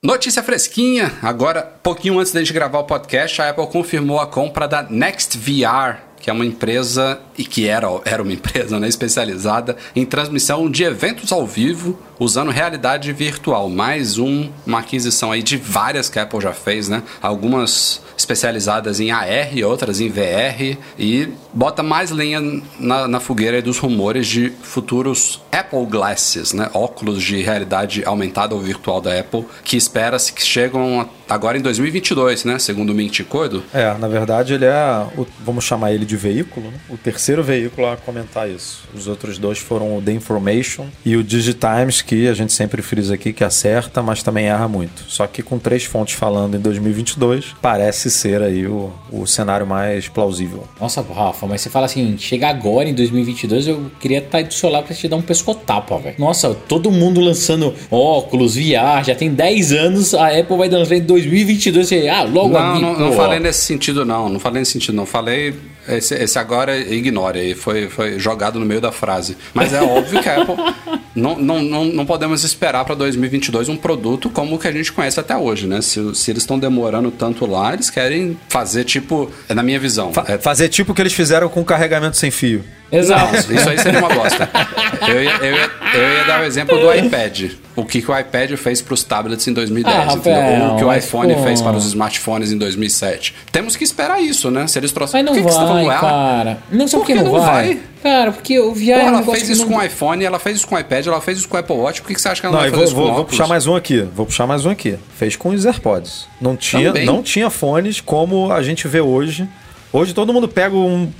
Notícia 0.00 0.44
fresquinha, 0.44 1.12
agora, 1.20 1.60
pouquinho 1.82 2.20
antes 2.20 2.30
da 2.30 2.38
gente 2.38 2.52
gravar 2.52 2.78
o 2.78 2.84
podcast, 2.84 3.42
a 3.42 3.50
Apple 3.50 3.66
confirmou 3.66 4.20
a 4.20 4.28
compra 4.28 4.68
da 4.68 4.80
Next 4.80 5.36
VR, 5.36 5.98
que 6.20 6.30
é 6.30 6.32
uma 6.32 6.46
empresa, 6.46 7.20
e 7.36 7.44
que 7.44 7.66
era, 7.66 7.88
era 8.04 8.22
uma 8.22 8.30
empresa 8.32 8.78
né, 8.78 8.86
especializada 8.86 9.76
em 9.96 10.06
transmissão 10.06 10.70
de 10.70 10.84
eventos 10.84 11.32
ao 11.32 11.44
vivo 11.44 11.98
usando 12.18 12.50
realidade 12.50 13.12
virtual. 13.12 13.68
Mais 13.68 14.18
um, 14.18 14.50
uma 14.66 14.80
aquisição 14.80 15.30
aí 15.32 15.42
de 15.42 15.56
várias 15.56 16.08
que 16.08 16.18
a 16.18 16.22
Apple 16.22 16.40
já 16.40 16.52
fez, 16.52 16.88
né? 16.88 17.02
Algumas 17.22 18.02
especializadas 18.16 18.98
em 19.00 19.10
AR, 19.10 19.50
outras 19.64 20.00
em 20.00 20.08
VR, 20.08 20.76
e 20.98 21.28
bota 21.54 21.82
mais 21.82 22.10
lenha 22.10 22.40
na, 22.78 23.06
na 23.06 23.20
fogueira 23.20 23.62
dos 23.62 23.78
rumores 23.78 24.26
de 24.26 24.50
futuros 24.62 25.40
Apple 25.52 25.86
Glasses, 25.86 26.52
né? 26.52 26.68
Óculos 26.74 27.22
de 27.22 27.40
realidade 27.40 28.02
aumentada 28.04 28.54
ou 28.54 28.60
virtual 28.60 29.00
da 29.00 29.18
Apple, 29.18 29.44
que 29.64 29.76
espera-se 29.76 30.32
que 30.32 30.42
chegam 30.44 31.08
agora 31.28 31.56
em 31.58 31.60
2022, 31.62 32.44
né? 32.44 32.58
Segundo 32.58 32.90
o 32.90 32.94
Mint 32.94 33.22
Coido. 33.24 33.62
É, 33.72 33.94
na 33.98 34.08
verdade 34.08 34.54
ele 34.54 34.64
é, 34.64 35.06
o- 35.16 35.26
vamos 35.44 35.64
chamar 35.64 35.92
ele 35.92 36.04
de 36.04 36.16
veículo, 36.16 36.70
né? 36.70 36.78
o 36.88 36.96
terceiro 36.96 37.42
veículo 37.42 37.86
a 37.86 37.96
comentar 37.96 38.48
isso. 38.50 38.80
Os 38.94 39.06
outros 39.06 39.38
dois 39.38 39.58
foram 39.58 39.96
o 39.96 40.02
The 40.02 40.12
Information 40.12 40.86
e 41.04 41.16
o 41.16 41.22
Digitimes, 41.22 42.02
que 42.08 42.26
a 42.26 42.32
gente 42.32 42.54
sempre 42.54 42.80
frisa 42.80 43.14
aqui 43.14 43.34
que 43.34 43.44
acerta, 43.44 44.02
mas 44.02 44.22
também 44.22 44.46
erra 44.46 44.66
muito. 44.66 45.04
Só 45.08 45.26
que 45.26 45.42
com 45.42 45.58
três 45.58 45.84
fontes 45.84 46.14
falando 46.14 46.56
em 46.56 46.60
2022, 46.60 47.54
parece 47.60 48.10
ser 48.10 48.40
aí 48.40 48.66
o, 48.66 48.90
o 49.12 49.26
cenário 49.26 49.66
mais 49.66 50.08
plausível. 50.08 50.64
Nossa, 50.80 51.02
Rafa, 51.02 51.46
mas 51.46 51.60
você 51.60 51.68
fala 51.68 51.84
assim, 51.84 52.16
chega 52.16 52.48
agora 52.48 52.88
em 52.88 52.94
2022, 52.94 53.68
eu 53.68 53.90
queria 54.00 54.18
estar 54.20 54.42
do 54.42 54.54
seu 54.54 54.70
lado 54.70 54.86
pra 54.86 54.96
te 54.96 55.06
dar 55.06 55.16
um 55.16 55.22
pescotapa, 55.22 55.98
velho. 55.98 56.16
Nossa, 56.18 56.54
todo 56.54 56.90
mundo 56.90 57.20
lançando 57.20 57.74
óculos, 57.90 58.54
VR, 58.54 59.04
já 59.04 59.14
tem 59.14 59.30
10 59.30 59.72
anos, 59.72 60.14
a 60.14 60.28
Apple 60.28 60.56
vai 60.56 60.70
lançar 60.70 60.94
em 60.94 61.02
2022, 61.02 61.86
você, 61.88 62.08
ah, 62.08 62.22
logo 62.22 62.54
Não, 62.54 62.72
aqui, 62.72 62.80
não, 62.80 62.98
não 62.98 63.10
pô. 63.10 63.16
falei 63.16 63.38
nesse 63.38 63.60
sentido, 63.60 64.06
não. 64.06 64.30
Não 64.30 64.40
falei 64.40 64.60
nesse 64.60 64.72
sentido, 64.72 64.94
não. 64.94 65.04
Falei. 65.04 65.54
Esse, 65.88 66.14
esse 66.14 66.38
agora 66.38 66.76
ignore 66.76 67.38
aí, 67.38 67.54
foi, 67.54 67.88
foi 67.88 68.18
jogado 68.18 68.58
no 68.60 68.66
meio 68.66 68.80
da 68.80 68.92
frase. 68.92 69.36
Mas 69.54 69.72
é 69.72 69.80
óbvio 69.82 70.22
que 70.22 70.28
a 70.28 70.42
Apple. 70.42 70.54
Não, 71.14 71.36
não, 71.36 71.60
não, 71.60 71.84
não 71.86 72.06
podemos 72.06 72.44
esperar 72.44 72.84
para 72.84 72.94
2022 72.94 73.68
um 73.68 73.76
produto 73.76 74.30
como 74.30 74.54
o 74.54 74.58
que 74.58 74.68
a 74.68 74.70
gente 74.70 74.92
conhece 74.92 75.18
até 75.18 75.36
hoje, 75.36 75.66
né? 75.66 75.80
Se, 75.82 76.14
se 76.14 76.30
eles 76.30 76.44
estão 76.44 76.56
demorando 76.56 77.10
tanto 77.10 77.44
lá, 77.44 77.72
eles 77.74 77.90
querem 77.90 78.38
fazer 78.48 78.84
tipo. 78.84 79.28
É 79.48 79.54
na 79.54 79.64
minha 79.64 79.80
visão. 79.80 80.12
Fa- 80.12 80.24
é, 80.28 80.38
Fazer 80.38 80.68
tipo 80.68 80.92
o 80.92 80.94
que 80.94 81.02
eles 81.02 81.12
fizeram 81.12 81.48
com 81.48 81.60
o 81.60 81.64
carregamento 81.64 82.16
sem 82.16 82.30
fio. 82.30 82.62
Exato. 82.92 83.52
Isso 83.52 83.68
aí 83.68 83.78
seria 83.78 83.98
uma 83.98 84.08
bosta. 84.10 84.48
Eu 85.08 85.22
ia, 85.24 85.36
eu 85.38 85.56
ia- 85.56 85.70
eu 85.94 86.02
ia 86.18 86.24
dar 86.24 86.40
o 86.40 86.44
exemplo 86.44 86.78
do 86.78 86.92
iPad. 86.94 87.52
O 87.76 87.84
que, 87.84 88.02
que 88.02 88.10
o 88.10 88.18
iPad 88.18 88.52
fez 88.56 88.82
para 88.82 88.94
os 88.94 89.04
tablets 89.04 89.46
em 89.46 89.52
2010, 89.52 89.96
Ah, 89.96 90.12
entendeu? 90.14 90.40
Rafael, 90.40 90.72
o 90.72 90.76
que 90.76 90.84
o 90.84 90.86
mas, 90.88 91.04
iPhone 91.04 91.34
pô. 91.34 91.42
fez 91.44 91.60
para 91.62 91.76
os 91.76 91.86
smartphones 91.86 92.50
em 92.50 92.58
2007. 92.58 93.34
Temos 93.52 93.76
que 93.76 93.84
esperar 93.84 94.20
isso, 94.20 94.50
né? 94.50 94.66
Se 94.66 94.78
eles 94.78 94.90
Mas 94.90 94.94
trouxerem. 94.94 95.24
não 95.24 95.32
Por 95.32 95.38
que 95.42 95.46
que 95.46 95.52
você 95.54 95.60
tá 95.60 95.72
vai, 95.72 95.86
ah, 95.86 95.98
cara. 96.00 96.58
Não 96.72 96.88
sei 96.88 96.98
por 96.98 97.06
Por 97.06 97.12
que 97.12 97.18
que 97.18 97.24
não, 97.24 97.32
não 97.32 97.40
vai. 97.40 97.66
vai? 97.66 97.80
Cara, 98.02 98.32
porque 98.32 98.58
o 98.58 98.72
VR 98.72 98.78
Pô, 98.78 98.92
um 98.92 98.94
ela 99.08 99.22
fez 99.22 99.42
que 99.44 99.52
isso 99.52 99.62
não... 99.62 99.68
com 99.72 99.76
o 99.78 99.82
iPhone, 99.84 100.24
ela 100.24 100.38
fez 100.38 100.56
isso 100.56 100.66
com 100.68 100.74
o 100.74 100.78
iPad, 100.78 101.06
ela 101.06 101.20
fez 101.20 101.38
isso 101.38 101.48
com 101.48 101.56
o 101.56 101.60
Apple 101.60 101.76
Watch. 101.76 102.00
Por 102.00 102.08
que 102.08 102.14
que 102.14 102.20
você 102.20 102.28
acha 102.28 102.40
que 102.40 102.46
ela 102.46 102.56
Não, 102.56 102.62
não, 102.64 102.70
vai 102.70 102.70
vou, 102.70 102.80
fazer 102.80 102.92
isso 102.92 103.00
com 103.00 103.06
vou, 103.06 103.14
vou 103.16 103.24
puxar 103.24 103.46
mais 103.46 103.66
um 103.66 103.76
aqui. 103.76 104.00
Vou 104.14 104.26
puxar 104.26 104.46
mais 104.46 104.66
um 104.66 104.70
aqui. 104.70 104.96
Fez 105.16 105.36
com 105.36 105.50
os 105.50 105.64
AirPods. 105.64 106.26
Não 106.40 106.56
tinha, 106.56 106.88
Também. 106.92 107.06
não 107.06 107.22
tinha 107.22 107.48
fones 107.50 108.00
como 108.00 108.52
a 108.52 108.62
gente 108.62 108.86
vê 108.88 109.00
hoje. 109.00 109.48
Hoje 109.92 110.12
todo 110.12 110.32
mundo 110.34 110.46
pega 110.46 110.76
um, 110.76 111.10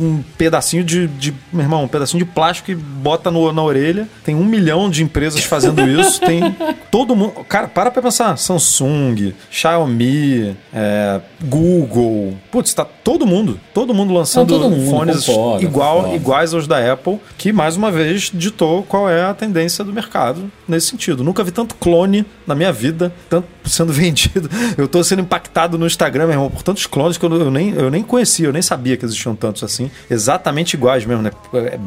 um 0.00 0.22
pedacinho 0.38 0.82
de, 0.82 1.06
de. 1.08 1.34
Meu 1.52 1.62
irmão, 1.62 1.84
um 1.84 1.88
pedacinho 1.88 2.24
de 2.24 2.30
plástico 2.30 2.70
e 2.70 2.74
bota 2.74 3.30
no- 3.30 3.52
na 3.52 3.62
orelha. 3.62 4.08
Tem 4.24 4.34
um 4.34 4.44
milhão 4.44 4.88
de 4.88 5.02
empresas 5.02 5.44
fazendo 5.44 5.82
isso. 5.86 6.20
Tem 6.20 6.56
todo 6.90 7.14
mundo. 7.14 7.32
Cara, 7.48 7.68
para 7.68 7.90
pra 7.90 8.00
pensar. 8.02 8.36
Samsung, 8.38 9.34
Xiaomi, 9.50 10.56
é, 10.72 11.20
Google. 11.42 12.34
Putz, 12.50 12.72
tá 12.72 12.84
todo 12.84 13.26
mundo. 13.26 13.60
Todo 13.74 13.92
mundo 13.92 14.14
lançando 14.14 14.50
Não, 14.54 14.60
todo 14.60 14.70
mundo, 14.74 14.90
fones 14.90 15.26
concordo, 15.26 15.64
igual, 15.64 15.94
concordo. 15.96 16.16
iguais 16.16 16.54
aos 16.54 16.66
da 16.66 16.92
Apple, 16.92 17.18
que 17.36 17.52
mais 17.52 17.76
uma 17.76 17.90
vez 17.90 18.30
ditou 18.32 18.82
qual 18.84 19.08
é 19.08 19.22
a 19.24 19.34
tendência 19.34 19.84
do 19.84 19.92
mercado 19.92 20.50
nesse 20.66 20.86
sentido. 20.88 21.22
Nunca 21.22 21.44
vi 21.44 21.50
tanto 21.50 21.74
clone 21.74 22.24
na 22.46 22.54
minha 22.54 22.72
vida, 22.72 23.12
tanto 23.28 23.46
sendo 23.64 23.92
vendido. 23.94 24.48
Eu 24.76 24.86
tô 24.88 25.02
sendo 25.02 25.22
impactado 25.22 25.78
no 25.78 25.86
Instagram, 25.86 26.24
meu 26.24 26.32
irmão, 26.34 26.50
por 26.50 26.62
tantos 26.62 26.86
clones 26.86 27.16
que 27.16 27.24
eu, 27.24 27.32
eu 27.40 27.50
nem, 27.50 27.70
eu 27.74 27.90
nem 27.90 28.02
conhecia, 28.02 28.46
eu 28.46 28.52
nem 28.52 28.62
sabia 28.62 28.96
que 28.96 29.04
existiam 29.04 29.34
tantos 29.34 29.62
assim. 29.64 29.90
Exatamente 30.10 30.74
iguais 30.74 31.04
mesmo, 31.04 31.22
né? 31.22 31.30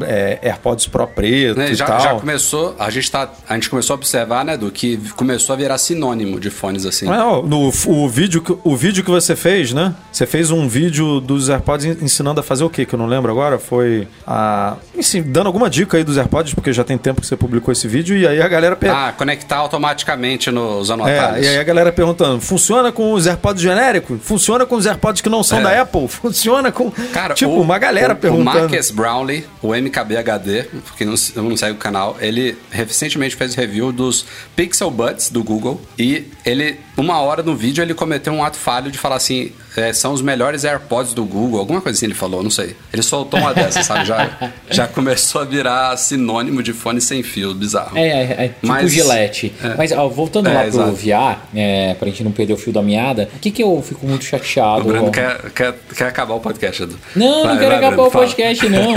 É, 0.02 0.40
é, 0.42 0.50
AirPods 0.50 0.88
Pro 0.88 1.08
preto 1.08 1.58
Né, 1.58 1.72
e 1.72 1.76
já, 1.76 1.86
tal. 1.86 2.00
já 2.00 2.14
começou, 2.16 2.76
a 2.80 2.90
gente, 2.90 3.10
tá, 3.12 3.30
a 3.48 3.54
gente 3.56 3.70
começou 3.70 3.94
a 3.94 3.98
observar, 3.98 4.44
né, 4.46 4.58
do 4.58 4.72
que 4.72 4.98
começou 5.16 5.54
a 5.54 5.58
virar 5.58 5.78
sinônimo 5.78 6.40
de 6.40 6.50
fones 6.50 6.86
assim. 6.86 7.06
Não, 7.06 7.40
ó, 7.40 7.42
no, 7.44 7.72
o, 7.88 8.10
vídeo, 8.10 8.42
que- 8.42 8.58
o 8.64 8.76
vídeo 8.76 9.04
que 9.04 9.10
você 9.12 9.36
fez, 9.36 9.74
né? 9.74 9.94
Você 10.12 10.26
fez 10.26 10.52
um 10.52 10.68
vídeo 10.68 11.20
dos 11.20 11.50
AirPods 11.50 11.86
en- 11.86 11.98
ensinando 12.04 12.40
a 12.40 12.44
fazer 12.44 12.64
o 12.64 12.70
quê? 12.70 12.86
Que 12.86 12.96
eu 12.96 13.00
não 13.00 13.06
lembro 13.08 13.32
agora. 13.32 13.60
Foi 13.60 14.08
a. 14.26 14.76
Enfim, 14.98 15.22
dando 15.22 15.48
alguma 15.48 15.70
dica 15.70 15.98
aí 15.98 16.04
dos 16.04 16.18
AirPods, 16.18 16.54
porque 16.54 16.74
já 16.74 16.84
tem 16.84 16.98
tempo 16.98 17.22
que 17.22 17.28
você 17.28 17.36
publicou 17.38 17.72
esse 17.72 17.88
vídeo. 17.88 18.18
E 18.18 18.28
aí 18.28 18.42
a 18.42 18.48
galera. 18.48 18.76
per- 18.76 18.92
Ah, 18.92 19.14
conectar 19.16 19.58
automaticamente 19.58 20.47
no, 20.52 20.78
usando 20.80 21.08
É, 21.08 21.18
atalhos. 21.20 21.46
e 21.46 21.50
aí 21.50 21.58
a 21.58 21.64
galera 21.64 21.92
perguntando: 21.92 22.40
funciona 22.42 22.92
com 22.92 23.14
os 23.14 23.28
AirPods 23.28 23.62
genéricos? 23.62 24.20
Funciona 24.24 24.66
com 24.66 24.76
os 24.76 24.86
AirPods 24.86 25.22
que 25.22 25.30
não 25.30 25.44
são 25.44 25.60
É. 25.60 25.64
da 25.64 25.82
Apple? 25.82 26.08
Funciona 26.10 26.72
com. 26.72 26.92
Cara, 27.14 27.34
tipo, 27.34 27.52
o- 27.52 27.62
uma 27.62 27.78
galera 27.78 28.14
o, 28.14 28.18
perguntando. 28.18 28.58
O 28.58 28.70
Marcus 28.70 28.92
Brownlee, 28.92 29.46
o 29.62 29.74
MKBHD, 29.76 30.66
que 30.98 31.06
não, 31.06 31.16
não 31.36 31.58
segue 31.58 31.74
o 31.74 31.78
canal, 31.78 32.18
ele 32.20 32.58
recentemente 32.72 33.36
fez 33.36 33.56
review 33.56 33.92
dos 33.92 34.26
Pixel 34.56 34.90
Buds 34.92 35.30
do 35.30 35.44
Google 35.44 35.80
e 35.98 36.26
ele, 36.46 36.80
uma 36.98 37.20
hora 37.22 37.44
no 37.44 37.56
vídeo, 37.56 37.82
ele 37.82 37.94
cometeu 37.94 38.34
um 38.34 38.44
ato 38.44 38.58
falho 38.58 38.92
de 38.92 38.98
falar 38.98 39.16
assim: 39.18 39.52
é, 39.76 39.94
são 39.94 40.12
os 40.14 40.22
melhores 40.22 40.64
AirPods 40.66 41.14
do 41.14 41.24
Google, 41.24 41.60
alguma 41.60 41.80
coisa 41.82 41.96
assim 41.98 42.08
ele 42.08 42.16
falou, 42.16 42.42
não 42.44 42.50
sei. 42.50 42.76
Ele 42.92 43.02
soltou 43.04 43.40
uma 43.40 43.54
dessas, 43.54 43.86
sabe? 43.86 44.06
Já, 44.06 44.52
já 44.70 44.88
começou 44.88 45.42
a 45.42 45.46
virar 45.46 45.96
sinônimo 45.98 46.64
de 46.64 46.74
fone 46.74 47.00
sem 47.00 47.22
fio, 47.24 47.54
bizarro. 47.54 47.98
É, 47.98 48.08
é, 48.08 48.24
é 48.46 48.48
tipo 48.50 48.68
Mas- 48.68 48.92
Gillette. 48.92 49.54
é. 49.64 49.76
Mas, 49.78 49.92
ó, 49.92 50.08
voltando 50.08 50.48
É, 50.50 50.54
lá 50.54 50.60
pro 50.62 50.68
exato. 50.70 50.92
VR, 50.94 51.38
é, 51.56 51.94
pra 51.94 52.08
gente 52.10 52.24
não 52.24 52.32
perder 52.32 52.54
o 52.54 52.58
fio 52.58 52.74
da 52.74 52.82
meada, 52.82 53.30
o 53.36 53.40
que 53.40 53.52
que 53.52 53.62
eu 53.64 53.82
fico 53.88 54.06
muito 54.08 54.22
O 54.22 54.26
chateado... 54.26 54.84
Bruno 54.86 55.08
ó? 55.08 55.12
quer, 55.12 55.52
quer, 55.52 55.76
quer 55.96 56.06
acabar 56.08 56.34
o 56.34 56.40
podcast, 56.40 56.82
Edu. 56.84 56.98
Não, 57.16 57.44
Vai, 57.44 57.54
não 57.54 57.58
quero 57.60 57.70
vai, 57.70 57.78
acabar 57.78 57.92
Bruno, 57.96 58.08
o 58.08 58.12
podcast, 58.12 58.70
não. 58.70 58.94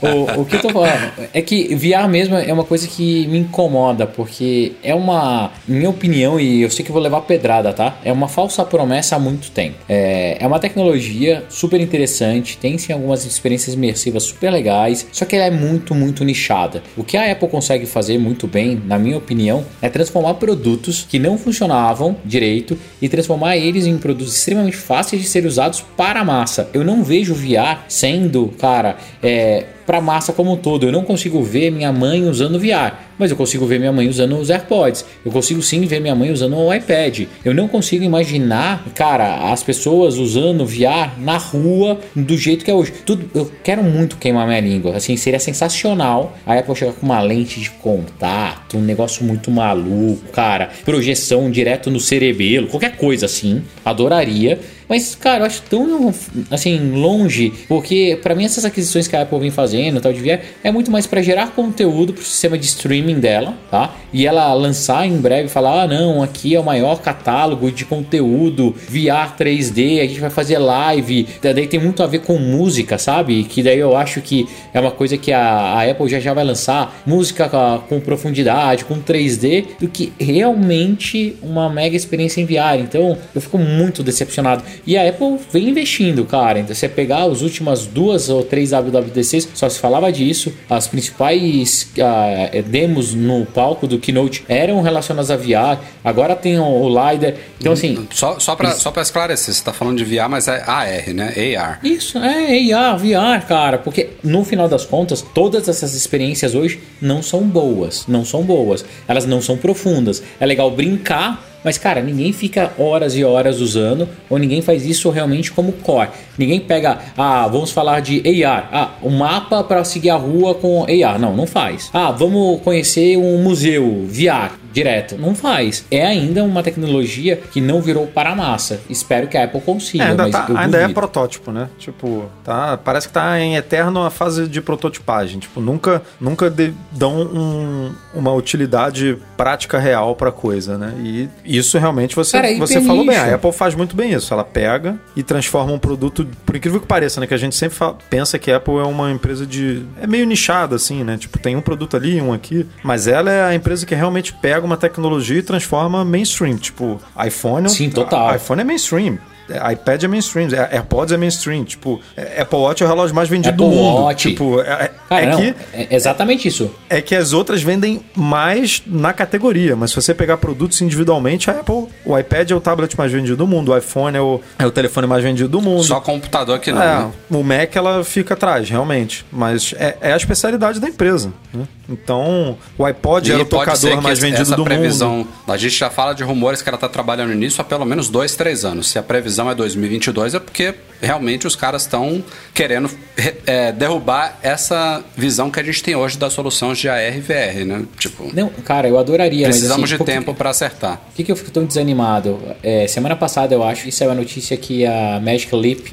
o, 0.36 0.40
o 0.42 0.44
que 0.46 0.56
eu 0.56 0.60
tô 0.62 0.70
falando 0.70 1.12
é 1.32 1.42
que 1.42 1.74
VR 1.74 2.08
mesmo 2.08 2.36
é 2.36 2.52
uma 2.52 2.64
coisa 2.64 2.86
que 2.88 3.26
me 3.26 3.38
incomoda, 3.38 4.06
porque 4.06 4.72
é 4.82 4.94
uma, 4.94 5.50
minha 5.68 5.90
opinião, 5.90 6.40
e 6.40 6.62
eu 6.62 6.70
sei 6.70 6.84
que 6.84 6.90
eu 6.90 6.94
vou 6.94 7.02
levar 7.02 7.20
pedrada, 7.34 7.72
tá? 7.72 7.98
É 8.04 8.12
uma 8.12 8.28
falsa 8.28 8.64
promessa 8.64 9.16
há 9.16 9.18
muito 9.18 9.50
tempo. 9.50 9.76
É, 9.88 10.36
é 10.38 10.46
uma 10.46 10.60
tecnologia 10.60 11.44
super 11.48 11.80
interessante, 11.80 12.56
tem 12.56 12.78
sim 12.78 12.92
algumas 12.92 13.24
experiências 13.24 13.74
imersivas 13.74 14.22
super 14.22 14.50
legais, 14.50 15.06
só 15.10 15.24
que 15.24 15.34
ela 15.34 15.46
é 15.46 15.50
muito, 15.50 15.94
muito 15.94 16.24
nichada. 16.24 16.82
O 16.96 17.02
que 17.02 17.16
a 17.16 17.30
Apple 17.30 17.48
consegue 17.48 17.86
fazer 17.86 18.18
muito 18.18 18.46
bem, 18.46 18.80
na 18.86 18.98
minha 18.98 19.18
opinião, 19.18 19.64
é 19.82 19.88
transformar 19.88 20.34
produtos 20.34 21.04
que 21.08 21.18
não 21.18 21.36
funcionavam 21.36 22.16
direito 22.24 22.78
e 23.02 23.08
transformar 23.08 23.56
eles 23.56 23.86
em 23.86 23.98
produtos 23.98 24.36
extremamente 24.36 24.76
fáceis 24.76 25.20
de 25.20 25.28
ser 25.28 25.44
usados 25.44 25.84
para 25.96 26.20
a 26.20 26.24
massa. 26.24 26.70
Eu 26.72 26.84
não 26.84 27.02
vejo 27.02 27.34
VR 27.34 27.84
sendo, 27.88 28.52
cara, 28.58 28.96
é, 29.22 29.66
para 29.86 30.00
massa 30.00 30.32
como 30.32 30.52
um 30.52 30.56
todo. 30.56 30.86
Eu 30.86 30.92
não 30.92 31.04
consigo 31.04 31.42
ver 31.42 31.70
minha 31.70 31.92
mãe 31.92 32.28
usando 32.28 32.58
VR, 32.58 32.94
mas 33.18 33.30
eu 33.30 33.36
consigo 33.36 33.66
ver 33.66 33.78
minha 33.78 33.92
mãe 33.92 34.08
usando 34.08 34.36
os 34.38 34.50
AirPods. 34.50 35.04
Eu 35.24 35.32
consigo 35.32 35.62
sim 35.62 35.80
ver 35.86 36.00
minha 36.00 36.14
mãe 36.14 36.30
usando 36.30 36.56
o 36.56 36.72
iPad. 36.72 37.26
Eu 37.44 37.54
não 37.54 37.68
consigo 37.68 38.04
imaginar, 38.04 38.84
cara, 38.94 39.52
as 39.52 39.62
pessoas 39.62 40.16
usando 40.16 40.66
VR 40.66 41.18
na 41.18 41.36
rua 41.36 41.98
do 42.14 42.36
jeito 42.36 42.64
que 42.64 42.70
é 42.70 42.74
hoje. 42.74 42.92
Tudo, 43.04 43.28
eu 43.34 43.50
quero 43.62 43.82
muito 43.82 44.16
queimar 44.16 44.46
minha 44.46 44.60
língua. 44.60 44.96
Assim, 44.96 45.16
seria 45.16 45.38
sensacional 45.38 46.36
a 46.46 46.58
Apple 46.58 46.74
chegar 46.74 46.92
com 46.92 47.06
uma 47.06 47.20
lente 47.20 47.60
de 47.60 47.70
contato, 47.70 48.76
um 48.76 48.82
negócio 48.82 49.24
muito 49.24 49.50
maluco, 49.50 50.32
cara, 50.32 50.70
projeção 50.84 51.50
direto 51.50 51.90
no 51.90 52.00
cerebelo, 52.00 52.66
qualquer 52.68 52.96
coisa 52.96 53.26
assim. 53.26 53.62
Adoraria. 53.84 54.58
Mas, 54.88 55.14
cara, 55.14 55.40
eu 55.40 55.46
acho 55.46 55.62
tão, 55.62 56.12
assim, 56.50 56.92
longe, 56.92 57.52
porque 57.68 58.18
pra 58.22 58.34
mim 58.34 58.44
essas 58.44 58.64
aquisições 58.64 59.08
que 59.08 59.16
a 59.16 59.22
Apple 59.22 59.38
vem 59.38 59.50
fazendo, 59.50 60.00
tal 60.00 60.12
de 60.12 60.20
VR, 60.20 60.40
é 60.62 60.70
muito 60.70 60.90
mais 60.90 61.06
pra 61.06 61.22
gerar 61.22 61.48
conteúdo 61.48 62.12
pro 62.12 62.22
sistema 62.22 62.58
de 62.58 62.66
streaming 62.66 63.20
dela, 63.20 63.54
tá? 63.70 63.94
E 64.12 64.26
ela 64.26 64.52
lançar 64.54 65.06
em 65.06 65.16
breve, 65.16 65.48
falar, 65.48 65.82
ah, 65.82 65.86
não, 65.86 66.22
aqui 66.22 66.54
é 66.54 66.60
o 66.60 66.64
maior 66.64 67.00
catálogo 67.00 67.70
de 67.70 67.84
conteúdo 67.84 68.74
VR 68.88 69.36
3D, 69.38 70.00
a 70.00 70.06
gente 70.06 70.20
vai 70.20 70.30
fazer 70.30 70.58
live, 70.58 71.26
daí 71.42 71.66
tem 71.66 71.80
muito 71.80 72.02
a 72.02 72.06
ver 72.06 72.20
com 72.20 72.38
música, 72.38 72.98
sabe? 72.98 73.44
Que 73.44 73.62
daí 73.62 73.78
eu 73.78 73.96
acho 73.96 74.20
que 74.20 74.46
é 74.72 74.80
uma 74.80 74.90
coisa 74.90 75.16
que 75.16 75.32
a, 75.32 75.40
a 75.40 75.90
Apple 75.90 76.08
já 76.08 76.20
já 76.20 76.32
vai 76.32 76.44
lançar, 76.44 77.02
música 77.06 77.48
com 77.88 78.00
profundidade, 78.00 78.84
com 78.84 79.00
3D, 79.00 79.66
do 79.80 79.88
que 79.88 80.12
realmente 80.18 81.36
uma 81.42 81.68
mega 81.68 81.96
experiência 81.96 82.40
em 82.40 82.46
VR. 82.46 82.80
Então, 82.80 83.16
eu 83.34 83.40
fico 83.40 83.58
muito 83.58 84.02
decepcionado. 84.02 84.62
E 84.86 84.96
a 84.96 85.08
Apple 85.08 85.38
vem 85.52 85.68
investindo, 85.68 86.24
cara. 86.24 86.58
Então, 86.58 86.74
você 86.74 86.88
pegar 86.88 87.24
as 87.24 87.42
últimas 87.42 87.86
duas 87.86 88.28
ou 88.28 88.42
três 88.42 88.70
WWDCs, 88.70 89.48
só 89.54 89.68
se 89.68 89.78
falava 89.78 90.10
disso. 90.12 90.52
As 90.68 90.86
principais 90.86 91.88
ah, 92.00 92.50
demos 92.66 93.14
no 93.14 93.44
palco 93.46 93.86
do 93.86 93.98
Keynote 93.98 94.44
eram 94.48 94.82
relacionadas 94.82 95.30
a 95.30 95.36
VR. 95.36 95.80
Agora 96.02 96.36
tem 96.36 96.58
o, 96.58 96.88
LiDAR. 96.88 97.34
Então, 97.58 97.72
assim, 97.72 98.06
Só, 98.10 98.38
só, 98.38 98.54
pra, 98.54 98.72
só 98.72 98.90
pra 98.90 99.02
esclarecer, 99.02 99.54
você 99.54 99.64
tá 99.64 99.72
falando 99.72 99.98
de 99.98 100.04
VR, 100.04 100.28
mas 100.28 100.48
é 100.48 100.62
AR, 100.66 101.14
né? 101.14 101.32
AR. 101.56 101.80
Isso, 101.82 102.18
é 102.18 102.72
AR, 102.72 102.98
VR, 102.98 103.46
cara, 103.46 103.78
porque 103.78 104.10
no 104.22 104.44
final 104.44 104.68
das 104.68 104.84
contas, 104.84 105.22
todas 105.22 105.68
essas 105.68 105.94
experiências 105.94 106.54
hoje 106.54 106.80
não 107.00 107.22
são 107.22 107.42
boas, 107.42 108.04
não 108.06 108.24
são 108.24 108.42
boas, 108.42 108.84
elas 109.08 109.26
não 109.26 109.40
são 109.40 109.56
profundas. 109.56 110.22
É 110.38 110.46
legal 110.46 110.70
brincar, 110.70 111.42
mas 111.64 111.78
cara, 111.78 112.02
ninguém 112.02 112.32
fica 112.32 112.72
horas 112.78 113.16
e 113.16 113.24
horas 113.24 113.60
usando, 113.60 114.08
ou 114.28 114.38
ninguém 114.38 114.60
faz 114.60 114.84
isso 114.84 115.10
realmente 115.10 115.50
como 115.50 115.72
core. 115.72 116.10
Ninguém 116.36 116.60
pega, 116.60 116.98
ah, 117.16 117.48
vamos 117.48 117.70
falar 117.70 118.00
de 118.00 118.44
AR, 118.44 118.68
ah, 118.70 118.90
um 119.02 119.10
mapa 119.10 119.64
para 119.64 119.82
seguir 119.84 120.10
a 120.10 120.16
rua 120.16 120.54
com 120.54 120.82
AR. 120.84 121.18
Não, 121.18 121.34
não 121.34 121.46
faz. 121.46 121.90
Ah, 121.92 122.10
vamos 122.10 122.60
conhecer 122.60 123.16
um 123.16 123.42
museu 123.42 124.06
VR. 124.08 124.63
Direto. 124.74 125.16
Não 125.16 125.34
faz. 125.34 125.86
É 125.90 126.04
ainda 126.04 126.42
uma 126.44 126.62
tecnologia 126.62 127.36
que 127.52 127.60
não 127.60 127.80
virou 127.80 128.06
para 128.06 128.30
a 128.32 128.34
massa. 128.36 128.80
Espero 128.90 129.28
que 129.28 129.36
a 129.38 129.44
Apple 129.44 129.60
consiga, 129.60 130.04
É, 130.04 130.08
ainda, 130.08 130.22
mas 130.24 130.32
tá- 130.32 130.46
ainda 130.56 130.78
é 130.78 130.88
protótipo, 130.88 131.50
né? 131.52 131.68
Tipo, 131.78 132.24
tá, 132.42 132.76
parece 132.76 133.06
que 133.08 133.14
tá 133.14 133.38
em 133.40 133.56
eterno 133.56 134.02
a 134.04 134.10
fase 134.10 134.48
de 134.48 134.60
prototipagem. 134.60 135.38
Tipo, 135.38 135.60
nunca, 135.60 136.02
nunca 136.20 136.50
de- 136.50 136.74
dão 136.92 137.22
um- 137.22 137.92
uma 138.12 138.32
utilidade 138.32 139.16
prática 139.36 139.78
real 139.78 140.14
pra 140.16 140.32
coisa, 140.32 140.76
né? 140.76 140.92
E 140.98 141.28
isso 141.44 141.78
realmente 141.78 142.14
você, 142.16 142.32
Cara, 142.40 142.54
você 142.58 142.80
falou 142.80 143.06
bem. 143.06 143.16
A 143.16 143.34
Apple 143.36 143.52
faz 143.52 143.74
muito 143.74 143.94
bem 143.94 144.12
isso. 144.12 144.34
Ela 144.34 144.44
pega 144.44 144.98
e 145.14 145.22
transforma 145.22 145.72
um 145.72 145.78
produto, 145.78 146.26
por 146.44 146.56
incrível 146.56 146.80
que 146.80 146.86
pareça, 146.86 147.20
né? 147.20 147.26
Que 147.26 147.34
a 147.34 147.38
gente 147.38 147.54
sempre 147.54 147.76
fa- 147.76 147.94
pensa 148.10 148.38
que 148.38 148.50
a 148.50 148.56
Apple 148.56 148.74
é 148.78 148.82
uma 148.82 149.10
empresa 149.12 149.46
de. 149.46 149.82
É 150.00 150.06
meio 150.06 150.26
nichada, 150.26 150.74
assim, 150.76 151.04
né? 151.04 151.16
Tipo, 151.16 151.38
tem 151.38 151.54
um 151.54 151.60
produto 151.60 151.96
ali, 151.96 152.20
um 152.20 152.32
aqui. 152.32 152.66
Mas 152.82 153.06
ela 153.06 153.30
é 153.30 153.44
a 153.44 153.54
empresa 153.54 153.86
que 153.86 153.94
realmente 153.94 154.32
pega 154.32 154.63
uma 154.66 154.76
tecnologia 154.76 155.38
e 155.38 155.42
transforma 155.42 156.04
mainstream. 156.04 156.56
Tipo, 156.56 157.00
iPhone. 157.26 157.66
é 157.66 157.68
um- 157.68 157.72
Sim, 157.72 157.90
total. 157.90 158.34
iPhone 158.36 158.60
é 158.60 158.64
mainstream. 158.64 159.18
É, 159.48 159.72
iPad 159.72 160.02
é 160.04 160.08
mainstream, 160.08 160.48
é, 160.52 160.76
AirPods 160.76 161.12
é 161.12 161.16
mainstream, 161.16 161.64
tipo, 161.64 162.00
é, 162.16 162.40
Apple 162.42 162.58
Watch 162.58 162.82
é 162.82 162.86
o 162.86 162.88
relógio 162.88 163.14
mais 163.14 163.28
vendido 163.28 163.50
Apple 163.50 163.64
do 163.66 163.70
mundo. 163.82 164.02
Watch. 164.02 164.28
Tipo, 164.30 164.60
é, 164.60 164.90
Cara, 165.08 165.22
é 165.22 165.26
não, 165.30 165.36
que, 165.38 165.54
é 165.74 165.88
exatamente 165.94 166.48
isso. 166.48 166.70
é 166.88 167.00
que 167.02 167.14
as 167.14 167.32
outras 167.32 167.62
vendem 167.62 168.00
mais 168.16 168.82
na 168.86 169.12
categoria, 169.12 169.76
mas 169.76 169.90
se 169.90 169.96
você 169.96 170.14
pegar 170.14 170.36
produtos 170.38 170.80
individualmente, 170.80 171.50
a 171.50 171.60
Apple, 171.60 171.86
o 172.04 172.18
iPad 172.18 172.50
é 172.50 172.54
o 172.54 172.60
tablet 172.60 172.96
mais 172.96 173.12
vendido 173.12 173.36
do 173.36 173.46
mundo, 173.46 173.72
o 173.72 173.76
iPhone 173.76 174.16
é 174.16 174.20
o, 174.20 174.40
é 174.58 174.66
o 174.66 174.70
telefone 174.70 175.06
mais 175.06 175.22
vendido 175.22 175.48
do 175.48 175.60
mundo. 175.60 175.82
Só 175.84 176.00
computador 176.00 176.58
que 176.58 176.72
não, 176.72 176.82
É, 176.82 176.98
né? 177.00 177.12
o 177.30 177.42
Mac 177.42 177.74
ela 177.76 178.02
fica 178.04 178.34
atrás, 178.34 178.68
realmente. 178.70 179.24
Mas 179.30 179.74
é, 179.78 179.96
é 180.00 180.12
a 180.12 180.16
especialidade 180.16 180.80
da 180.80 180.88
empresa. 180.88 181.32
né? 181.52 181.66
Então, 181.88 182.56
o 182.78 182.84
iPod 182.84 183.30
era 183.30 183.42
o 183.42 183.46
pode 183.46 183.70
ser 183.72 183.88
tocador 183.88 183.98
que 183.98 184.02
mais 184.04 184.18
vendido 184.18 184.42
essa 184.42 184.56
do 184.56 184.64
previsão, 184.64 185.18
mundo. 185.18 185.28
A 185.46 185.56
gente 185.56 185.74
já 185.76 185.90
fala 185.90 186.14
de 186.14 186.22
rumores 186.24 186.62
que 186.62 186.68
ela 186.68 186.76
está 186.76 186.88
trabalhando 186.88 187.34
nisso 187.34 187.60
há 187.60 187.64
pelo 187.64 187.84
menos 187.84 188.08
dois, 188.08 188.34
três 188.34 188.64
anos. 188.64 188.88
Se 188.88 188.98
a 188.98 189.02
previsão 189.02 189.33
é 189.38 189.54
2022, 189.54 190.34
é 190.34 190.40
porque 190.40 190.74
realmente 191.04 191.46
os 191.46 191.54
caras 191.56 191.82
estão 191.82 192.22
querendo 192.52 192.90
re- 193.16 193.34
é, 193.46 193.72
derrubar 193.72 194.38
essa 194.42 195.02
visão 195.16 195.50
que 195.50 195.60
a 195.60 195.62
gente 195.62 195.82
tem 195.82 195.94
hoje 195.94 196.18
das 196.18 196.32
soluções 196.32 196.78
de 196.78 196.88
AR 196.88 197.16
e 197.16 197.20
VR, 197.20 197.64
né? 197.64 197.82
Tipo, 197.98 198.30
Não, 198.34 198.48
cara, 198.64 198.88
eu 198.88 198.98
adoraria, 198.98 199.46
precisamos 199.46 199.82
mas 199.82 199.92
assim, 199.92 200.04
de 200.04 200.10
tempo 200.10 200.34
para 200.34 200.50
acertar. 200.50 200.96
Por 200.98 201.14
que, 201.16 201.24
que 201.24 201.32
eu 201.32 201.36
fico 201.36 201.50
tão 201.50 201.64
desanimado? 201.64 202.40
É, 202.62 202.86
semana 202.86 203.16
passada, 203.16 203.54
eu 203.54 203.62
acho, 203.62 203.88
isso 203.88 204.02
é 204.02 204.06
uma 204.06 204.14
notícia 204.14 204.56
que 204.56 204.84
a 204.86 205.20
Magic 205.22 205.54
Leap 205.54 205.88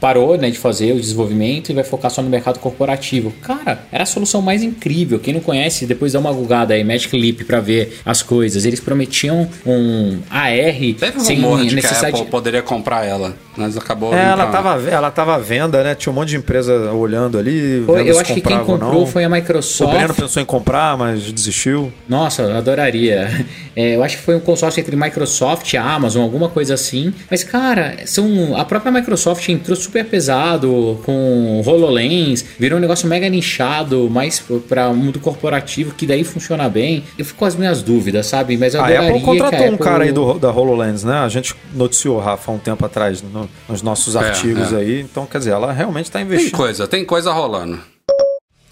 parou 0.00 0.36
né, 0.36 0.50
de 0.50 0.58
fazer 0.58 0.92
o 0.92 1.00
desenvolvimento 1.00 1.70
e 1.70 1.74
vai 1.74 1.84
focar 1.84 2.10
só 2.10 2.22
no 2.22 2.28
mercado 2.30 2.58
corporativo. 2.58 3.32
Cara, 3.42 3.80
era 3.90 4.02
a 4.02 4.06
solução 4.06 4.40
mais 4.42 4.62
incrível. 4.62 5.18
Quem 5.18 5.34
não 5.34 5.40
conhece, 5.40 5.86
depois 5.86 6.12
dá 6.12 6.18
uma 6.18 6.32
googada 6.32 6.74
aí, 6.74 6.84
Magic 6.84 7.14
Leap, 7.16 7.42
pra 7.46 7.60
ver 7.60 8.00
as 8.04 8.22
coisas. 8.22 8.64
Eles 8.64 8.80
prometiam 8.80 9.48
um 9.66 10.18
AR 10.30 10.54
Teve 10.98 11.18
um 11.18 11.20
sem 11.20 11.36
rumor 11.36 11.60
de 11.62 11.66
que 11.68 11.72
a 11.72 11.76
necessidade... 11.76 12.16
Apple 12.16 12.30
poderia 12.30 12.62
comprar 12.62 13.04
ela, 13.04 13.36
mas 13.56 13.76
acabou. 13.76 14.14
É, 14.14 14.24
ela 14.30 14.43
nunca- 14.46 14.62
tava, 14.62 14.88
ela 14.90 15.10
tava 15.10 15.34
à 15.34 15.38
venda, 15.38 15.82
né? 15.82 15.94
Tinha 15.94 16.12
um 16.12 16.14
monte 16.14 16.28
de 16.30 16.36
empresa 16.36 16.90
olhando 16.92 17.38
ali. 17.38 17.82
Foi- 17.86 17.98
vendo 17.98 18.08
eu 18.08 18.14
se 18.14 18.20
acho 18.20 18.34
que 18.34 18.40
quem 18.40 18.58
comprou 18.64 19.06
foi 19.06 19.24
a 19.24 19.28
O 19.28 19.30
Microsoft. 19.30 19.94
Breno 19.94 20.14
pensou 20.14 20.42
em 20.42 20.46
comprar, 20.46 20.96
mas 20.96 21.22
desistiu. 21.32 21.92
Nossa, 22.08 22.42
eu 22.42 22.56
adoraria. 22.56 23.28
É, 23.76 23.96
eu 23.96 24.04
acho 24.04 24.18
que 24.18 24.22
foi 24.22 24.36
um 24.36 24.40
consórcio 24.40 24.78
entre 24.78 24.94
Microsoft 24.94 25.72
e 25.72 25.76
Amazon, 25.76 26.22
alguma 26.22 26.48
coisa 26.48 26.74
assim. 26.74 27.12
Mas, 27.28 27.42
cara, 27.42 27.96
são, 28.06 28.56
a 28.56 28.64
própria 28.64 28.92
Microsoft 28.92 29.48
entrou 29.48 29.74
super 29.76 30.04
pesado 30.04 31.00
com 31.04 31.60
HoloLens, 31.66 32.44
virou 32.56 32.78
um 32.78 32.80
negócio 32.80 33.08
mega 33.08 33.28
nichado, 33.28 34.08
mais 34.08 34.40
para 34.68 34.88
o 34.90 34.94
mundo 34.94 35.18
corporativo, 35.18 35.92
que 35.92 36.06
daí 36.06 36.22
funciona 36.22 36.68
bem. 36.68 37.02
Eu 37.18 37.24
fico 37.24 37.40
com 37.40 37.44
as 37.44 37.56
minhas 37.56 37.82
dúvidas, 37.82 38.26
sabe? 38.26 38.56
Mas 38.56 38.74
eu 38.74 38.80
A 38.80 38.84
adoraria 38.84 39.08
Apple 39.10 39.22
contratou 39.24 39.50
que 39.50 39.56
a 39.56 39.70
um 39.70 39.74
Apple- 39.74 39.84
cara 39.84 40.04
aí 40.04 40.12
do, 40.12 40.34
da 40.38 40.52
HoloLens, 40.52 41.02
né? 41.02 41.14
A 41.18 41.28
gente 41.28 41.54
noticiou, 41.74 42.20
Rafa, 42.20 42.52
há 42.52 42.54
um 42.54 42.58
tempo 42.58 42.86
atrás, 42.86 43.22
no- 43.22 43.50
nos 43.68 43.82
nossos 43.82 44.14
artigos 44.34 44.72
é. 44.72 44.76
aí. 44.76 45.00
Então, 45.00 45.26
quer 45.26 45.38
dizer, 45.38 45.50
ela 45.50 45.72
realmente 45.72 46.06
está 46.06 46.18
Tem 46.18 46.26
investindo. 46.26 46.56
coisa, 46.56 46.86
tem 46.86 47.04
coisa 47.04 47.32
rolando. 47.32 47.78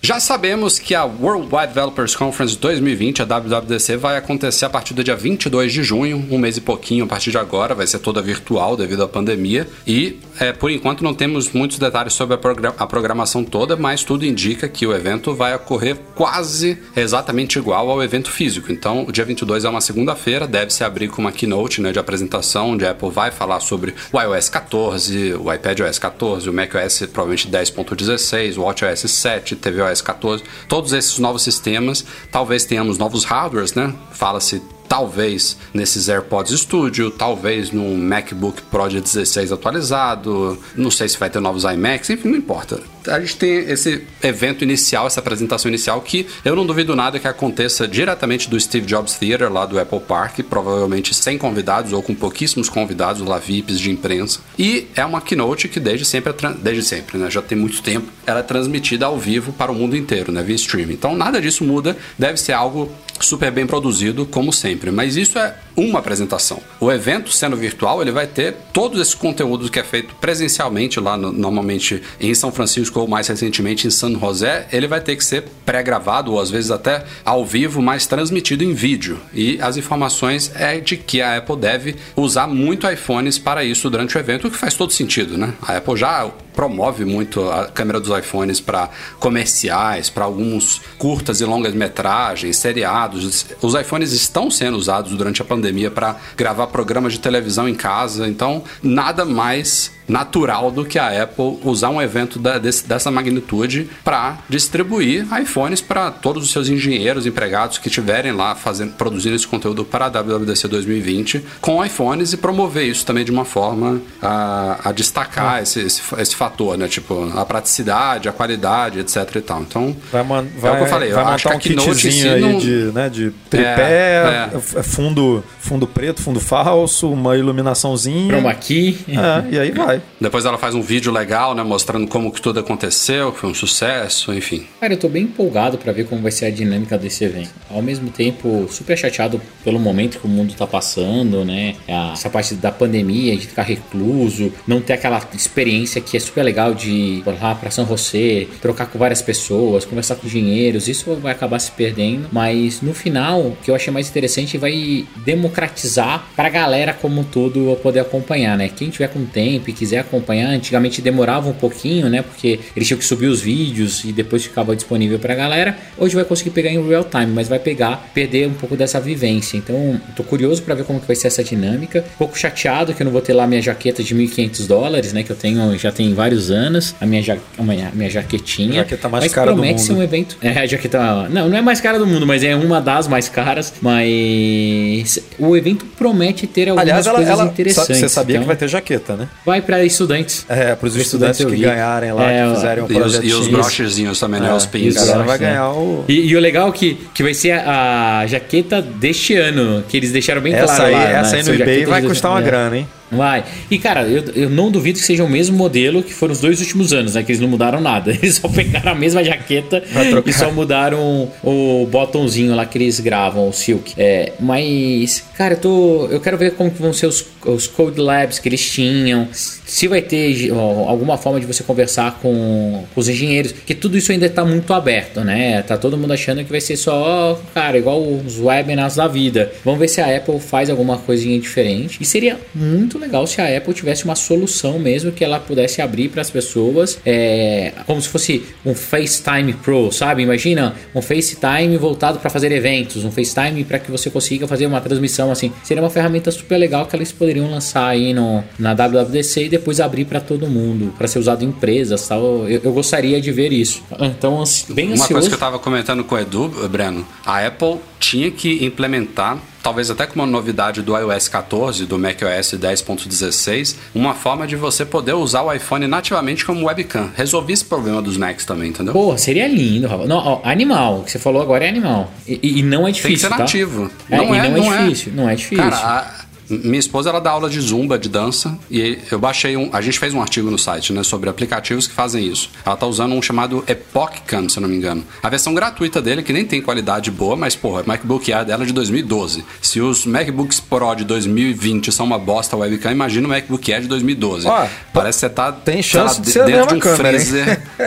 Já 0.04 0.18
sabemos 0.18 0.80
que 0.80 0.96
a 0.96 1.04
World 1.04 1.46
Wide 1.54 1.68
Developers 1.68 2.16
Conference 2.16 2.58
2020, 2.58 3.22
a 3.22 3.24
WWDC, 3.24 3.96
vai 3.96 4.16
acontecer 4.16 4.64
a 4.64 4.68
partir 4.68 4.94
do 4.94 5.04
dia 5.04 5.14
22 5.14 5.72
de 5.72 5.84
junho, 5.84 6.26
um 6.28 6.38
mês 6.38 6.56
e 6.56 6.60
pouquinho 6.60 7.04
a 7.04 7.06
partir 7.06 7.30
de 7.30 7.38
agora, 7.38 7.72
vai 7.72 7.86
ser 7.86 8.00
toda 8.00 8.20
virtual 8.20 8.76
devido 8.76 9.04
à 9.04 9.08
pandemia. 9.08 9.64
E, 9.86 10.18
é, 10.40 10.50
por 10.52 10.72
enquanto, 10.72 11.04
não 11.04 11.14
temos 11.14 11.52
muitos 11.52 11.78
detalhes 11.78 12.14
sobre 12.14 12.34
a, 12.34 12.36
progra- 12.38 12.74
a 12.76 12.84
programação 12.84 13.44
toda, 13.44 13.76
mas 13.76 14.02
tudo 14.02 14.26
indica 14.26 14.68
que 14.68 14.84
o 14.84 14.92
evento 14.92 15.36
vai 15.36 15.54
ocorrer 15.54 15.96
quase 16.16 16.78
exatamente 16.96 17.56
igual 17.56 17.88
ao 17.88 18.02
evento 18.02 18.28
físico. 18.28 18.72
Então, 18.72 19.04
o 19.04 19.12
dia 19.12 19.24
22 19.24 19.64
é 19.64 19.68
uma 19.68 19.80
segunda-feira, 19.80 20.48
deve 20.48 20.72
se 20.72 20.82
abrir 20.82 21.06
com 21.10 21.22
uma 21.22 21.30
keynote 21.30 21.80
né, 21.80 21.92
de 21.92 22.00
apresentação, 22.00 22.70
onde 22.70 22.84
a 22.84 22.90
Apple 22.90 23.08
vai 23.08 23.30
falar 23.30 23.60
sobre 23.60 23.94
o 24.12 24.20
iOS 24.20 24.48
14, 24.48 25.34
o 25.34 25.54
iPadOS 25.54 26.00
14, 26.00 26.50
o 26.50 26.52
macOS 26.52 27.04
provavelmente 27.12 27.46
10.16, 27.48 28.58
o 28.58 28.62
WatchOS 28.62 29.08
7, 29.08 29.54
tvOS 29.54 29.91
14, 30.00 30.42
todos 30.68 30.92
esses 30.92 31.18
novos 31.18 31.42
sistemas. 31.42 32.04
Talvez 32.30 32.64
tenhamos 32.64 32.98
novos 32.98 33.24
hardwares, 33.24 33.74
né? 33.74 33.94
Fala-se 34.12 34.62
talvez 34.92 35.56
nesses 35.72 36.10
AirPods 36.10 36.60
Studio, 36.60 37.10
talvez 37.10 37.70
num 37.70 37.96
MacBook 37.96 38.60
Pro 38.70 38.90
de 38.90 39.00
16 39.00 39.50
atualizado, 39.50 40.58
não 40.76 40.90
sei 40.90 41.08
se 41.08 41.18
vai 41.18 41.30
ter 41.30 41.40
novos 41.40 41.64
iMacs, 41.64 42.10
enfim, 42.10 42.28
não 42.28 42.36
importa. 42.36 42.78
A 43.08 43.18
gente 43.18 43.36
tem 43.36 43.56
esse 43.70 44.06
evento 44.22 44.62
inicial, 44.62 45.06
essa 45.06 45.18
apresentação 45.18 45.70
inicial, 45.70 45.98
que 46.02 46.26
eu 46.44 46.54
não 46.54 46.66
duvido 46.66 46.94
nada 46.94 47.18
que 47.18 47.26
aconteça 47.26 47.88
diretamente 47.88 48.50
do 48.50 48.60
Steve 48.60 48.84
Jobs 48.84 49.14
Theater, 49.14 49.50
lá 49.50 49.64
do 49.64 49.80
Apple 49.80 50.00
Park, 50.00 50.40
provavelmente 50.40 51.14
sem 51.14 51.38
convidados 51.38 51.94
ou 51.94 52.02
com 52.02 52.14
pouquíssimos 52.14 52.68
convidados 52.68 53.26
lá, 53.26 53.38
VIPs 53.38 53.80
de 53.80 53.90
imprensa. 53.90 54.40
E 54.58 54.88
é 54.94 55.04
uma 55.06 55.22
keynote 55.22 55.68
que 55.68 55.80
desde 55.80 56.04
sempre, 56.04 56.32
é 56.32 56.52
desde 56.52 56.82
sempre, 56.82 57.16
né? 57.16 57.30
Já 57.30 57.40
tem 57.40 57.56
muito 57.56 57.82
tempo, 57.82 58.08
ela 58.26 58.40
é 58.40 58.42
transmitida 58.42 59.06
ao 59.06 59.18
vivo 59.18 59.52
para 59.52 59.70
o 59.72 59.74
mundo 59.74 59.96
inteiro, 59.96 60.30
né? 60.32 60.42
Via 60.42 60.56
streaming. 60.56 60.92
Então 60.94 61.14
nada 61.16 61.40
disso 61.40 61.64
muda, 61.64 61.96
deve 62.18 62.38
ser 62.38 62.52
algo 62.52 62.90
super 63.20 63.50
bem 63.52 63.66
produzido, 63.66 64.26
como 64.26 64.52
sempre. 64.52 64.90
Mas 64.90 65.16
isso 65.16 65.38
é 65.38 65.54
uma 65.76 66.00
apresentação. 66.00 66.60
O 66.80 66.90
evento, 66.90 67.30
sendo 67.30 67.56
virtual, 67.56 68.02
ele 68.02 68.10
vai 68.10 68.26
ter 68.26 68.54
todos 68.72 69.00
esses 69.00 69.14
conteúdos 69.14 69.70
que 69.70 69.78
é 69.78 69.84
feito 69.84 70.14
presencialmente 70.16 70.98
lá, 70.98 71.16
no- 71.16 71.32
normalmente 71.32 72.02
em 72.20 72.34
São 72.34 72.50
Francisco 72.50 72.98
ou 73.00 73.06
mais 73.06 73.28
recentemente 73.28 73.86
em 73.86 73.90
San 73.90 74.18
José, 74.18 74.66
ele 74.72 74.86
vai 74.88 75.00
ter 75.00 75.14
que 75.16 75.24
ser 75.24 75.44
pré-gravado 75.64 76.32
ou 76.32 76.40
às 76.40 76.50
vezes 76.50 76.70
até 76.70 77.04
ao 77.24 77.44
vivo, 77.46 77.80
mas 77.80 78.06
transmitido 78.06 78.64
em 78.64 78.72
vídeo. 78.74 79.18
E 79.32 79.58
as 79.60 79.76
informações 79.76 80.50
é 80.56 80.80
de 80.80 80.96
que 80.96 81.22
a 81.22 81.36
Apple 81.36 81.56
deve 81.56 81.94
usar 82.16 82.46
muito 82.48 82.90
iPhones 82.90 83.38
para 83.38 83.62
isso 83.64 83.88
durante 83.88 84.16
o 84.16 84.18
evento, 84.18 84.48
o 84.48 84.50
que 84.50 84.56
faz 84.58 84.74
todo 84.74 84.92
sentido, 84.92 85.38
né? 85.38 85.54
A 85.62 85.76
Apple 85.76 85.96
já 85.96 86.28
promove 86.54 87.04
muito 87.04 87.48
a 87.50 87.66
câmera 87.66 88.00
dos 88.00 88.16
iPhones 88.16 88.60
para 88.60 88.90
comerciais, 89.18 90.10
para 90.10 90.24
alguns 90.24 90.80
curtas 90.98 91.40
e 91.40 91.44
longas 91.44 91.74
metragens, 91.74 92.56
seriados. 92.56 93.46
Os 93.60 93.74
iPhones 93.74 94.12
estão 94.12 94.50
sendo 94.50 94.76
usados 94.76 95.12
durante 95.12 95.42
a 95.42 95.44
pandemia 95.44 95.90
para 95.90 96.16
gravar 96.36 96.66
programas 96.68 97.12
de 97.12 97.20
televisão 97.20 97.68
em 97.68 97.74
casa, 97.74 98.28
então 98.28 98.62
nada 98.82 99.24
mais 99.24 99.90
natural 100.12 100.70
do 100.70 100.84
que 100.84 100.98
a 100.98 101.22
Apple 101.22 101.58
usar 101.64 101.88
um 101.90 102.00
evento 102.00 102.38
da- 102.38 102.58
desse- 102.58 102.86
dessa 102.86 103.10
magnitude 103.10 103.88
para 104.04 104.38
distribuir 104.48 105.26
iPhones 105.40 105.80
para 105.80 106.10
todos 106.10 106.44
os 106.44 106.50
seus 106.52 106.68
engenheiros, 106.68 107.26
empregados 107.26 107.78
que 107.78 107.88
estiverem 107.88 108.32
lá 108.32 108.54
fazendo, 108.54 108.92
produzindo 108.92 109.34
esse 109.34 109.46
conteúdo 109.46 109.84
para 109.84 110.06
a 110.06 110.08
WWDC 110.08 110.68
2020 110.68 111.42
com 111.60 111.84
iPhones 111.84 112.32
e 112.32 112.36
promover 112.36 112.84
isso 112.86 113.04
também 113.06 113.24
de 113.24 113.30
uma 113.30 113.44
forma 113.44 114.00
a, 114.20 114.88
a 114.90 114.92
destacar 114.92 115.62
esse, 115.62 115.80
esse, 115.80 116.02
esse 116.18 116.36
fator, 116.36 116.76
né? 116.76 116.86
Tipo, 116.88 117.32
a 117.36 117.44
praticidade, 117.44 118.28
a 118.28 118.32
qualidade, 118.32 118.98
etc 119.00 119.36
e 119.36 119.40
tal. 119.40 119.62
Então, 119.62 119.96
Vai, 120.12 120.22
man- 120.22 120.44
é 120.44 120.58
o 120.58 120.60
vai, 120.60 120.76
que 120.76 120.82
eu 120.82 120.86
falei. 120.86 121.10
Eu 121.10 121.14
vai 121.16 121.24
acho 121.34 121.48
que 121.48 121.54
um 121.54 121.58
kitzinho 121.58 122.32
aí 122.34 122.40
não- 122.40 122.58
de, 122.58 122.90
né, 122.92 123.08
de 123.08 123.30
tripé, 123.48 123.82
É, 123.92 124.50
é, 124.78 124.82
fundo, 124.82 125.42
fundo 125.58 125.86
preto, 125.86 126.20
fundo 126.20 126.38
falso, 126.40 127.10
uma 127.10 127.36
iluminaçãozinha. 127.36 128.28
Chroma 128.32 128.54
key. 128.54 128.98
É, 129.08 129.54
e 129.54 129.58
aí 129.58 129.70
vai. 129.70 130.01
Depois 130.20 130.44
ela 130.44 130.58
faz 130.58 130.74
um 130.74 130.82
vídeo 130.82 131.12
legal, 131.12 131.54
né? 131.54 131.62
Mostrando 131.62 132.06
como 132.06 132.30
que 132.30 132.40
tudo 132.40 132.60
aconteceu, 132.60 133.32
que 133.32 133.40
foi 133.40 133.50
um 133.50 133.54
sucesso, 133.54 134.32
enfim. 134.32 134.66
Cara, 134.80 134.92
eu 134.92 134.98
tô 134.98 135.08
bem 135.08 135.24
empolgado 135.24 135.78
pra 135.78 135.92
ver 135.92 136.06
como 136.06 136.22
vai 136.22 136.32
ser 136.32 136.46
a 136.46 136.50
dinâmica 136.50 136.96
desse 136.96 137.24
evento. 137.24 137.50
Ao 137.70 137.82
mesmo 137.82 138.10
tempo, 138.10 138.66
super 138.70 138.96
chateado 138.96 139.40
pelo 139.64 139.78
momento 139.78 140.18
que 140.18 140.26
o 140.26 140.30
mundo 140.30 140.54
tá 140.54 140.66
passando, 140.66 141.44
né? 141.44 141.74
Essa 141.86 142.30
parte 142.30 142.54
da 142.54 142.70
pandemia, 142.70 143.36
de 143.36 143.46
ficar 143.46 143.62
recluso, 143.62 144.52
não 144.66 144.80
ter 144.80 144.94
aquela 144.94 145.20
experiência 145.34 146.00
que 146.00 146.16
é 146.16 146.20
super 146.20 146.42
legal 146.42 146.74
de 146.74 146.90
ir 146.90 147.24
lá 147.40 147.54
pra 147.54 147.70
São 147.70 147.86
José, 147.86 148.46
trocar 148.60 148.86
com 148.86 148.98
várias 148.98 149.22
pessoas, 149.22 149.84
conversar 149.84 150.16
com 150.16 150.26
engenheiros, 150.26 150.88
isso 150.88 151.14
vai 151.16 151.32
acabar 151.32 151.58
se 151.58 151.70
perdendo. 151.70 152.28
Mas 152.32 152.80
no 152.80 152.94
final, 152.94 153.40
o 153.40 153.56
que 153.62 153.70
eu 153.70 153.74
achei 153.74 153.92
mais 153.92 154.08
interessante 154.08 154.58
vai 154.58 155.06
democratizar 155.24 156.26
pra 156.36 156.48
galera 156.48 156.92
como 156.92 157.20
um 157.20 157.24
todo 157.24 157.76
poder 157.82 158.00
acompanhar, 158.00 158.56
né? 158.56 158.68
Quem 158.68 158.90
tiver 158.90 159.08
com 159.08 159.24
tempo 159.24 159.70
e 159.70 159.72
quiser 159.82 159.98
acompanhar, 159.98 160.48
antigamente 160.50 161.02
demorava 161.02 161.48
um 161.48 161.52
pouquinho, 161.52 162.08
né? 162.08 162.22
Porque 162.22 162.60
eles 162.76 162.86
tinham 162.86 162.98
que 162.98 163.04
subir 163.04 163.26
os 163.26 163.40
vídeos 163.40 164.04
e 164.04 164.12
depois 164.12 164.44
ficava 164.44 164.76
disponível 164.76 165.18
pra 165.18 165.34
galera. 165.34 165.76
Hoje 165.98 166.14
vai 166.14 166.24
conseguir 166.24 166.50
pegar 166.50 166.70
em 166.70 166.80
real 166.88 167.02
time, 167.02 167.26
mas 167.26 167.48
vai 167.48 167.58
pegar, 167.58 168.10
perder 168.14 168.46
um 168.46 168.52
pouco 168.54 168.76
dessa 168.76 169.00
vivência. 169.00 169.56
Então, 169.56 170.00
tô 170.14 170.22
curioso 170.22 170.62
para 170.62 170.76
ver 170.76 170.84
como 170.84 171.00
que 171.00 171.06
vai 171.08 171.16
ser 171.16 171.26
essa 171.26 171.42
dinâmica. 171.42 172.04
Um 172.14 172.18
pouco 172.18 172.38
chateado 172.38 172.94
que 172.94 173.02
eu 173.02 173.04
não 173.06 173.10
vou 173.12 173.20
ter 173.20 173.32
lá 173.32 173.44
minha 173.44 173.60
jaqueta 173.60 174.04
de 174.04 174.14
1.500 174.14 174.66
dólares, 174.68 175.12
né? 175.12 175.24
Que 175.24 175.30
eu 175.32 175.36
tenho 175.36 175.76
já 175.78 175.90
tem 175.90 176.14
vários 176.14 176.50
anos, 176.52 176.94
a 177.00 177.06
minha, 177.06 177.20
ja 177.22 177.36
a 177.58 177.62
minha, 177.64 177.90
minha 177.92 178.08
jaquetinha. 178.08 178.82
A 178.82 178.84
jaqueta 178.84 179.08
mais 179.08 179.24
mas 179.24 179.32
cara 179.34 179.50
do 179.50 179.54
promete 179.56 179.80
ser 179.80 179.92
mundo. 179.92 180.00
um 180.00 180.04
evento. 180.04 180.36
É, 180.40 180.50
a 180.60 180.66
jaqueta. 180.66 181.28
Não, 181.28 181.48
não 181.48 181.56
é 181.56 181.60
mais 181.60 181.80
cara 181.80 181.98
do 181.98 182.06
mundo, 182.06 182.24
mas 182.24 182.44
é 182.44 182.54
uma 182.54 182.80
das 182.80 183.08
mais 183.08 183.28
caras. 183.28 183.72
Mas 183.82 185.18
o 185.38 185.56
evento 185.56 185.84
promete 185.98 186.46
ter 186.46 186.68
algumas 186.68 186.82
Aliás, 186.82 187.06
ela, 187.06 187.16
coisas 187.16 187.32
ela 187.34 187.44
interessantes. 187.50 187.96
você 187.98 188.08
sabia 188.08 188.34
Então, 188.36 188.42
que 188.42 188.46
vai 188.46 188.56
ter 188.56 188.68
jaqueta, 188.68 189.16
né? 189.16 189.28
vai 189.44 189.60
para 189.72 189.84
estudantes. 189.84 190.44
É, 190.48 190.74
para 190.74 190.86
os 190.86 190.96
estudantes 190.96 191.40
eu 191.40 191.48
que 191.48 191.56
ganharem 191.56 192.12
lá, 192.12 192.30
É, 192.30 192.46
que 192.46 192.54
fizerem 192.54 192.84
um 192.84 192.86
E 192.86 192.92
os, 192.92 192.98
projetinho. 192.98 193.30
e 193.30 193.40
os 193.40 193.48
brochezinhos 193.48 194.20
também, 194.20 194.40
né? 194.40 194.48
É, 194.50 194.52
Os 194.52 194.66
pins. 194.66 194.94
galera 194.94 195.22
vai 195.22 195.38
né? 195.38 195.46
ganhar 195.46 195.70
o... 195.70 196.04
E, 196.06 196.26
e 196.28 196.36
o 196.36 196.40
legal 196.40 196.68
é 196.68 196.72
que, 196.72 196.98
que 197.14 197.22
vai 197.22 197.32
ser 197.32 197.52
a, 197.52 198.18
a 198.18 198.26
jaqueta 198.26 198.82
deste 198.82 199.34
ano, 199.34 199.82
que 199.88 199.96
eles 199.96 200.12
deixaram 200.12 200.42
bem 200.42 200.52
Essa 200.54 200.66
claro 200.66 200.84
aí, 200.84 200.92
lá. 200.92 201.00
né? 201.00 201.12
essa 201.20 201.36
aí 201.36 201.42
no 201.42 201.54
eBay 201.54 201.86
vai 201.86 202.02
custar 202.02 202.32
uma 202.32 202.40
é. 202.40 202.42
grana, 202.42 202.76
hein? 202.76 202.88
Vai. 203.12 203.44
E 203.70 203.78
cara, 203.78 204.02
eu, 204.08 204.24
eu 204.34 204.50
não 204.50 204.70
duvido 204.70 204.98
que 204.98 205.04
seja 205.04 205.22
o 205.22 205.28
mesmo 205.28 205.56
modelo 205.56 206.02
que 206.02 206.12
foram 206.12 206.32
os 206.32 206.40
dois 206.40 206.60
últimos 206.60 206.92
anos, 206.92 207.14
né? 207.14 207.22
Que 207.22 207.32
eles 207.32 207.40
não 207.40 207.48
mudaram 207.48 207.80
nada. 207.80 208.10
Eles 208.22 208.36
só 208.36 208.48
pegaram 208.48 208.92
a 208.92 208.94
mesma 208.94 209.22
jaqueta 209.24 209.82
e 210.24 210.32
só 210.32 210.50
mudaram 210.50 211.30
o 211.42 211.86
botãozinho 211.90 212.54
lá 212.54 212.64
que 212.64 212.78
eles 212.78 213.00
gravam, 213.00 213.48
o 213.48 213.52
Silk. 213.52 213.94
É, 213.96 214.32
mas, 214.40 215.24
cara, 215.36 215.54
eu 215.54 215.58
tô. 215.58 216.06
Eu 216.10 216.20
quero 216.20 216.38
ver 216.38 216.52
como 216.52 216.70
vão 216.70 216.92
ser 216.92 217.06
os, 217.06 217.24
os 217.44 217.66
Code 217.66 218.00
Labs 218.00 218.38
que 218.38 218.48
eles 218.48 218.70
tinham. 218.70 219.28
Se 219.32 219.88
vai 219.88 220.02
ter 220.02 220.52
ó, 220.52 220.88
alguma 220.88 221.16
forma 221.18 221.40
de 221.40 221.46
você 221.46 221.62
conversar 221.62 222.18
com, 222.20 222.84
com 222.94 223.00
os 223.00 223.08
engenheiros. 223.08 223.52
Que 223.52 223.74
tudo 223.74 223.96
isso 223.96 224.12
ainda 224.12 224.28
tá 224.28 224.44
muito 224.44 224.72
aberto, 224.72 225.20
né? 225.20 225.62
Tá 225.62 225.76
todo 225.76 225.96
mundo 225.96 226.12
achando 226.12 226.44
que 226.44 226.50
vai 226.50 226.60
ser 226.60 226.76
só, 226.76 227.40
cara, 227.54 227.78
igual 227.78 228.02
os 228.02 228.38
webinars 228.38 228.96
da 228.96 229.08
vida. 229.08 229.52
Vamos 229.64 229.80
ver 229.80 229.88
se 229.88 230.00
a 230.00 230.16
Apple 230.16 230.38
faz 230.40 230.70
alguma 230.70 230.98
coisinha 230.98 231.38
diferente. 231.38 231.98
E 232.00 232.04
seria 232.04 232.38
muito 232.54 232.98
legal 233.02 233.26
se 233.26 233.40
a 233.40 233.56
Apple 233.56 233.74
tivesse 233.74 234.04
uma 234.04 234.14
solução 234.14 234.78
mesmo 234.78 235.12
que 235.12 235.24
ela 235.24 235.38
pudesse 235.40 235.82
abrir 235.82 236.08
para 236.08 236.20
as 236.22 236.30
pessoas, 236.30 236.98
é, 237.04 237.72
como 237.86 238.00
se 238.00 238.08
fosse 238.08 238.42
um 238.64 238.74
FaceTime 238.74 239.52
Pro, 239.54 239.90
sabe? 239.92 240.22
Imagina 240.22 240.74
um 240.94 241.02
FaceTime 241.02 241.76
voltado 241.76 242.18
para 242.18 242.30
fazer 242.30 242.50
eventos, 242.52 243.04
um 243.04 243.10
FaceTime 243.10 243.64
para 243.64 243.78
que 243.78 243.90
você 243.90 244.08
consiga 244.10 244.46
fazer 244.48 244.66
uma 244.66 244.80
transmissão 244.80 245.30
assim. 245.30 245.52
Seria 245.62 245.82
uma 245.82 245.90
ferramenta 245.90 246.30
super 246.30 246.56
legal 246.56 246.86
que 246.86 246.96
eles 246.96 247.12
poderiam 247.12 247.50
lançar 247.50 247.88
aí 247.88 248.14
no, 248.14 248.42
na 248.58 248.72
WWDC 248.74 249.44
e 249.44 249.48
depois 249.48 249.80
abrir 249.80 250.04
para 250.04 250.20
todo 250.20 250.46
mundo, 250.46 250.94
para 250.96 251.06
ser 251.08 251.18
usado 251.18 251.44
em 251.44 251.48
empresas, 251.48 252.06
tal. 252.06 252.48
Eu, 252.48 252.60
eu 252.64 252.72
gostaria 252.72 253.20
de 253.20 253.30
ver 253.32 253.52
isso. 253.52 253.82
Então, 254.00 254.40
ansi- 254.40 254.72
bem 254.72 254.86
Uma 254.86 254.94
ansioso. 254.94 255.12
coisa 255.12 255.28
que 255.28 255.34
eu 255.34 255.38
tava 255.38 255.58
comentando 255.58 256.04
com 256.04 256.14
o 256.14 256.18
Edu, 256.18 256.48
Breno, 256.70 257.06
a 257.26 257.44
Apple 257.46 257.76
tinha 257.98 258.30
que 258.30 258.64
implementar, 258.64 259.38
talvez 259.62 259.90
até 259.90 260.06
com 260.06 260.14
uma 260.16 260.26
novidade 260.26 260.82
do 260.82 260.96
iOS 260.96 261.28
14, 261.28 261.86
do 261.86 261.98
macOS 261.98 262.54
10.16, 262.54 263.76
uma 263.94 264.14
forma 264.14 264.46
de 264.46 264.56
você 264.56 264.84
poder 264.84 265.12
usar 265.14 265.42
o 265.42 265.52
iPhone 265.52 265.86
nativamente 265.86 266.44
como 266.44 266.66
webcam. 266.66 267.10
Resolvi 267.14 267.52
esse 267.52 267.64
problema 267.64 268.02
dos 268.02 268.16
Macs 268.16 268.44
também, 268.44 268.70
entendeu? 268.70 268.92
Porra, 268.92 269.18
seria 269.18 269.46
lindo, 269.46 269.86
Rafa. 269.86 270.06
Não, 270.06 270.16
ó, 270.18 270.40
animal. 270.44 271.00
O 271.00 271.04
que 271.04 271.10
você 271.10 271.18
falou 271.18 271.40
agora 271.42 271.64
é 271.64 271.68
animal. 271.68 272.12
E, 272.26 272.58
e- 272.58 272.62
não 272.62 272.86
é 272.86 272.90
difícil. 272.92 273.08
Tem 273.10 273.14
que 273.16 273.20
ser 273.20 273.28
tá? 273.28 273.38
nativo. 273.38 273.90
É, 274.10 274.16
não 274.16 274.34
é, 274.34 274.48
não, 274.48 274.58
não 274.58 274.72
é 274.74 274.76
é. 274.76 274.82
difícil. 274.84 275.12
Não 275.14 275.28
é 275.28 275.34
difícil. 275.34 275.64
Cara, 275.64 275.76
a- 275.76 276.22
minha 276.52 276.78
esposa 276.78 277.10
ela 277.10 277.20
dá 277.20 277.30
aula 277.30 277.48
de 277.48 277.60
zumba, 277.60 277.98
de 277.98 278.08
dança, 278.08 278.58
e 278.70 278.98
eu 279.10 279.18
baixei 279.18 279.56
um. 279.56 279.70
A 279.72 279.80
gente 279.80 279.98
fez 279.98 280.12
um 280.14 280.20
artigo 280.20 280.50
no 280.50 280.58
site, 280.58 280.92
né, 280.92 281.02
sobre 281.02 281.28
aplicativos 281.30 281.86
que 281.86 281.94
fazem 281.94 282.26
isso. 282.26 282.50
Ela 282.64 282.76
tá 282.76 282.86
usando 282.86 283.14
um 283.14 283.22
chamado 283.22 283.64
Epoch 283.66 284.20
Cam, 284.26 284.48
se 284.48 284.58
eu 284.58 284.62
não 284.62 284.68
me 284.68 284.76
engano. 284.76 285.04
A 285.22 285.28
versão 285.28 285.54
gratuita 285.54 286.00
dele, 286.02 286.22
que 286.22 286.32
nem 286.32 286.44
tem 286.44 286.60
qualidade 286.60 287.10
boa, 287.10 287.36
mas, 287.36 287.54
porra, 287.56 287.82
MacBook 287.86 288.32
Air 288.32 288.44
dela 288.44 288.62
é 288.62 288.66
de 288.66 288.72
2012. 288.72 289.44
Se 289.60 289.80
os 289.80 290.04
MacBooks 290.06 290.60
Pro 290.60 290.94
de 290.94 291.04
2020 291.04 291.90
são 291.92 292.06
uma 292.06 292.18
bosta 292.18 292.56
webcam, 292.56 292.92
imagina 292.92 293.26
o 293.26 293.30
MacBook 293.30 293.72
Air 293.72 293.82
de 293.82 293.88
2012. 293.88 294.46
Ó, 294.46 294.66
Parece 294.92 295.18
que 295.20 295.26
você 295.26 295.30
tá. 295.30 295.52
tem 295.52 295.76
lá, 295.76 295.82
chance 295.82 296.20
de 296.20 296.30
ser 296.30 296.44
dentro 296.44 296.68
de 296.68 296.74
um 296.74 296.78
câmera, 296.78 297.08
freezer. 297.10 297.62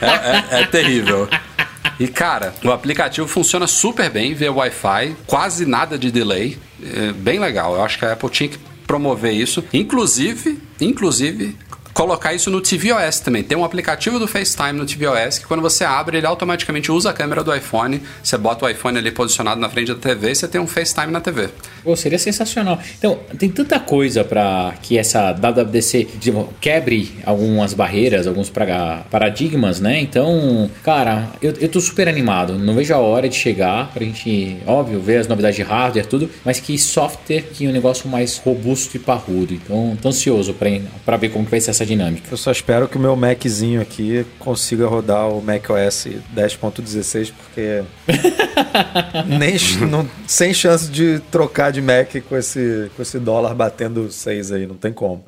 é, 0.00 0.56
é- 0.58 0.60
é 0.62 0.66
terrível. 0.66 1.28
E 1.98 2.06
cara, 2.08 2.54
o 2.62 2.70
aplicativo 2.70 3.26
funciona 3.26 3.66
super 3.66 4.10
bem 4.10 4.34
via 4.34 4.52
Wi-Fi, 4.52 5.16
quase 5.26 5.64
nada 5.64 5.96
de 5.98 6.10
delay, 6.10 6.58
é 6.82 7.12
bem 7.12 7.38
legal. 7.38 7.74
Eu 7.74 7.82
acho 7.82 7.98
que 7.98 8.04
a 8.04 8.12
Apple 8.12 8.30
tinha 8.30 8.48
que 8.48 8.58
promover 8.86 9.32
isso, 9.32 9.64
inclusive, 9.72 10.60
inclusive 10.80 11.56
colocar 11.96 12.34
isso 12.34 12.50
no 12.50 12.60
tvOS 12.60 13.20
também. 13.20 13.42
Tem 13.42 13.56
um 13.56 13.64
aplicativo 13.64 14.18
do 14.18 14.28
FaceTime 14.28 14.74
no 14.74 14.84
tvOS 14.84 15.38
que 15.38 15.46
quando 15.46 15.62
você 15.62 15.82
abre, 15.82 16.18
ele 16.18 16.26
automaticamente 16.26 16.92
usa 16.92 17.08
a 17.08 17.12
câmera 17.14 17.42
do 17.42 17.54
iPhone. 17.54 18.02
Você 18.22 18.36
bota 18.36 18.66
o 18.66 18.68
iPhone 18.68 18.98
ali 18.98 19.10
posicionado 19.10 19.58
na 19.58 19.70
frente 19.70 19.94
da 19.94 19.98
TV 19.98 20.30
e 20.30 20.34
você 20.34 20.46
tem 20.46 20.60
um 20.60 20.66
FaceTime 20.66 21.10
na 21.10 21.22
TV. 21.22 21.48
Pô, 21.86 21.94
seria 21.94 22.18
sensacional. 22.18 22.80
Então, 22.98 23.16
tem 23.38 23.48
tanta 23.48 23.78
coisa 23.78 24.24
para 24.24 24.74
que 24.82 24.98
essa 24.98 25.30
WWDC 25.30 26.08
quebre 26.60 27.12
algumas 27.24 27.72
barreiras, 27.72 28.26
alguns 28.26 28.50
paradigmas, 29.08 29.78
né? 29.78 30.00
Então, 30.00 30.68
cara, 30.82 31.28
eu, 31.40 31.52
eu 31.60 31.68
tô 31.68 31.80
super 31.80 32.08
animado. 32.08 32.58
Não 32.58 32.74
vejo 32.74 32.92
a 32.92 32.98
hora 32.98 33.28
de 33.28 33.36
chegar 33.36 33.92
pra 33.94 34.04
gente, 34.04 34.56
óbvio, 34.66 34.98
ver 35.00 35.18
as 35.18 35.28
novidades 35.28 35.54
de 35.54 35.62
hardware, 35.62 36.06
tudo, 36.06 36.28
mas 36.44 36.58
que 36.58 36.76
software, 36.76 37.42
que 37.52 37.68
um 37.68 37.72
negócio 37.72 38.08
mais 38.08 38.36
robusto 38.36 38.96
e 38.96 38.98
parrudo. 38.98 39.54
Então, 39.54 39.96
tô 40.02 40.08
ansioso 40.08 40.54
pra, 40.54 40.68
pra 41.04 41.16
ver 41.16 41.28
como 41.28 41.44
vai 41.46 41.60
ser 41.60 41.70
essa 41.70 41.86
dinâmica. 41.86 42.26
Eu 42.32 42.36
só 42.36 42.50
espero 42.50 42.88
que 42.88 42.96
o 42.96 43.00
meu 43.00 43.14
Maczinho 43.14 43.80
aqui 43.80 44.26
consiga 44.40 44.88
rodar 44.88 45.28
o 45.28 45.40
macOS 45.40 46.08
10.16, 46.36 47.32
porque 47.32 47.82
nem, 49.26 49.56
não- 49.88 50.08
sem 50.26 50.52
chance 50.52 50.90
de 50.90 51.20
trocar 51.30 51.70
de 51.70 51.75
Mac 51.80 52.14
com 52.28 52.36
esse, 52.36 52.90
com 52.96 53.02
esse 53.02 53.18
dólar 53.18 53.54
batendo 53.54 54.10
6 54.10 54.52
aí, 54.52 54.66
não 54.66 54.76
tem 54.76 54.92
como. 54.92 55.24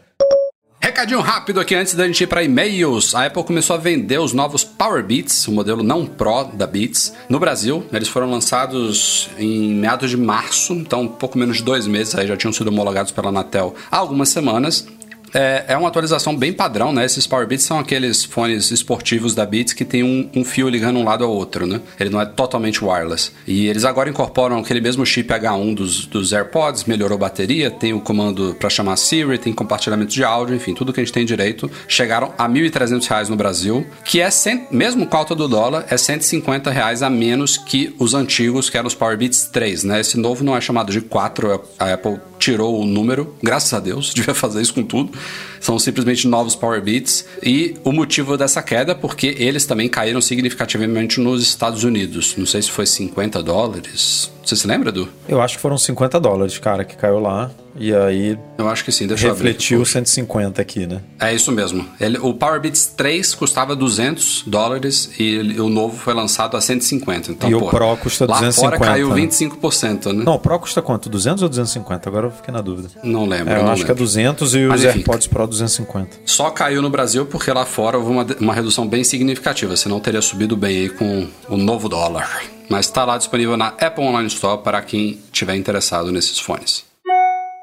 Recadinho 0.80 1.20
rápido 1.20 1.60
aqui 1.60 1.74
antes 1.74 1.94
da 1.94 2.06
gente 2.06 2.24
ir 2.24 2.26
para 2.26 2.42
e-mails. 2.42 3.14
A 3.14 3.26
Apple 3.26 3.44
começou 3.44 3.76
a 3.76 3.78
vender 3.78 4.18
os 4.18 4.32
novos 4.32 4.64
Power 4.64 5.04
Beats, 5.04 5.46
o 5.46 5.52
modelo 5.52 5.82
não 5.82 6.06
Pro 6.06 6.44
da 6.44 6.66
Beats, 6.66 7.14
no 7.28 7.38
Brasil. 7.38 7.84
Eles 7.92 8.08
foram 8.08 8.30
lançados 8.30 9.28
em 9.38 9.74
meados 9.74 10.10
de 10.10 10.16
março, 10.16 10.72
então 10.72 11.02
um 11.02 11.08
pouco 11.08 11.38
menos 11.38 11.58
de 11.58 11.62
dois 11.62 11.86
meses, 11.86 12.14
aí 12.14 12.26
já 12.26 12.36
tinham 12.36 12.52
sido 12.52 12.68
homologados 12.68 13.12
pela 13.12 13.28
Anatel 13.28 13.74
há 13.90 13.96
algumas 13.96 14.28
semanas. 14.28 14.86
É, 15.34 15.64
é 15.68 15.76
uma 15.76 15.88
atualização 15.88 16.36
bem 16.36 16.52
padrão, 16.52 16.92
né? 16.92 17.04
Esses 17.04 17.26
Power 17.26 17.46
Beats 17.46 17.64
são 17.64 17.78
aqueles 17.78 18.24
fones 18.24 18.70
esportivos 18.70 19.34
da 19.34 19.44
Beats 19.44 19.72
que 19.72 19.84
tem 19.84 20.02
um, 20.02 20.28
um 20.34 20.44
fio 20.44 20.68
ligando 20.68 20.98
um 20.98 21.04
lado 21.04 21.24
ao 21.24 21.30
outro, 21.30 21.66
né? 21.66 21.80
Ele 21.98 22.10
não 22.10 22.20
é 22.20 22.26
totalmente 22.26 22.84
wireless. 22.84 23.30
E 23.46 23.66
eles 23.66 23.84
agora 23.84 24.08
incorporam 24.08 24.58
aquele 24.58 24.80
mesmo 24.80 25.04
chip 25.04 25.28
H1 25.32 25.74
dos, 25.74 26.06
dos 26.06 26.32
AirPods, 26.32 26.84
melhorou 26.84 27.16
a 27.16 27.18
bateria, 27.20 27.70
tem 27.70 27.92
o 27.92 28.00
comando 28.00 28.56
para 28.58 28.70
chamar 28.70 28.96
Siri, 28.96 29.38
tem 29.38 29.52
compartilhamento 29.52 30.12
de 30.12 30.24
áudio, 30.24 30.54
enfim, 30.56 30.74
tudo 30.74 30.92
que 30.92 31.00
a 31.00 31.04
gente 31.04 31.12
tem 31.12 31.24
direito. 31.26 31.70
Chegaram 31.86 32.32
a 32.38 32.48
1.300 32.48 33.06
reais 33.08 33.28
no 33.28 33.36
Brasil, 33.36 33.86
que 34.04 34.20
é, 34.20 34.30
cem- 34.30 34.66
mesmo 34.70 35.06
com 35.06 35.16
a 35.16 35.20
alta 35.20 35.34
do 35.34 35.48
dólar, 35.48 35.86
é 35.90 35.96
150 35.96 36.70
reais 36.70 37.02
a 37.02 37.10
menos 37.10 37.56
que 37.56 37.94
os 37.98 38.14
antigos, 38.14 38.68
que 38.70 38.76
eram 38.76 38.86
os 38.86 38.94
Power 38.94 39.16
Beats 39.16 39.46
3, 39.52 39.84
né? 39.84 40.00
Esse 40.00 40.18
novo 40.18 40.44
não 40.44 40.56
é 40.56 40.60
chamado 40.60 40.90
de 40.92 41.00
4, 41.00 41.60
a 41.78 41.92
Apple 41.92 42.18
tirou 42.38 42.80
o 42.80 42.84
número, 42.84 43.34
graças 43.42 43.72
a 43.72 43.80
Deus, 43.80 44.12
devia 44.14 44.34
fazer 44.34 44.62
isso 44.62 44.74
com 44.74 44.82
tudo. 44.82 45.12
São 45.60 45.78
simplesmente 45.78 46.26
novos 46.28 46.54
Power 46.54 46.80
Beats. 46.82 47.24
E 47.42 47.76
o 47.84 47.92
motivo 47.92 48.36
dessa 48.36 48.62
queda 48.62 48.92
é 48.92 48.94
porque 48.94 49.34
eles 49.38 49.66
também 49.66 49.88
caíram 49.88 50.20
significativamente 50.20 51.20
nos 51.20 51.42
Estados 51.42 51.84
Unidos. 51.84 52.34
Não 52.36 52.46
sei 52.46 52.62
se 52.62 52.70
foi 52.70 52.86
50 52.86 53.42
dólares. 53.42 54.30
Você 54.44 54.56
se 54.56 54.66
lembra, 54.66 54.88
Edu? 54.90 55.08
Eu 55.28 55.42
acho 55.42 55.56
que 55.56 55.60
foram 55.60 55.76
50 55.76 56.18
dólares, 56.20 56.58
cara, 56.58 56.84
que 56.84 56.96
caiu 56.96 57.18
lá. 57.18 57.50
E 57.78 57.94
aí 57.94 58.38
Eu 58.58 58.68
acho 58.68 58.84
que 58.84 58.90
sim, 58.90 59.06
deixa 59.06 59.26
eu 59.26 59.30
abrir. 59.32 59.48
refletiu 59.48 59.84
150 59.84 60.60
aqui, 60.60 60.86
né? 60.86 61.00
É 61.20 61.32
isso 61.34 61.52
mesmo. 61.52 61.86
Ele, 62.00 62.18
o 62.18 62.34
Power 62.34 62.60
Beats 62.60 62.86
3 62.96 63.34
custava 63.34 63.76
200 63.76 64.42
dólares 64.46 65.10
e 65.18 65.22
ele- 65.36 65.60
o 65.60 65.68
novo 65.68 65.96
foi 65.96 66.12
lançado 66.12 66.56
a 66.56 66.60
150. 66.60 67.30
Então, 67.30 67.48
E 67.48 67.54
o 67.54 67.60
pô, 67.60 67.68
Pro 67.68 67.96
custa 67.96 68.26
lá 68.26 68.38
250, 68.38 68.76
fora 68.78 68.92
caiu 68.92 69.08
né? 69.10 69.14
25%, 69.14 70.12
né? 70.12 70.24
Não, 70.24 70.34
o 70.34 70.38
Pro 70.38 70.58
custa 70.58 70.82
quanto? 70.82 71.08
200 71.08 71.42
ou 71.42 71.48
250? 71.48 72.08
Agora 72.08 72.26
eu 72.26 72.30
fiquei 72.30 72.52
na 72.52 72.60
dúvida. 72.60 72.88
Não 73.02 73.24
lembro. 73.26 73.52
É, 73.54 73.58
eu 73.58 73.62
não 73.64 73.72
acho 73.72 73.84
que 73.84 73.90
é 73.90 73.94
lembro. 73.94 74.04
200 74.04 74.54
e 74.54 74.64
os. 74.66 74.84
AirPods 74.84 75.26
Pro 75.28 75.46
250. 75.46 76.18
Só 76.24 76.50
caiu 76.50 76.82
no 76.82 76.90
Brasil 76.90 77.26
porque 77.26 77.52
lá 77.52 77.64
fora 77.64 77.96
houve 77.98 78.10
uma, 78.10 78.26
uma 78.40 78.54
redução 78.54 78.86
bem 78.88 79.04
significativa, 79.04 79.76
senão 79.76 80.00
teria 80.00 80.20
subido 80.22 80.56
bem 80.56 80.76
aí 80.78 80.88
com 80.88 81.26
o 81.48 81.56
novo 81.56 81.88
dólar. 81.88 82.42
Mas 82.68 82.86
está 82.86 83.04
lá 83.04 83.16
disponível 83.16 83.56
na 83.56 83.68
Apple 83.68 84.04
Online 84.04 84.26
Store 84.28 84.62
para 84.62 84.82
quem 84.82 85.18
tiver 85.32 85.54
interessado 85.56 86.12
nesses 86.12 86.38
fones. 86.38 86.84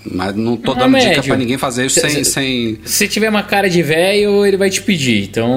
Mas 0.09 0.33
não 0.35 0.57
tô 0.57 0.73
dando 0.73 0.97
dica 0.97 1.21
pra 1.21 1.35
ninguém 1.35 1.57
fazer 1.57 1.85
isso 1.85 1.99
Cê- 1.99 2.09
sem, 2.09 2.23
cê- 2.23 2.31
sem. 2.31 2.79
Se 2.85 3.07
tiver 3.07 3.29
uma 3.29 3.43
cara 3.43 3.69
de 3.69 3.83
velho, 3.83 4.38
ele 4.45 4.57
vai 4.57 4.69
te 4.69 4.81
pedir. 4.81 5.23
Então, 5.23 5.49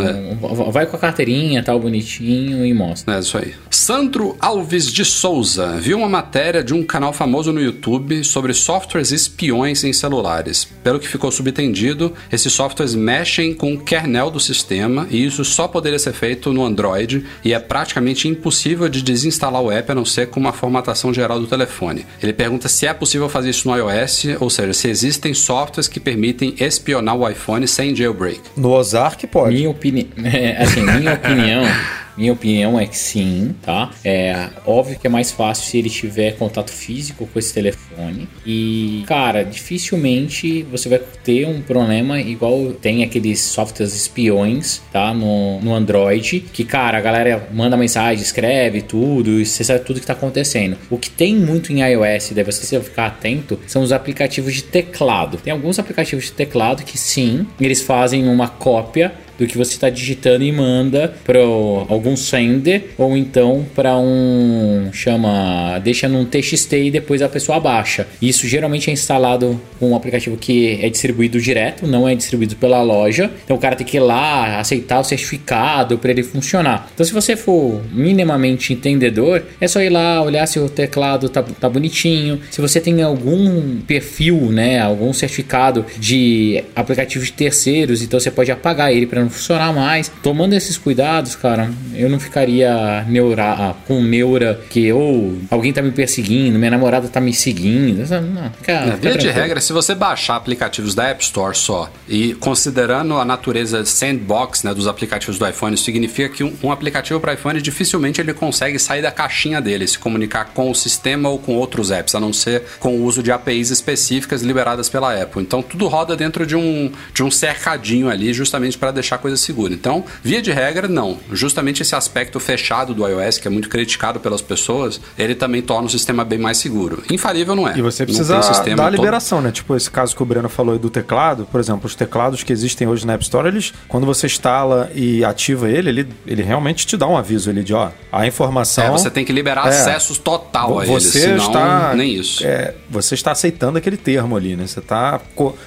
É. 0.00 0.70
vai 0.70 0.86
com 0.86 0.96
a 0.96 0.98
carteirinha, 0.98 1.62
tal, 1.62 1.78
bonitinho 1.80 2.64
e 2.64 2.72
mostra. 2.74 3.16
É 3.16 3.20
isso 3.20 3.38
aí. 3.38 3.54
Sandro 3.70 4.36
Alves 4.40 4.90
de 4.92 5.04
Souza 5.04 5.76
viu 5.78 5.98
uma 5.98 6.08
matéria 6.08 6.62
de 6.62 6.72
um 6.72 6.82
canal 6.82 7.12
famoso 7.12 7.52
no 7.52 7.60
YouTube 7.60 8.22
sobre 8.24 8.54
softwares 8.54 9.12
espiões 9.12 9.84
em 9.84 9.92
celulares. 9.92 10.64
Pelo 10.82 10.98
que 10.98 11.08
ficou 11.08 11.30
subentendido, 11.30 12.12
esses 12.32 12.52
softwares 12.52 12.94
mexem 12.94 13.52
com 13.52 13.74
o 13.74 13.78
kernel 13.80 14.30
do 14.30 14.40
sistema 14.40 15.06
e 15.10 15.24
isso 15.24 15.44
só 15.44 15.66
poderia 15.68 15.98
ser 15.98 16.12
feito 16.12 16.52
no 16.52 16.64
Android 16.64 17.24
e 17.44 17.52
é 17.52 17.58
praticamente 17.58 18.28
impossível 18.28 18.88
de 18.88 19.02
desinstalar 19.02 19.60
o 19.60 19.70
app 19.70 19.92
a 19.92 19.94
não 19.94 20.04
ser 20.04 20.28
com 20.28 20.40
uma 20.40 20.52
formatação 20.52 21.12
geral 21.12 21.38
do 21.40 21.46
telefone. 21.46 22.06
Ele 22.22 22.32
pergunta 22.32 22.68
se 22.68 22.86
é 22.86 22.94
possível 22.94 23.28
fazer 23.28 23.50
isso 23.50 23.68
no 23.68 23.76
iOS, 23.76 24.26
ou 24.40 24.48
seja, 24.48 24.72
se 24.72 24.88
existem 24.88 25.34
softwares 25.34 25.88
que 25.88 26.00
permitem 26.00 26.54
espionar 26.58 27.16
o 27.16 27.28
iPhone 27.28 27.66
sem 27.66 27.94
jailbreak. 27.94 28.23
No 28.56 28.72
Ozark 28.72 29.26
pode. 29.26 29.54
Minha 29.54 29.70
opinião. 29.70 30.08
assim, 30.58 30.82
minha 30.82 31.14
opinião. 31.14 31.64
Minha 32.16 32.32
opinião 32.32 32.78
é 32.78 32.86
que 32.86 32.96
sim, 32.96 33.54
tá? 33.62 33.90
É 34.04 34.48
óbvio 34.66 34.98
que 34.98 35.06
é 35.06 35.10
mais 35.10 35.32
fácil 35.32 35.64
se 35.64 35.78
ele 35.78 35.90
tiver 35.90 36.36
contato 36.36 36.70
físico 36.70 37.26
com 37.26 37.38
esse 37.38 37.52
telefone. 37.52 38.28
E, 38.46 39.02
cara, 39.06 39.42
dificilmente 39.42 40.62
você 40.64 40.88
vai 40.88 41.00
ter 41.22 41.46
um 41.46 41.60
problema 41.60 42.20
igual 42.20 42.72
tem 42.72 43.02
aqueles 43.02 43.40
softwares 43.40 43.94
espiões, 43.94 44.80
tá? 44.92 45.12
No, 45.12 45.60
no 45.60 45.74
Android. 45.74 46.40
Que, 46.52 46.64
cara, 46.64 46.98
a 46.98 47.00
galera 47.00 47.48
manda 47.52 47.76
mensagem, 47.76 48.22
escreve 48.22 48.82
tudo, 48.82 49.40
e 49.40 49.46
você 49.46 49.64
sabe 49.64 49.84
tudo 49.84 50.00
que 50.00 50.06
tá 50.06 50.12
acontecendo. 50.12 50.76
O 50.90 50.98
que 50.98 51.10
tem 51.10 51.34
muito 51.34 51.72
em 51.72 51.82
iOS, 51.82 52.30
daí 52.34 52.44
você 52.44 52.80
ficar 52.80 53.06
atento, 53.06 53.58
são 53.66 53.82
os 53.82 53.92
aplicativos 53.92 54.54
de 54.54 54.62
teclado. 54.62 55.38
Tem 55.38 55.52
alguns 55.52 55.78
aplicativos 55.78 56.26
de 56.26 56.32
teclado 56.32 56.84
que 56.84 56.98
sim, 56.98 57.46
eles 57.60 57.82
fazem 57.82 58.28
uma 58.28 58.48
cópia 58.48 59.12
do 59.38 59.46
que 59.46 59.56
você 59.56 59.72
está 59.72 59.90
digitando 59.90 60.44
e 60.44 60.52
manda 60.52 61.14
para 61.24 61.38
algum 61.38 62.16
sender 62.16 62.94
ou 62.98 63.16
então 63.16 63.66
para 63.74 63.96
um 63.96 64.90
chama 64.92 65.78
deixa 65.82 66.08
num 66.08 66.24
TXT 66.24 66.72
e 66.74 66.90
depois 66.90 67.22
a 67.22 67.28
pessoa 67.28 67.58
baixa. 67.60 68.06
Isso 68.20 68.46
geralmente 68.46 68.90
é 68.90 68.92
instalado 68.92 69.60
com 69.78 69.90
um 69.90 69.96
aplicativo 69.96 70.36
que 70.36 70.78
é 70.82 70.88
distribuído 70.88 71.40
direto, 71.40 71.86
não 71.86 72.08
é 72.08 72.14
distribuído 72.14 72.56
pela 72.56 72.82
loja. 72.82 73.30
Então 73.44 73.56
o 73.56 73.60
cara 73.60 73.76
tem 73.76 73.86
que 73.86 73.96
ir 73.96 74.00
lá 74.00 74.58
aceitar 74.60 75.00
o 75.00 75.04
certificado 75.04 75.98
para 75.98 76.10
ele 76.10 76.22
funcionar. 76.22 76.88
Então 76.94 77.04
se 77.04 77.12
você 77.12 77.36
for 77.36 77.82
minimamente 77.92 78.72
entendedor, 78.72 79.42
é 79.60 79.66
só 79.66 79.80
ir 79.80 79.90
lá 79.90 80.22
olhar 80.22 80.46
se 80.46 80.58
o 80.58 80.68
teclado 80.68 81.28
tá, 81.28 81.42
tá 81.42 81.68
bonitinho, 81.68 82.40
se 82.50 82.60
você 82.60 82.80
tem 82.80 83.02
algum 83.02 83.80
perfil, 83.80 84.50
né, 84.50 84.80
algum 84.80 85.12
certificado 85.12 85.84
de 85.98 86.62
aplicativos 86.74 87.26
de 87.26 87.32
terceiros, 87.32 88.02
então 88.02 88.18
você 88.18 88.30
pode 88.30 88.50
apagar 88.50 88.92
ele 88.92 89.06
para 89.06 89.23
não 89.24 89.30
funcionar 89.30 89.72
mais. 89.72 90.10
Tomando 90.22 90.54
esses 90.54 90.78
cuidados, 90.78 91.34
cara, 91.34 91.70
eu 91.94 92.08
não 92.08 92.20
ficaria 92.20 93.04
neura, 93.08 93.74
com 93.86 94.02
neura 94.02 94.60
que 94.70 94.92
ou 94.92 95.38
alguém 95.50 95.72
tá 95.72 95.82
me 95.82 95.90
perseguindo, 95.90 96.58
minha 96.58 96.70
namorada 96.70 97.08
tá 97.08 97.20
me 97.20 97.32
seguindo. 97.32 97.98
Não, 98.08 98.50
fica 98.52 98.96
via 99.00 99.16
de 99.16 99.28
regra, 99.28 99.60
se 99.60 99.72
você 99.72 99.94
baixar 99.94 100.36
aplicativos 100.36 100.94
da 100.94 101.08
App 101.08 101.22
Store 101.22 101.56
só 101.56 101.90
e 102.08 102.34
considerando 102.34 103.14
a 103.14 103.24
natureza 103.24 103.84
sandbox 103.84 104.62
né, 104.62 104.74
dos 104.74 104.86
aplicativos 104.86 105.38
do 105.38 105.48
iPhone, 105.48 105.76
significa 105.76 106.28
que 106.28 106.44
um, 106.44 106.52
um 106.62 106.72
aplicativo 106.72 107.20
para 107.20 107.34
iPhone 107.34 107.60
dificilmente 107.60 108.20
ele 108.20 108.34
consegue 108.34 108.78
sair 108.78 109.02
da 109.02 109.10
caixinha 109.10 109.60
dele, 109.60 109.86
se 109.86 109.98
comunicar 109.98 110.46
com 110.46 110.70
o 110.70 110.74
sistema 110.74 111.28
ou 111.28 111.38
com 111.38 111.54
outros 111.54 111.90
apps, 111.90 112.14
a 112.14 112.20
não 112.20 112.32
ser 112.32 112.62
com 112.78 112.96
o 112.96 113.04
uso 113.04 113.22
de 113.22 113.32
APIs 113.32 113.70
específicas 113.70 114.42
liberadas 114.42 114.88
pela 114.88 115.20
Apple. 115.20 115.42
Então 115.42 115.62
tudo 115.62 115.88
roda 115.88 116.16
dentro 116.16 116.46
de 116.46 116.56
um, 116.56 116.92
de 117.12 117.22
um 117.22 117.30
cercadinho 117.30 118.08
ali, 118.08 118.32
justamente 118.32 118.76
para 118.76 118.90
deixar 118.90 119.13
coisa 119.18 119.36
segura. 119.36 119.72
Então, 119.72 120.04
via 120.22 120.40
de 120.42 120.50
regra, 120.52 120.88
não. 120.88 121.18
Justamente 121.32 121.82
esse 121.82 121.94
aspecto 121.94 122.38
fechado 122.40 122.94
do 122.94 123.06
iOS, 123.06 123.38
que 123.38 123.48
é 123.48 123.50
muito 123.50 123.68
criticado 123.68 124.20
pelas 124.20 124.40
pessoas, 124.42 125.00
ele 125.18 125.34
também 125.34 125.62
torna 125.62 125.86
o 125.86 125.90
sistema 125.90 126.24
bem 126.24 126.38
mais 126.38 126.58
seguro. 126.58 127.02
Infalível 127.10 127.54
não 127.54 127.68
é. 127.68 127.76
E 127.78 127.82
você 127.82 128.04
precisa 128.04 128.38
dar 128.38 128.50
a 128.50 128.64
todo- 128.64 128.90
liberação, 128.90 129.40
né? 129.40 129.50
Tipo, 129.50 129.76
esse 129.76 129.90
caso 129.90 130.14
que 130.14 130.22
o 130.22 130.26
Breno 130.26 130.48
falou 130.48 130.72
aí 130.74 130.78
do 130.78 130.90
teclado, 130.90 131.46
por 131.50 131.60
exemplo, 131.60 131.86
os 131.86 131.94
teclados 131.94 132.42
que 132.42 132.52
existem 132.52 132.86
hoje 132.86 133.06
na 133.06 133.14
App 133.14 133.22
Store, 133.24 133.48
eles, 133.48 133.72
quando 133.88 134.06
você 134.06 134.26
instala 134.26 134.90
e 134.94 135.24
ativa 135.24 135.68
ele, 135.68 135.88
ele, 135.90 136.08
ele 136.26 136.42
realmente 136.42 136.86
te 136.86 136.96
dá 136.96 137.06
um 137.06 137.16
aviso 137.16 137.50
ali 137.50 137.62
de, 137.62 137.74
ó, 137.74 137.90
a 138.12 138.26
informação... 138.26 138.84
É, 138.84 138.90
você 138.90 139.10
tem 139.10 139.24
que 139.24 139.32
liberar 139.32 139.66
É. 139.66 139.68
acessos 139.70 140.18
total 140.18 140.78
a 140.78 140.84
ele, 140.84 140.92
você 140.92 141.20
senão 141.20 141.36
está 141.46 141.94
nem 141.94 142.14
isso. 142.14 142.44
é, 142.46 142.74
você 142.90 143.14
está 143.14 143.32
aceitando 143.32 143.78
aquele 143.78 143.96
termo 143.96 144.36
ali, 144.36 144.56
né? 144.56 144.66
Você 144.66 144.78
está 144.80 145.20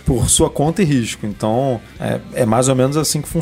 por 0.05 0.29
sua 0.29 0.49
conta 0.49 0.81
e 0.81 0.85
risco. 0.85 1.25
Então, 1.25 1.79
é, 1.99 2.19
é 2.33 2.45
mais 2.45 2.67
ou 2.69 2.75
menos 2.75 2.97
assim 2.97 3.21
que 3.21 3.27
funciona. 3.27 3.36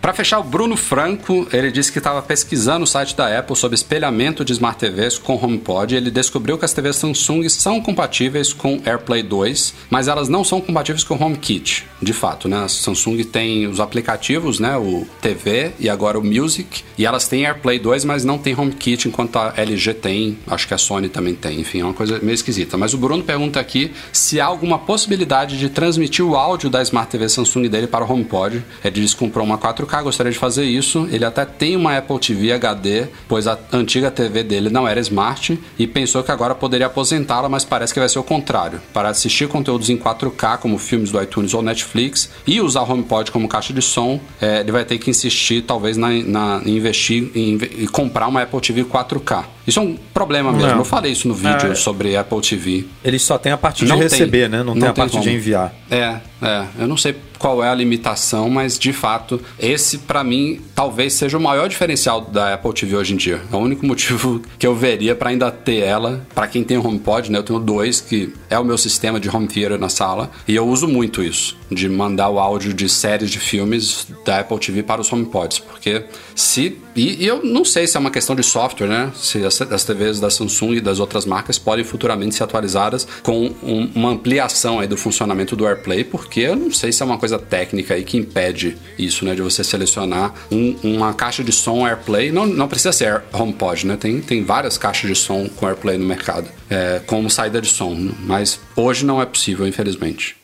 Para 0.00 0.12
fechar, 0.12 0.38
o 0.40 0.44
Bruno 0.44 0.76
Franco, 0.76 1.46
ele 1.52 1.70
disse 1.70 1.92
que 1.92 1.98
estava 1.98 2.22
pesquisando 2.22 2.84
o 2.84 2.86
site 2.86 3.16
da 3.16 3.38
Apple 3.38 3.56
sobre 3.56 3.74
espelhamento 3.74 4.44
de 4.44 4.52
Smart 4.52 4.78
TVs 4.78 5.18
com 5.18 5.34
HomePod 5.34 5.94
ele 5.94 6.10
descobriu 6.10 6.58
que 6.58 6.64
as 6.64 6.72
TVs 6.72 6.96
Samsung 6.96 7.48
são 7.48 7.80
compatíveis 7.80 8.52
com 8.52 8.80
AirPlay 8.84 9.22
2, 9.22 9.74
mas 9.90 10.08
elas 10.08 10.28
não 10.28 10.44
são 10.44 10.60
compatíveis 10.60 11.04
com 11.04 11.14
o 11.14 11.22
HomeKit. 11.22 11.86
De 12.00 12.12
fato, 12.12 12.48
né? 12.48 12.64
A 12.64 12.68
Samsung 12.68 13.22
tem 13.24 13.66
os 13.66 13.80
aplicativos, 13.80 14.58
né? 14.58 14.76
O 14.76 15.06
TV 15.20 15.72
e 15.78 15.88
agora 15.88 16.18
o 16.18 16.24
Music, 16.24 16.82
e 16.98 17.06
elas 17.06 17.28
têm 17.28 17.46
AirPlay 17.46 17.78
2, 17.78 18.04
mas 18.04 18.24
não 18.24 18.38
tem 18.38 18.58
HomeKit, 18.58 19.08
enquanto 19.08 19.36
a 19.36 19.54
LG 19.56 19.94
tem, 19.94 20.38
acho 20.46 20.66
que 20.66 20.74
a 20.74 20.78
Sony 20.78 21.08
também 21.08 21.34
tem. 21.34 21.60
Enfim, 21.60 21.80
é 21.80 21.84
uma 21.84 21.94
coisa 21.94 22.18
meio 22.20 22.34
esquisita. 22.34 22.76
Mas 22.76 22.94
o 22.94 22.98
Bruno 22.98 23.22
pergunta 23.22 23.60
aqui 23.60 23.92
se 24.12 24.40
há 24.40 24.46
alguma 24.46 24.78
possibilidade 24.78 25.58
de 25.58 25.68
transmitir 25.68 26.24
o 26.24 26.36
áudio 26.36 26.68
da 26.68 26.82
Smart 26.82 27.10
TV 27.10 27.28
Samsung 27.28 27.68
dele 27.68 27.86
para 27.86 28.04
o 28.04 28.12
HomePod. 28.12 28.62
Ele 28.84 29.00
disse 29.00 29.16
que 29.16 29.24
comprou 29.32 29.46
uma 29.46 29.56
4K, 29.56 30.02
gostaria 30.02 30.30
de 30.30 30.38
fazer 30.38 30.64
isso. 30.64 31.08
Ele 31.10 31.24
até 31.24 31.46
tem 31.46 31.74
uma 31.74 31.96
Apple 31.96 32.18
TV 32.18 32.52
HD, 32.52 33.06
pois 33.26 33.46
a 33.48 33.58
antiga 33.72 34.10
TV 34.10 34.42
dele 34.42 34.68
não 34.68 34.86
era 34.86 35.00
Smart 35.00 35.58
e 35.78 35.86
pensou 35.86 36.22
que 36.22 36.30
agora 36.30 36.54
poderia 36.54 36.86
aposentá-la, 36.86 37.48
mas 37.48 37.64
parece 37.64 37.94
que 37.94 37.98
vai 37.98 38.08
ser 38.10 38.18
o 38.18 38.22
contrário. 38.22 38.78
Para 38.92 39.08
assistir 39.08 39.48
conteúdos 39.48 39.88
em 39.88 39.96
4K, 39.96 40.58
como 40.58 40.76
filmes 40.76 41.10
do 41.10 41.20
iTunes 41.22 41.54
ou 41.54 41.62
Netflix, 41.62 42.30
e 42.46 42.60
usar 42.60 42.82
o 42.82 42.92
HomePod 42.92 43.30
como 43.30 43.48
caixa 43.48 43.72
de 43.72 43.80
som, 43.80 44.20
eh, 44.40 44.60
ele 44.60 44.70
vai 44.70 44.84
ter 44.84 44.98
que 44.98 45.08
insistir, 45.08 45.62
talvez, 45.62 45.96
na, 45.96 46.10
na- 46.10 46.60
em 46.66 46.76
investir 46.76 47.30
em, 47.34 47.58
em 47.78 47.86
comprar 47.86 48.28
uma 48.28 48.42
Apple 48.42 48.60
TV 48.60 48.84
4K. 48.84 49.44
Isso 49.66 49.78
é 49.78 49.82
um 49.82 49.96
problema 50.12 50.52
mesmo. 50.52 50.68
Não. 50.72 50.78
Eu 50.78 50.84
falei 50.84 51.12
isso 51.12 51.26
no 51.26 51.34
vídeo 51.34 51.70
É. 51.72 51.74
sobre 51.74 52.16
Apple 52.16 52.40
TV. 52.40 52.84
Eles 53.02 53.22
só 53.22 53.38
tem 53.38 53.52
a 53.52 53.56
parte 53.56 53.84
de 53.84 53.88
Não 53.88 53.96
tem. 53.98 54.08
receber, 54.08 54.48
né? 54.50 54.62
Não, 54.62 54.72
tem 54.72 54.82
Não 54.82 54.88
a 54.88 54.92
tem 54.92 55.02
parte 55.02 55.12
como. 55.12 55.22
de 55.22 55.30
enviar. 55.30 55.72
É, 55.90 56.16
é. 56.42 56.64
Eu 56.80 56.88
não 56.88 56.96
sei 56.96 57.14
qual 57.42 57.62
é 57.62 57.68
a 57.68 57.74
limitação, 57.74 58.48
mas 58.48 58.78
de 58.78 58.92
fato, 58.92 59.42
esse 59.58 59.98
para 59.98 60.22
mim 60.22 60.60
talvez 60.76 61.14
seja 61.14 61.36
o 61.36 61.40
maior 61.40 61.68
diferencial 61.68 62.20
da 62.20 62.54
Apple 62.54 62.72
TV 62.72 62.94
hoje 62.94 63.14
em 63.14 63.16
dia. 63.16 63.42
É 63.52 63.56
o 63.56 63.58
único 63.58 63.84
motivo 63.84 64.40
que 64.56 64.64
eu 64.64 64.76
veria 64.76 65.16
para 65.16 65.30
ainda 65.30 65.50
ter 65.50 65.78
ela. 65.78 66.24
Para 66.32 66.46
quem 66.46 66.62
tem 66.62 66.78
HomePod, 66.78 67.32
né? 67.32 67.38
Eu 67.38 67.42
tenho 67.42 67.58
dois 67.58 68.00
que 68.00 68.32
é 68.48 68.56
o 68.56 68.64
meu 68.64 68.78
sistema 68.78 69.18
de 69.18 69.28
home 69.28 69.48
theater 69.48 69.76
na 69.76 69.88
sala 69.88 70.30
e 70.46 70.54
eu 70.54 70.64
uso 70.68 70.86
muito 70.86 71.20
isso, 71.20 71.56
de 71.68 71.88
mandar 71.88 72.28
o 72.28 72.38
áudio 72.38 72.72
de 72.72 72.88
séries 72.88 73.28
de 73.28 73.40
filmes 73.40 74.06
da 74.24 74.38
Apple 74.38 74.58
TV 74.60 74.84
para 74.84 75.00
os 75.00 75.12
HomePods, 75.12 75.58
porque 75.58 76.04
se 76.36 76.78
e, 76.94 77.24
e 77.24 77.26
eu 77.26 77.42
não 77.42 77.64
sei 77.64 77.86
se 77.86 77.96
é 77.96 78.00
uma 78.00 78.10
questão 78.10 78.36
de 78.36 78.42
software, 78.42 78.86
né? 78.86 79.10
Se 79.14 79.44
as, 79.44 79.60
as 79.62 79.84
TVs 79.84 80.20
da 80.20 80.30
Samsung 80.30 80.74
e 80.74 80.80
das 80.80 81.00
outras 81.00 81.24
marcas 81.24 81.58
podem 81.58 81.84
futuramente 81.84 82.34
ser 82.34 82.44
atualizadas 82.44 83.06
com 83.22 83.46
um, 83.62 83.90
uma 83.94 84.10
ampliação 84.10 84.78
aí 84.78 84.86
do 84.86 84.96
funcionamento 84.96 85.56
do 85.56 85.66
AirPlay, 85.66 86.04
porque 86.04 86.40
eu 86.40 86.56
não 86.56 86.70
sei 86.70 86.92
se 86.92 87.02
é 87.02 87.06
uma 87.06 87.18
coisa 87.18 87.31
técnica 87.38 87.94
aí 87.94 88.04
que 88.04 88.16
impede 88.16 88.76
isso, 88.98 89.24
né? 89.24 89.34
De 89.34 89.42
você 89.42 89.62
selecionar 89.64 90.32
um, 90.50 90.76
uma 90.82 91.14
caixa 91.14 91.42
de 91.42 91.52
som 91.52 91.86
AirPlay. 91.86 92.32
Não, 92.32 92.46
não 92.46 92.68
precisa 92.68 92.92
ser 92.92 93.22
HomePod, 93.32 93.86
né? 93.86 93.96
Tem, 93.96 94.20
tem 94.20 94.44
várias 94.44 94.78
caixas 94.78 95.08
de 95.08 95.16
som 95.16 95.48
com 95.48 95.66
AirPlay 95.66 95.98
no 95.98 96.06
mercado, 96.06 96.48
é, 96.70 97.00
como 97.06 97.30
saída 97.30 97.60
de 97.60 97.68
som, 97.68 97.96
mas 98.20 98.60
hoje 98.76 99.04
não 99.04 99.20
é 99.20 99.26
possível, 99.26 99.66
infelizmente. 99.66 100.36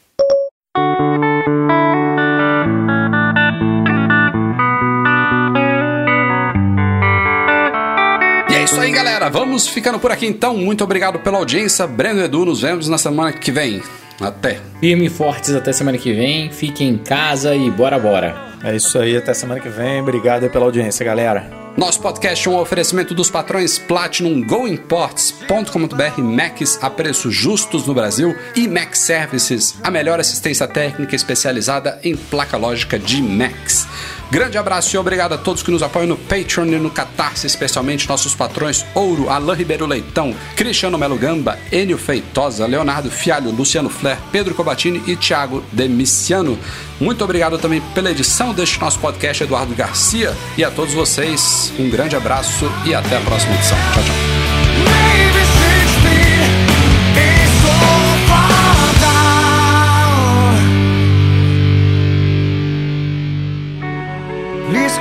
É 8.50 8.64
isso 8.64 8.80
aí, 8.80 8.90
galera. 8.90 9.28
Vamos 9.28 9.68
ficando 9.68 9.98
por 9.98 10.10
aqui 10.10 10.26
então. 10.26 10.56
Muito 10.56 10.82
obrigado 10.82 11.18
pela 11.20 11.38
audiência. 11.38 11.86
Breno 11.86 12.22
Edu, 12.22 12.44
nos 12.44 12.62
vemos 12.62 12.88
na 12.88 12.98
semana 12.98 13.32
que 13.32 13.52
vem. 13.52 13.82
Até. 14.20 14.60
Firme 14.80 15.06
e 15.06 15.10
fortes 15.10 15.54
até 15.54 15.72
semana 15.72 15.98
que 15.98 16.12
vem. 16.12 16.50
Fiquem 16.50 16.88
em 16.90 16.98
casa 16.98 17.54
e 17.54 17.70
bora, 17.70 17.98
bora. 17.98 18.48
É 18.64 18.74
isso 18.74 18.98
aí, 18.98 19.16
até 19.16 19.32
semana 19.32 19.60
que 19.60 19.68
vem. 19.68 20.00
Obrigado 20.00 20.48
pela 20.50 20.64
audiência, 20.64 21.04
galera. 21.04 21.68
Nosso 21.78 22.00
podcast 22.00 22.48
é 22.48 22.50
um 22.50 22.58
oferecimento 22.58 23.14
dos 23.14 23.30
patrões 23.30 23.78
Platinum 23.78 24.44
GoImports.com.br 24.44 26.20
Macs 26.20 26.76
a 26.82 26.90
preços 26.90 27.32
justos 27.32 27.86
no 27.86 27.94
Brasil 27.94 28.34
e 28.56 28.66
Mac 28.66 28.96
Services, 28.96 29.76
a 29.80 29.88
melhor 29.88 30.18
assistência 30.18 30.66
técnica 30.66 31.14
especializada 31.14 32.00
em 32.02 32.16
placa 32.16 32.56
lógica 32.56 32.98
de 32.98 33.22
Macs. 33.22 33.86
Grande 34.30 34.58
abraço 34.58 34.94
e 34.94 34.98
obrigado 34.98 35.32
a 35.32 35.38
todos 35.38 35.62
que 35.62 35.70
nos 35.70 35.82
apoiam 35.82 36.06
no 36.06 36.16
Patreon 36.16 36.66
e 36.66 36.78
no 36.78 36.90
Catarse, 36.90 37.46
especialmente 37.46 38.08
nossos 38.08 38.34
patrões 38.34 38.84
Ouro, 38.94 39.30
Alain 39.30 39.56
Ribeiro 39.56 39.86
Leitão, 39.86 40.34
Cristiano 40.54 40.98
Melo 40.98 41.16
Gamba, 41.16 41.58
Enio 41.72 41.96
Feitosa, 41.96 42.66
Leonardo 42.66 43.10
Fialho, 43.10 43.50
Luciano 43.50 43.88
Flair, 43.88 44.18
Pedro 44.30 44.54
Cobatini 44.54 45.02
e 45.06 45.16
Thiago 45.16 45.64
Demiciano. 45.72 46.58
Muito 47.00 47.24
obrigado 47.24 47.58
também 47.58 47.80
pela 47.94 48.10
edição 48.10 48.52
deste 48.52 48.80
nosso 48.80 48.98
podcast, 48.98 49.42
Eduardo 49.42 49.74
Garcia. 49.74 50.36
E 50.56 50.64
a 50.64 50.70
todos 50.70 50.92
vocês, 50.92 51.72
um 51.78 51.88
grande 51.88 52.16
abraço 52.16 52.70
e 52.84 52.94
até 52.94 53.16
a 53.16 53.20
próxima 53.20 53.54
edição. 53.54 53.78
Tchau, 53.94 54.02
tchau. 54.02 54.57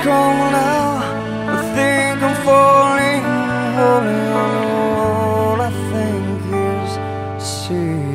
Come 0.08 0.44
now. 0.52 0.88
I 1.54 1.58
think 1.74 2.16
I'm 2.28 2.36
falling. 2.46 3.24
On, 3.88 4.06
all 4.42 5.60
I 5.60 5.70
think 5.90 6.40
is 6.54 6.90
safe. 7.38 8.08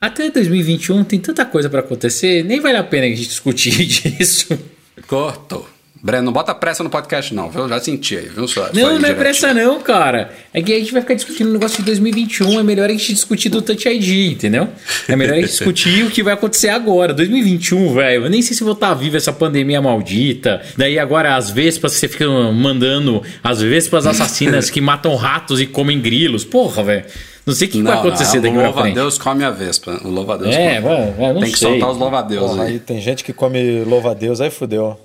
Até 0.00 0.30
2021 0.30 1.04
tem 1.04 1.20
tanta 1.20 1.44
coisa 1.44 1.68
pra 1.68 1.80
acontecer, 1.80 2.42
nem 2.42 2.58
vale 2.58 2.78
a 2.78 2.84
pena 2.84 3.06
a 3.06 3.08
gente 3.10 3.28
discutir 3.28 3.70
disso. 3.86 4.58
Cortou. 5.06 5.68
Breno, 6.02 6.24
não 6.24 6.32
bota 6.32 6.54
pressa 6.54 6.82
no 6.82 6.88
podcast, 6.88 7.34
não, 7.34 7.50
viu? 7.50 7.68
Já 7.68 7.78
senti 7.78 8.16
aí, 8.16 8.26
viu? 8.28 8.48
Sua, 8.48 8.68
sua 8.68 8.72
Não, 8.72 8.98
não 8.98 9.08
é 9.08 9.12
pressa 9.12 9.52
não, 9.52 9.80
cara. 9.80 10.30
É 10.52 10.62
que 10.62 10.72
a 10.72 10.78
gente 10.78 10.92
vai 10.92 11.02
ficar 11.02 11.12
discutindo 11.12 11.50
o 11.50 11.52
negócio 11.52 11.76
de 11.78 11.82
2021. 11.84 12.58
É 12.58 12.62
melhor 12.62 12.88
a 12.88 12.92
gente 12.92 13.12
discutir 13.12 13.50
do 13.50 13.60
Touch 13.60 13.86
ID, 13.86 14.32
entendeu? 14.32 14.68
É 15.06 15.14
melhor 15.14 15.34
a 15.34 15.40
gente 15.40 15.50
discutir 15.50 16.04
o 16.04 16.10
que 16.10 16.22
vai 16.22 16.32
acontecer 16.32 16.70
agora. 16.70 17.12
2021, 17.12 17.92
velho. 17.94 18.24
Eu 18.24 18.30
nem 18.30 18.40
sei 18.40 18.56
se 18.56 18.64
vou 18.64 18.72
estar 18.72 18.94
vivo 18.94 19.16
essa 19.18 19.32
pandemia 19.32 19.82
maldita. 19.82 20.62
Daí 20.76 20.98
agora 20.98 21.36
as 21.36 21.50
vespas, 21.50 21.92
você 21.92 22.08
fica 22.08 22.26
mandando 22.50 23.22
as 23.44 23.60
vespas 23.60 24.06
assassinas 24.06 24.70
que 24.70 24.80
matam 24.80 25.14
ratos 25.16 25.60
e 25.60 25.66
comem 25.66 26.00
grilos. 26.00 26.44
Porra, 26.44 26.82
velho. 26.82 27.04
Não 27.44 27.54
sei 27.54 27.68
o 27.68 27.70
que, 27.70 27.78
que 27.78 27.84
vai 27.84 27.94
Não, 27.94 28.00
acontecer 28.00 28.36
não, 28.36 28.42
daqui 28.42 28.56
o 28.56 28.60
pra 28.60 28.68
a 28.70 28.72
frente. 28.84 28.94
Deus 28.94 29.18
come 29.18 29.44
a 29.44 29.50
vespa. 29.50 30.00
O 30.04 30.08
louva 30.08 30.34
a 30.34 30.36
Deus 30.38 30.54
É, 30.54 30.80
come. 30.80 30.94
eu 31.28 31.34
não 31.34 31.40
Tem 31.42 31.52
que 31.52 31.58
sei. 31.58 31.68
soltar 31.68 31.90
os 31.90 31.98
louva 31.98 32.18
a 32.20 32.22
Deus 32.22 32.50
Porra, 32.52 32.64
aí. 32.64 32.72
aí 32.72 32.78
tem 32.78 33.00
gente 33.00 33.22
que 33.24 33.32
come 33.32 33.82
louva-a-Deus, 33.84 34.40
aí 34.40 34.50
fudeu. 34.50 34.98